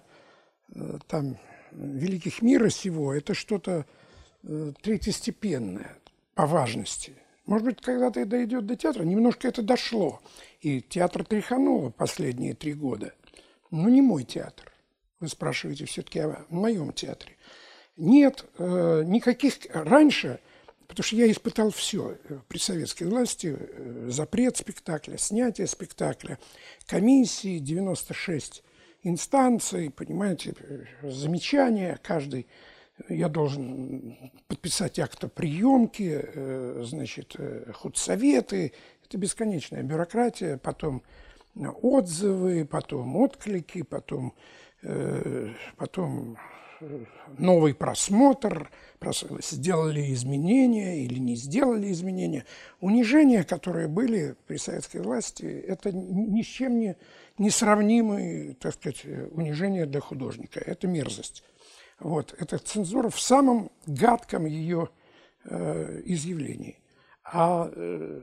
[0.73, 1.37] э, там,
[1.71, 3.85] великих мира сего это что-то
[4.43, 5.97] э, третьестепенное
[6.33, 7.13] по важности.
[7.45, 10.19] Может быть, когда-то и дойдет до театра, немножко это дошло.
[10.59, 13.13] И театр тряхануло последние три года.
[13.71, 14.71] Но не мой театр.
[15.19, 17.37] Вы спрашиваете все-таки о моем театре.
[17.95, 19.59] Нет э, никаких...
[19.73, 20.39] Раньше,
[20.87, 23.57] потому что я испытал все при советской власти,
[24.07, 26.37] запрет спектакля, снятие спектакля,
[26.85, 28.63] комиссии, 96
[29.03, 32.47] инстанций, понимаете, э, замечания каждый.
[33.09, 34.17] Я должен
[34.47, 38.73] подписать акт о приемке, э, значит, э, худсоветы.
[39.05, 41.03] Это бесконечная бюрократия, потом
[41.81, 44.33] отзывы, потом отклики, потом,
[44.81, 46.37] э, потом
[46.81, 47.05] э,
[47.37, 48.69] новый просмотр,
[48.99, 52.45] прос- сделали изменения или не сделали изменения.
[52.81, 56.95] Унижения, которые были при советской власти, это ни с чем не,
[57.37, 60.59] не сравнимые, так сказать, унижения для художника.
[60.59, 61.43] Это мерзость.
[61.99, 64.89] Вот, это цензура в самом гадком ее
[65.45, 66.79] э, изъявлении.
[67.23, 68.21] А э,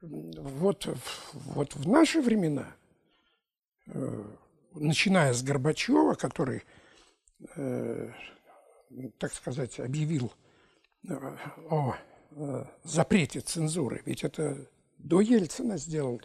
[0.00, 0.88] вот,
[1.32, 2.74] вот в наши времена
[3.86, 4.24] э,
[4.74, 6.62] начиная с Горбачева, который,
[7.56, 8.10] э,
[9.18, 10.32] так сказать, объявил
[11.08, 11.14] э,
[11.68, 11.96] о
[12.30, 14.66] э, запрете цензуры, ведь это
[14.98, 16.20] до Ельцина сделал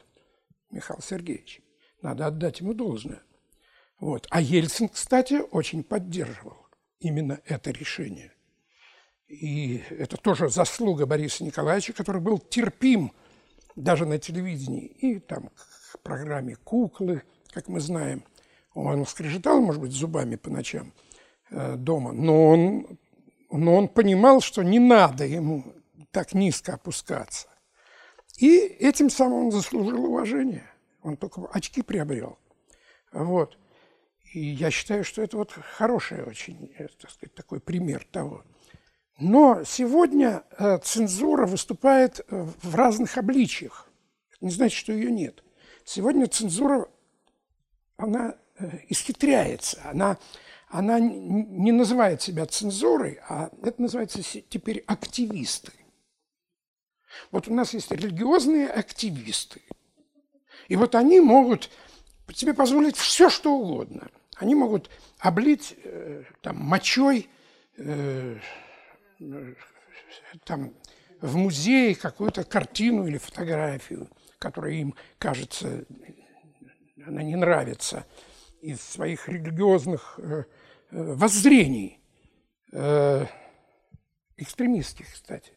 [0.72, 1.62] Михаил Сергеевич.
[2.02, 3.22] Надо отдать ему должное.
[4.00, 4.28] Вот.
[4.30, 6.58] А Ельцин, кстати, очень поддерживал
[7.00, 8.34] именно это решение.
[9.28, 13.12] И это тоже заслуга Бориса Николаевича, который был терпим
[13.76, 14.86] даже на телевидении.
[14.86, 18.24] И там к программе «Куклы», как мы знаем,
[18.74, 20.94] он скрежетал, может быть, зубами по ночам
[21.50, 23.00] э, дома, но он,
[23.52, 25.64] но он понимал, что не надо ему
[26.12, 27.48] так низко опускаться.
[28.38, 30.70] И этим самым он заслужил уважение.
[31.08, 32.38] Он только очки приобрел.
[33.14, 33.58] Вот.
[34.34, 38.44] И я считаю, что это вот хороший очень, э, так сказать, такой пример того.
[39.18, 43.88] Но сегодня э, цензура выступает э, в разных обличиях.
[44.32, 45.46] Это не значит, что ее нет.
[45.86, 46.90] Сегодня цензура,
[47.96, 48.36] она
[48.90, 50.18] исхитряется, она,
[50.68, 55.72] она не называет себя цензурой, а это называется теперь активисты.
[57.32, 59.62] Вот у нас есть религиозные активисты.
[60.68, 61.70] И вот они могут
[62.34, 64.10] себе позволить все, что угодно.
[64.36, 64.90] Они могут
[65.20, 67.30] облить э, там, мочой
[67.78, 68.38] э,
[70.44, 70.74] там,
[71.22, 75.86] в музее какую-то картину или фотографию, которая им кажется,
[77.06, 78.06] она не нравится,
[78.62, 80.44] из своих религиозных э,
[80.92, 82.00] э воззрений,
[82.72, 83.26] э,
[84.36, 85.57] экстремистских, кстати.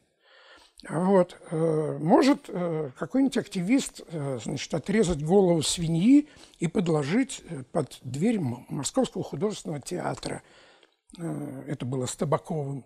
[0.89, 1.37] Вот.
[1.51, 6.29] Э, может э, какой-нибудь активист э, значит, отрезать голову свиньи
[6.59, 7.43] и подложить
[7.73, 10.43] под дверь Московского художественного театра.
[11.19, 12.85] Это было с Табаковым.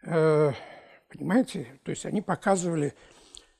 [0.00, 1.66] Понимаете?
[1.82, 2.94] То есть они показывали,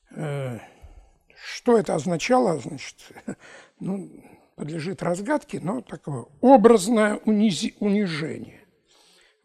[0.09, 2.95] что это означало, значит,
[3.81, 4.09] ну,
[4.55, 8.56] подлежит разгадке, но такое образное унижение.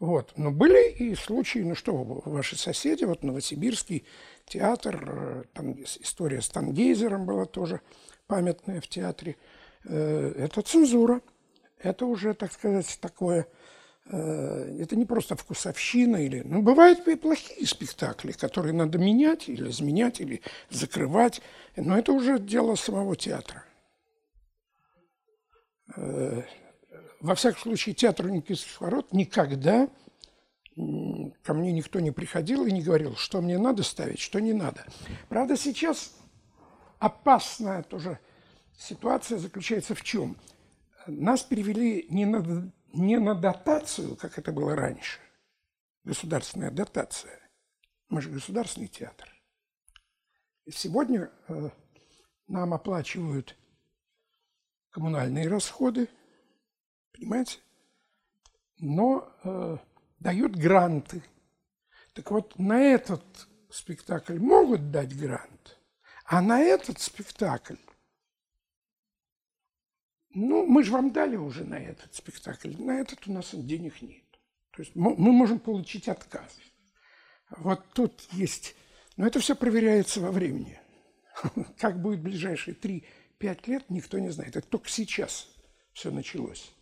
[0.03, 0.33] Вот.
[0.35, 1.93] Но были и случаи, ну что,
[2.25, 4.05] ваши соседи, вот Новосибирский
[4.45, 7.79] театр, э, там история с Тангейзером была тоже
[8.27, 9.37] памятная в театре.
[9.85, 11.21] Э, это цензура.
[11.79, 13.47] Это уже, так сказать, такое...
[14.07, 16.41] Э, это не просто вкусовщина или...
[16.41, 21.41] Ну, бывают и плохие спектакли, которые надо менять или изменять, или закрывать.
[21.77, 23.63] Но это уже дело самого театра.
[27.23, 29.89] Во всяком случае, театр Никитских ворот никогда
[30.75, 34.85] ко мне никто не приходил и не говорил, что мне надо ставить, что не надо.
[35.29, 36.17] Правда, сейчас
[36.99, 38.19] опасная тоже
[38.77, 40.35] ситуация заключается в чем?
[41.07, 45.21] Нас перевели не на, не на дотацию, как это было раньше,
[46.03, 47.39] государственная дотация.
[48.09, 49.29] Мы же государственный театр.
[50.65, 51.69] И сегодня э,
[52.47, 53.55] нам оплачивают
[54.89, 56.09] коммунальные расходы–
[57.13, 57.59] Понимаете?
[58.79, 59.77] Но э,
[60.19, 61.23] дают гранты.
[62.13, 63.23] Так вот, на этот
[63.69, 65.79] спектакль могут дать грант,
[66.25, 67.75] а на этот спектакль,
[70.29, 74.23] ну, мы же вам дали уже на этот спектакль, на этот у нас денег нет.
[74.71, 76.59] То есть мы можем получить отказ.
[77.57, 78.75] Вот тут есть...
[79.15, 80.79] Но это все проверяется во времени.
[81.77, 84.55] Как будет ближайшие 3-5 лет, никто не знает.
[84.55, 85.47] Это только сейчас
[85.93, 86.73] все началось.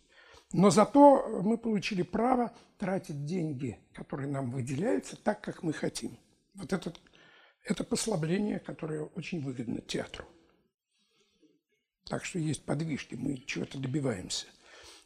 [0.52, 6.18] Но зато мы получили право тратить деньги, которые нам выделяются, так, как мы хотим.
[6.54, 6.92] Вот это,
[7.64, 10.26] это послабление, которое очень выгодно театру.
[12.06, 14.46] Так что есть подвижки, мы чего-то добиваемся.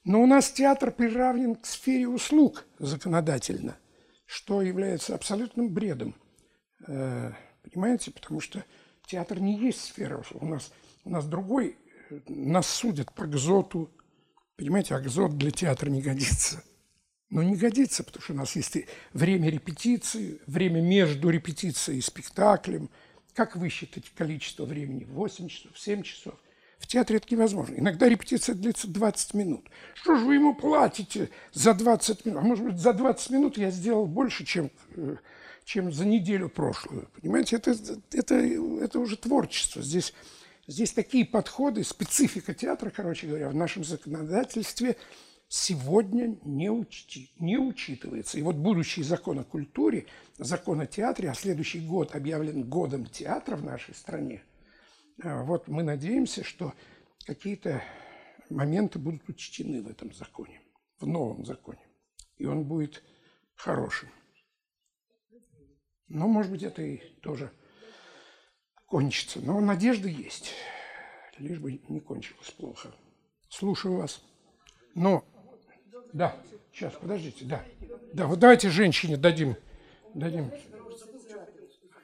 [0.04, 3.76] Но у нас театр приравнен к сфере услуг законодательно,
[4.24, 6.16] что является абсолютным бредом.
[6.86, 7.32] Э,
[7.62, 8.10] понимаете?
[8.10, 8.64] Потому что
[9.06, 10.42] театр не есть сфера услуг.
[10.42, 10.72] У нас,
[11.04, 11.76] у нас другой,
[12.10, 13.90] э, нас судят по ГЗОТу,
[14.56, 16.62] Понимаете, акзот для театра не годится.
[17.28, 18.76] Но не годится, потому что у нас есть
[19.12, 22.88] время репетиции, время между репетицией и спектаклем.
[23.34, 25.04] Как высчитать количество времени?
[25.04, 26.34] 8 часов, 7 часов?
[26.78, 27.74] В театре это невозможно.
[27.74, 29.68] Иногда репетиция длится 20 минут.
[29.94, 32.38] Что же вы ему платите за 20 минут?
[32.38, 35.16] А может быть, за 20 минут я сделал больше, чем, э,
[35.64, 37.08] чем за неделю прошлую.
[37.20, 37.74] Понимаете, это,
[38.12, 39.82] это, это уже творчество.
[39.82, 40.14] Здесь
[40.66, 44.96] Здесь такие подходы, специфика театра, короче говоря, в нашем законодательстве
[45.48, 48.38] сегодня не, учти, не учитывается.
[48.38, 50.06] И вот будущий закон о культуре,
[50.38, 54.42] закон о театре, а следующий год объявлен годом театра в нашей стране,
[55.22, 56.74] а, вот мы надеемся, что
[57.26, 57.82] какие-то
[58.50, 60.60] моменты будут учтены в этом законе,
[60.98, 61.86] в новом законе.
[62.38, 63.04] И он будет
[63.54, 64.08] хорошим.
[66.08, 67.52] Но, может быть, это и тоже
[68.86, 69.40] кончится.
[69.40, 70.52] Но надежда есть,
[71.38, 72.90] лишь бы не кончилось плохо.
[73.48, 74.22] Слушаю вас.
[74.94, 75.24] Ну,
[76.12, 76.36] да,
[76.72, 77.64] сейчас, подождите, да.
[78.12, 79.56] Да, вот давайте женщине дадим.
[80.14, 80.50] дадим.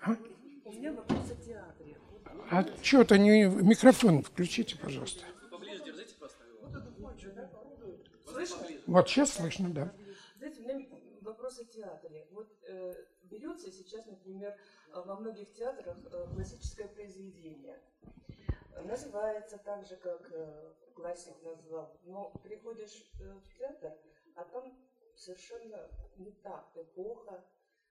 [0.03, 0.17] А?
[2.51, 3.45] А что-то не...
[3.45, 5.25] Микрофон включите, пожалуйста.
[8.87, 9.93] Вот сейчас слышно, да.
[10.37, 10.87] Знаете, у меня
[11.23, 12.27] вопрос о театре.
[12.33, 14.55] Вот э, берется сейчас, например,
[15.01, 17.81] во многих театрах э, классическое произведение.
[18.85, 21.99] Называется так же, как э, классик назвал.
[22.05, 23.93] Но приходишь э, в театр,
[24.35, 24.77] а там
[25.17, 26.71] совершенно не так.
[26.75, 27.45] Эпоха,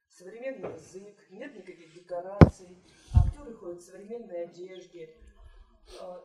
[0.07, 2.83] современный язык, нет никаких декораций,
[3.13, 5.15] актеры ходят в современной одежде.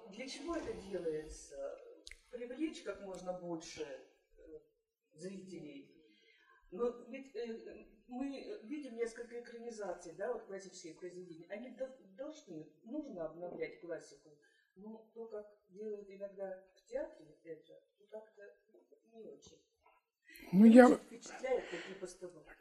[0.08, 1.78] Для чего это делается?
[2.30, 3.82] Привлечь как можно больше
[4.36, 4.60] э,
[5.14, 5.85] зрителей.
[6.70, 11.46] Но ведь э, мы видим несколько экранизаций, да, вот классических произведений.
[11.50, 14.30] Они до- должны, нужно обновлять классику.
[14.76, 18.42] Но то, как делают иногда в театре это, то как-то
[19.14, 19.58] не очень.
[20.52, 21.00] Ну, Не я...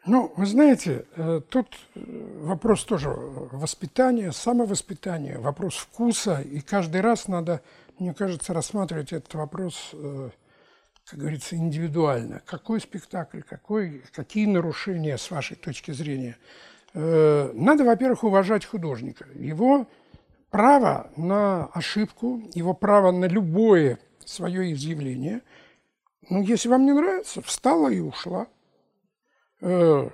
[0.06, 1.99] Ну, вы знаете, э, тут э,
[2.41, 7.61] вопрос тоже воспитания, самовоспитания, вопрос вкуса, и каждый раз надо,
[7.99, 10.30] мне кажется, рассматривать этот вопрос, э,
[11.06, 12.41] как говорится, индивидуально.
[12.45, 16.38] Какой спектакль, какой, какие нарушения с вашей точки зрения.
[16.94, 19.88] Э, Надо, во-первых, уважать художника, его
[20.49, 25.41] право на ошибку, его право на любое свое изъявление.
[26.30, 28.48] Ну, если вам не нравится, встала и ушла
[29.61, 30.10] э,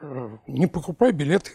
[0.00, 1.52] э, не покупай билеты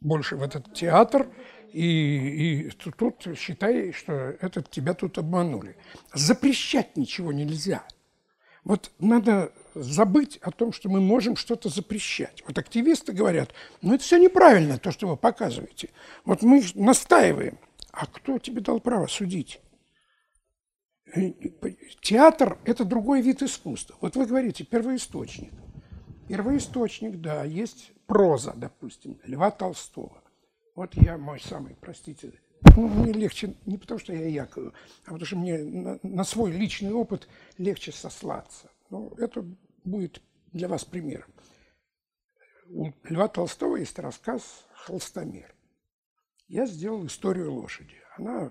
[0.00, 1.26] больше в этот театр,
[1.72, 5.76] и, и ту- тут считай, что этот тебя тут обманули.
[6.12, 7.82] Запрещать ничего нельзя.
[8.64, 12.42] Вот надо забыть о том, что мы можем что-то запрещать.
[12.46, 15.90] Вот активисты говорят, ну это все неправильно, то, что вы показываете.
[16.24, 17.58] Вот мы настаиваем.
[17.92, 19.60] А кто тебе дал право судить?
[21.14, 21.32] Э,
[22.00, 23.96] Театр– это другой вид искусства.
[24.00, 25.52] Вот вы говорите, первоисточник.
[26.28, 30.22] Первоисточник, да, есть проза, допустим, Льва Толстого.
[30.74, 32.32] Вот я мой самый, простите,
[32.76, 34.72] ну, мне легче не потому, что я якую,
[35.04, 37.28] а потому что мне на, на свой личный опыт
[37.58, 38.70] легче сослаться.
[38.90, 39.44] Ну, это
[39.84, 40.22] будет
[40.52, 41.30] для вас примером.
[42.68, 45.54] У Льва Толстого есть рассказ «Холстомер».
[46.48, 47.96] Я сделал историю лошади.
[48.16, 48.50] Она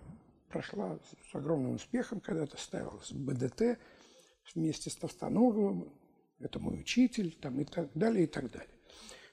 [0.50, 1.00] прошла
[1.32, 3.80] с огромным успехом, когда-то ставилась в БДТ
[4.54, 5.92] вместе с Толстоноговым,
[6.40, 8.70] это мой учитель, там, и так далее, и так далее.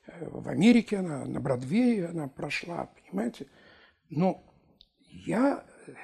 [0.06, 3.48] Э, В Америке она, на Бродвее она прошла, понимаете?
[4.08, 4.49] Но
[5.10, 5.94] я э,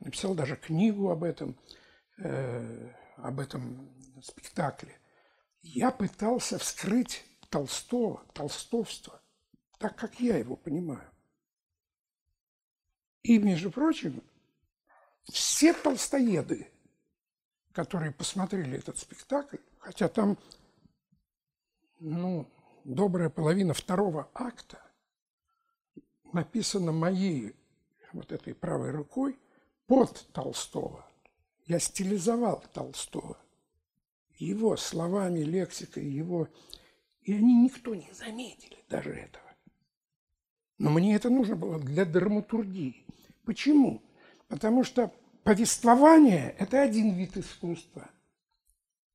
[0.00, 1.58] написал даже книгу об этом,
[2.18, 3.90] э, об этом
[4.22, 4.98] спектакле.
[5.62, 9.20] Я пытался вскрыть Толстого, толстовство,
[9.78, 11.06] так, как я его понимаю.
[13.22, 14.22] И, между прочим,
[15.24, 16.72] все толстоеды,
[17.72, 20.38] которые посмотрели этот спектакль, хотя там,
[22.00, 22.48] ну,
[22.84, 24.80] добрая половина второго акта
[26.32, 27.54] написана моей
[28.12, 29.38] вот этой правой рукой
[29.86, 31.06] под Толстого.
[31.66, 33.38] Я стилизовал Толстого.
[34.36, 36.48] Его словами, лексикой, его...
[37.22, 39.44] И они никто не заметили даже этого.
[40.78, 43.06] Но мне это нужно было для драматургии.
[43.44, 44.02] Почему?
[44.48, 45.12] Потому что
[45.44, 48.10] повествование– это один вид искусства,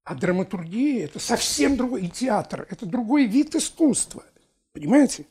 [0.03, 4.23] а драматургия– это совсем другой, и театр– это другой вид искусства.
[4.71, 5.25] Понимаете?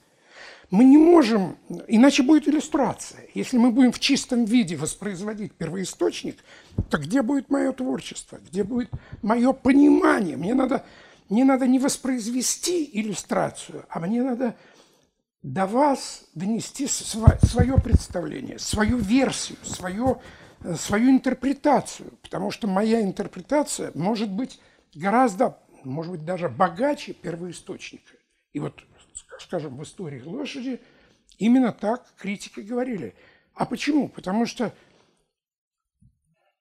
[0.71, 1.57] Мы не можем,
[1.87, 3.21] иначе будет иллюстрация.
[3.35, 6.43] Если мы будем в чистом виде воспроизводить первоисточник,
[6.91, 8.91] то где будет мое творчество, где будет
[9.23, 10.37] мое понимание?
[10.37, 10.85] Мне надо,
[11.29, 14.57] мне надо не воспроизвести иллюстрацию, а мне надо
[15.43, 20.21] до вас донести свое представление, свою версию, свое,
[20.77, 22.11] свою интерпретацию.
[22.23, 24.59] Потому что моя интерпретация может быть
[24.97, 28.15] гораздо, может быть, даже богаче первоисточника.
[28.53, 28.83] И вот,
[29.41, 30.81] скажем, в истории лошади
[31.39, 33.15] именно так критики говорили.
[33.55, 34.09] А почему?
[34.09, 34.75] Потому что,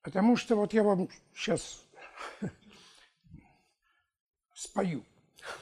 [0.01, 1.85] потому что вот я вам сейчас
[4.53, 5.05] спою.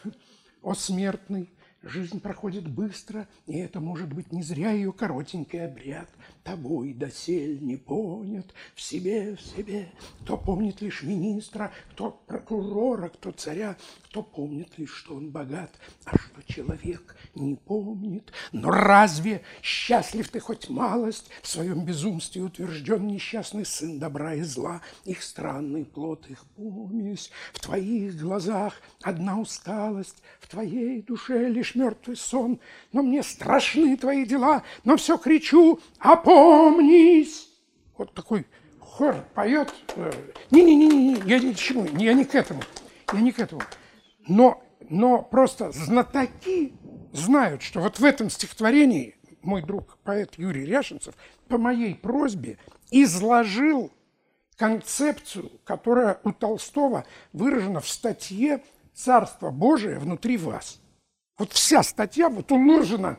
[0.61, 1.49] О смертный,
[1.83, 6.07] Жизнь проходит быстро, и это может быть не зря ее коротенький обряд.
[6.45, 9.89] Тобой досель не понят в себе, в себе.
[10.21, 15.71] Кто помнит лишь министра, кто прокурора, кто царя, кто помнит лишь, что он богат,
[16.05, 18.31] а что человек не помнит.
[18.53, 24.81] Но разве счастлив ты хоть малость, в своем безумстве утвержден несчастный сын добра и зла,
[25.03, 32.15] их странный плод, их помесь, в твоих глазах одна усталость, в твоей душе лишь мертвый
[32.15, 32.59] сон,
[32.91, 37.49] но мне страшны твои дела, но все кричу, опомнись.
[37.97, 38.45] Вот такой
[38.79, 39.73] хор поет.
[39.95, 40.11] э,
[40.51, 42.61] Не-не-не, я ни к чему, я не к этому.
[43.11, 43.61] Я не к этому.
[44.27, 46.73] Но, но просто знатоки
[47.11, 51.15] знают, что вот в этом стихотворении мой друг поэт Юрий Ряшенцев
[51.47, 52.57] по моей просьбе
[52.91, 53.91] изложил
[54.57, 58.63] концепцию, которая у Толстого выражена в статье
[58.93, 60.79] «Царство Божие внутри вас».
[61.37, 63.17] Вот вся статья вот уложена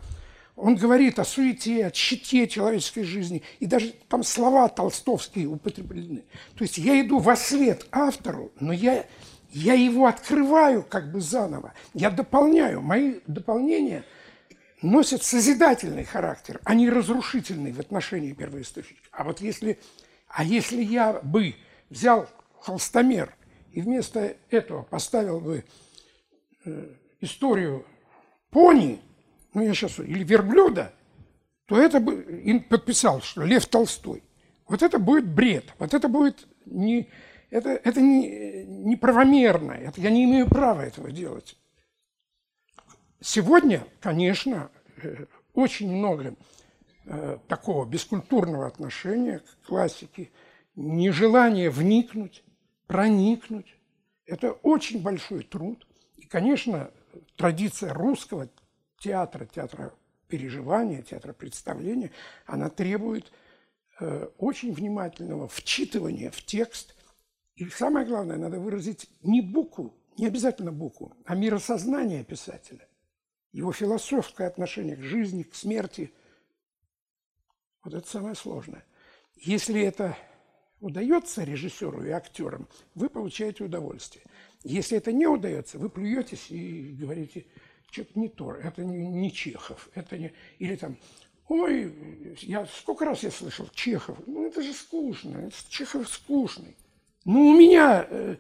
[0.57, 6.25] он говорит о суете, о щите человеческой жизни, и даже там слова толстовские употреблены.
[6.57, 9.05] То есть я иду во свет автору, но я,
[9.51, 12.81] я его открываю как бы заново, я дополняю.
[12.83, 14.05] Мои дополнения
[14.81, 19.09] носят созидательный характер, а не разрушительный в отношении первоисточника.
[19.11, 19.81] А вот если,
[20.29, 21.57] а если я бы
[21.91, 22.29] взял
[22.61, 23.35] холстомер
[23.73, 25.65] и вместо этого поставил бы
[26.65, 27.85] э, историю
[28.55, 29.01] пони–
[29.55, 30.93] ну я сейчас, или верблюда,
[31.67, 34.23] то это бы и подписал, что Лев Толстой.
[34.69, 37.09] Вот это будет бред, вот это будет не,
[37.51, 41.57] это, это не, неправомерно, это, я не имею права этого делать.
[43.21, 44.71] Сегодня, конечно,
[45.03, 46.35] э, очень много
[47.07, 50.31] э, такого бескультурного отношения к классике,
[50.75, 52.43] нежелание вникнуть,
[52.87, 53.77] проникнуть.
[54.27, 55.87] Это очень большой труд.
[56.17, 56.91] И, конечно,
[57.37, 58.49] традиция русского
[58.99, 59.95] театра, театра
[60.29, 62.11] переживания, театра представления,
[62.47, 63.31] она требует
[64.01, 66.97] э, очень внимательного вчитывания в текст.
[67.57, 72.89] И самое главное, надо выразить не букву, не обязательно букву, а миросознание писателя,
[73.53, 76.13] его философское отношение к жизни, к смерти.
[77.85, 78.85] Вот это самое сложное.
[79.37, 80.17] Если это
[80.81, 84.25] удается режиссеру и актерам, вы получаете удовольствие.
[84.65, 87.47] Если это не удается, вы плюетесь и говорите–
[87.95, 90.33] что-то не то, это не, не Чехов, это не...
[90.59, 90.99] Или там,
[91.49, 91.95] ой,
[92.41, 96.77] я сколько раз я слышал, Чехов, ну это же скучно, это Чехов скучный.
[97.25, 98.37] Ну у меня э,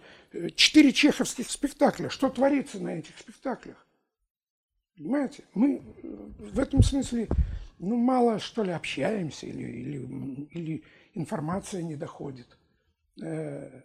[0.56, 3.86] четыре чеховских спектакля, что творится на этих спектаклях?
[4.96, 5.44] Понимаете?
[5.54, 7.28] Мы э, в этом смысле,
[7.78, 10.84] ну, мало, что ли, общаемся, или, или, или
[11.14, 12.58] информация не доходит.
[13.22, 13.82] Э,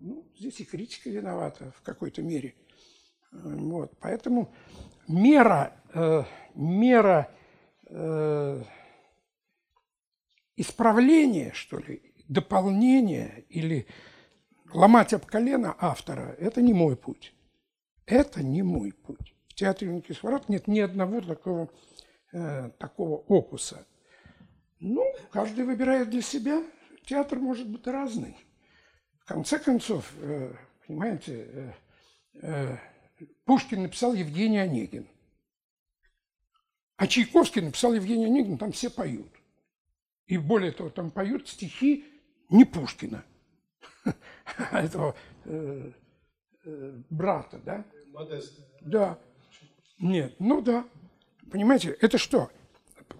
[0.00, 2.54] ну, здесь и критика виновата в какой-то мере–
[3.32, 4.52] вот, поэтому
[5.06, 6.24] мера, э,
[6.54, 7.30] мера
[7.88, 8.62] э,
[10.56, 13.86] исправления, что ли, дополнения или
[14.72, 17.34] ломать об колено автора– это не мой путь.
[18.06, 19.34] Это не мой путь.
[19.48, 21.70] В театре «Юнкий Ворот» нет ни одного такого,
[22.32, 23.86] э, такого опуса.
[24.80, 26.64] Ну, каждый выбирает для себя.
[27.04, 28.36] Театр может быть разный.
[29.30, 30.52] В конце концов, э,
[30.84, 31.72] понимаете, э,
[32.42, 32.76] э,
[33.44, 35.06] Пушкин написал Евгений Онегин.
[36.96, 39.30] А Чайковский написал Евгений Онегин, там все поют.
[40.26, 42.06] И более того, там поют стихи
[42.48, 43.24] не Пушкина,
[44.04, 45.14] а этого
[47.08, 47.84] брата, да?
[48.08, 48.62] Модеста.
[48.80, 49.16] Да.
[50.00, 50.84] Нет, ну да.
[51.52, 52.50] Понимаете, это что?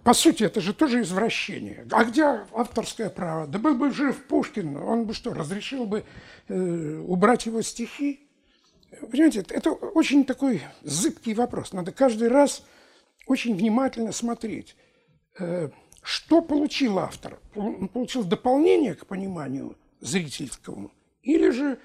[0.03, 1.85] По сути, это же тоже извращение.
[1.91, 2.23] А где
[2.53, 3.45] авторское право?
[3.45, 6.03] Да был бы жив Пушкин, он бы что, разрешил бы
[6.47, 8.27] э, убрать его стихи?
[8.99, 11.71] Понимаете, это очень такой зыбкий вопрос.
[11.71, 12.63] Надо каждый раз
[13.27, 14.75] очень внимательно смотреть,
[15.39, 15.69] э,
[16.01, 17.39] что получил автор.
[17.55, 20.91] Он получил дополнение к пониманию зрительскому,
[21.21, 21.77] или же,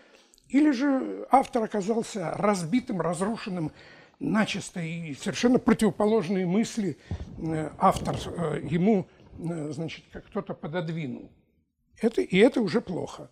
[0.49, 3.73] или же автор оказался разбитым, разрушенным
[4.19, 6.97] начисто и совершенно противоположные мысли
[7.39, 11.31] э, автор э, ему, значит, как кто-то пододвинул.
[12.01, 13.31] Это, и это уже плохо.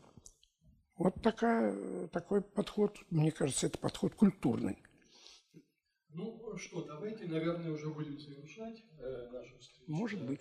[0.96, 4.78] Вот такая, такой подход, мне кажется, это подход культурный.
[6.10, 9.90] Ну что, давайте, наверное, уже будем завершать э, нашу встречу.
[9.90, 10.40] Может быть.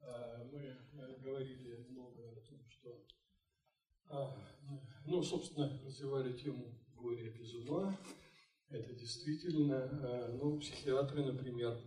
[0.00, 3.04] Э, мы э, говорили много о том, что,
[4.08, 4.26] э,
[5.04, 7.94] ну, собственно, развивали тему горя без ума.
[8.70, 11.78] Это действительно, э, ну, психиатры, например,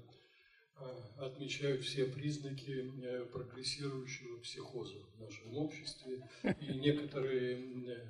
[0.79, 0.83] э,
[1.19, 6.27] отмечают все признаки э, прогрессирующего психоза в нашем обществе.
[6.59, 8.07] И некоторые,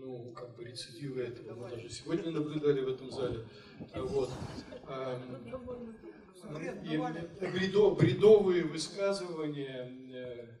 [0.00, 3.46] ну, как бы рецидивы этого мы даже сегодня наблюдали в этом зале.
[3.96, 4.30] Вот.
[6.84, 6.96] И
[7.98, 10.58] бредовые высказывания,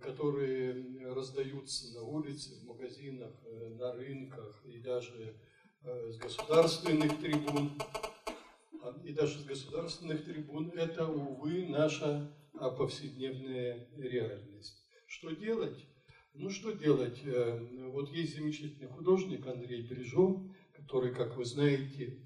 [0.00, 3.32] которые раздаются на улице, в магазинах,
[3.80, 5.34] на рынках и даже
[6.10, 7.80] с государственных трибун,
[9.04, 14.84] и даже с государственных трибун, это, увы, наша повседневная реальность.
[15.06, 15.86] Что делать?
[16.34, 17.20] Ну, что делать?
[17.24, 17.58] Э,
[17.90, 20.40] вот есть замечательный художник Андрей Бережов,
[20.72, 22.16] который, как вы знаете,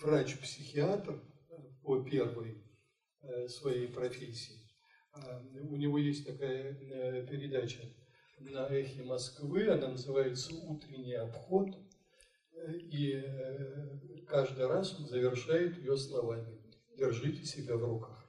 [0.00, 1.22] врач-психиатр
[1.82, 2.62] по первой
[3.22, 4.58] э, своей профессии.
[5.12, 7.80] А, У него есть такая э, передача
[8.38, 11.68] на эхе Москвы, она называется «Утренний обход».
[12.68, 16.58] И э, каждый раз завершает ее словами
[16.96, 18.24] «Держите себя в руках».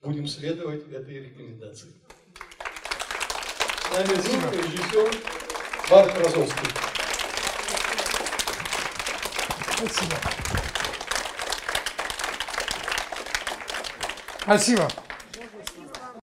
[0.00, 1.92] Будем следовать этой рекомендации.
[3.82, 5.10] С нами был режиссер
[5.90, 6.68] Марк Розовский.
[9.76, 10.16] Спасибо.
[14.42, 14.88] Спасибо.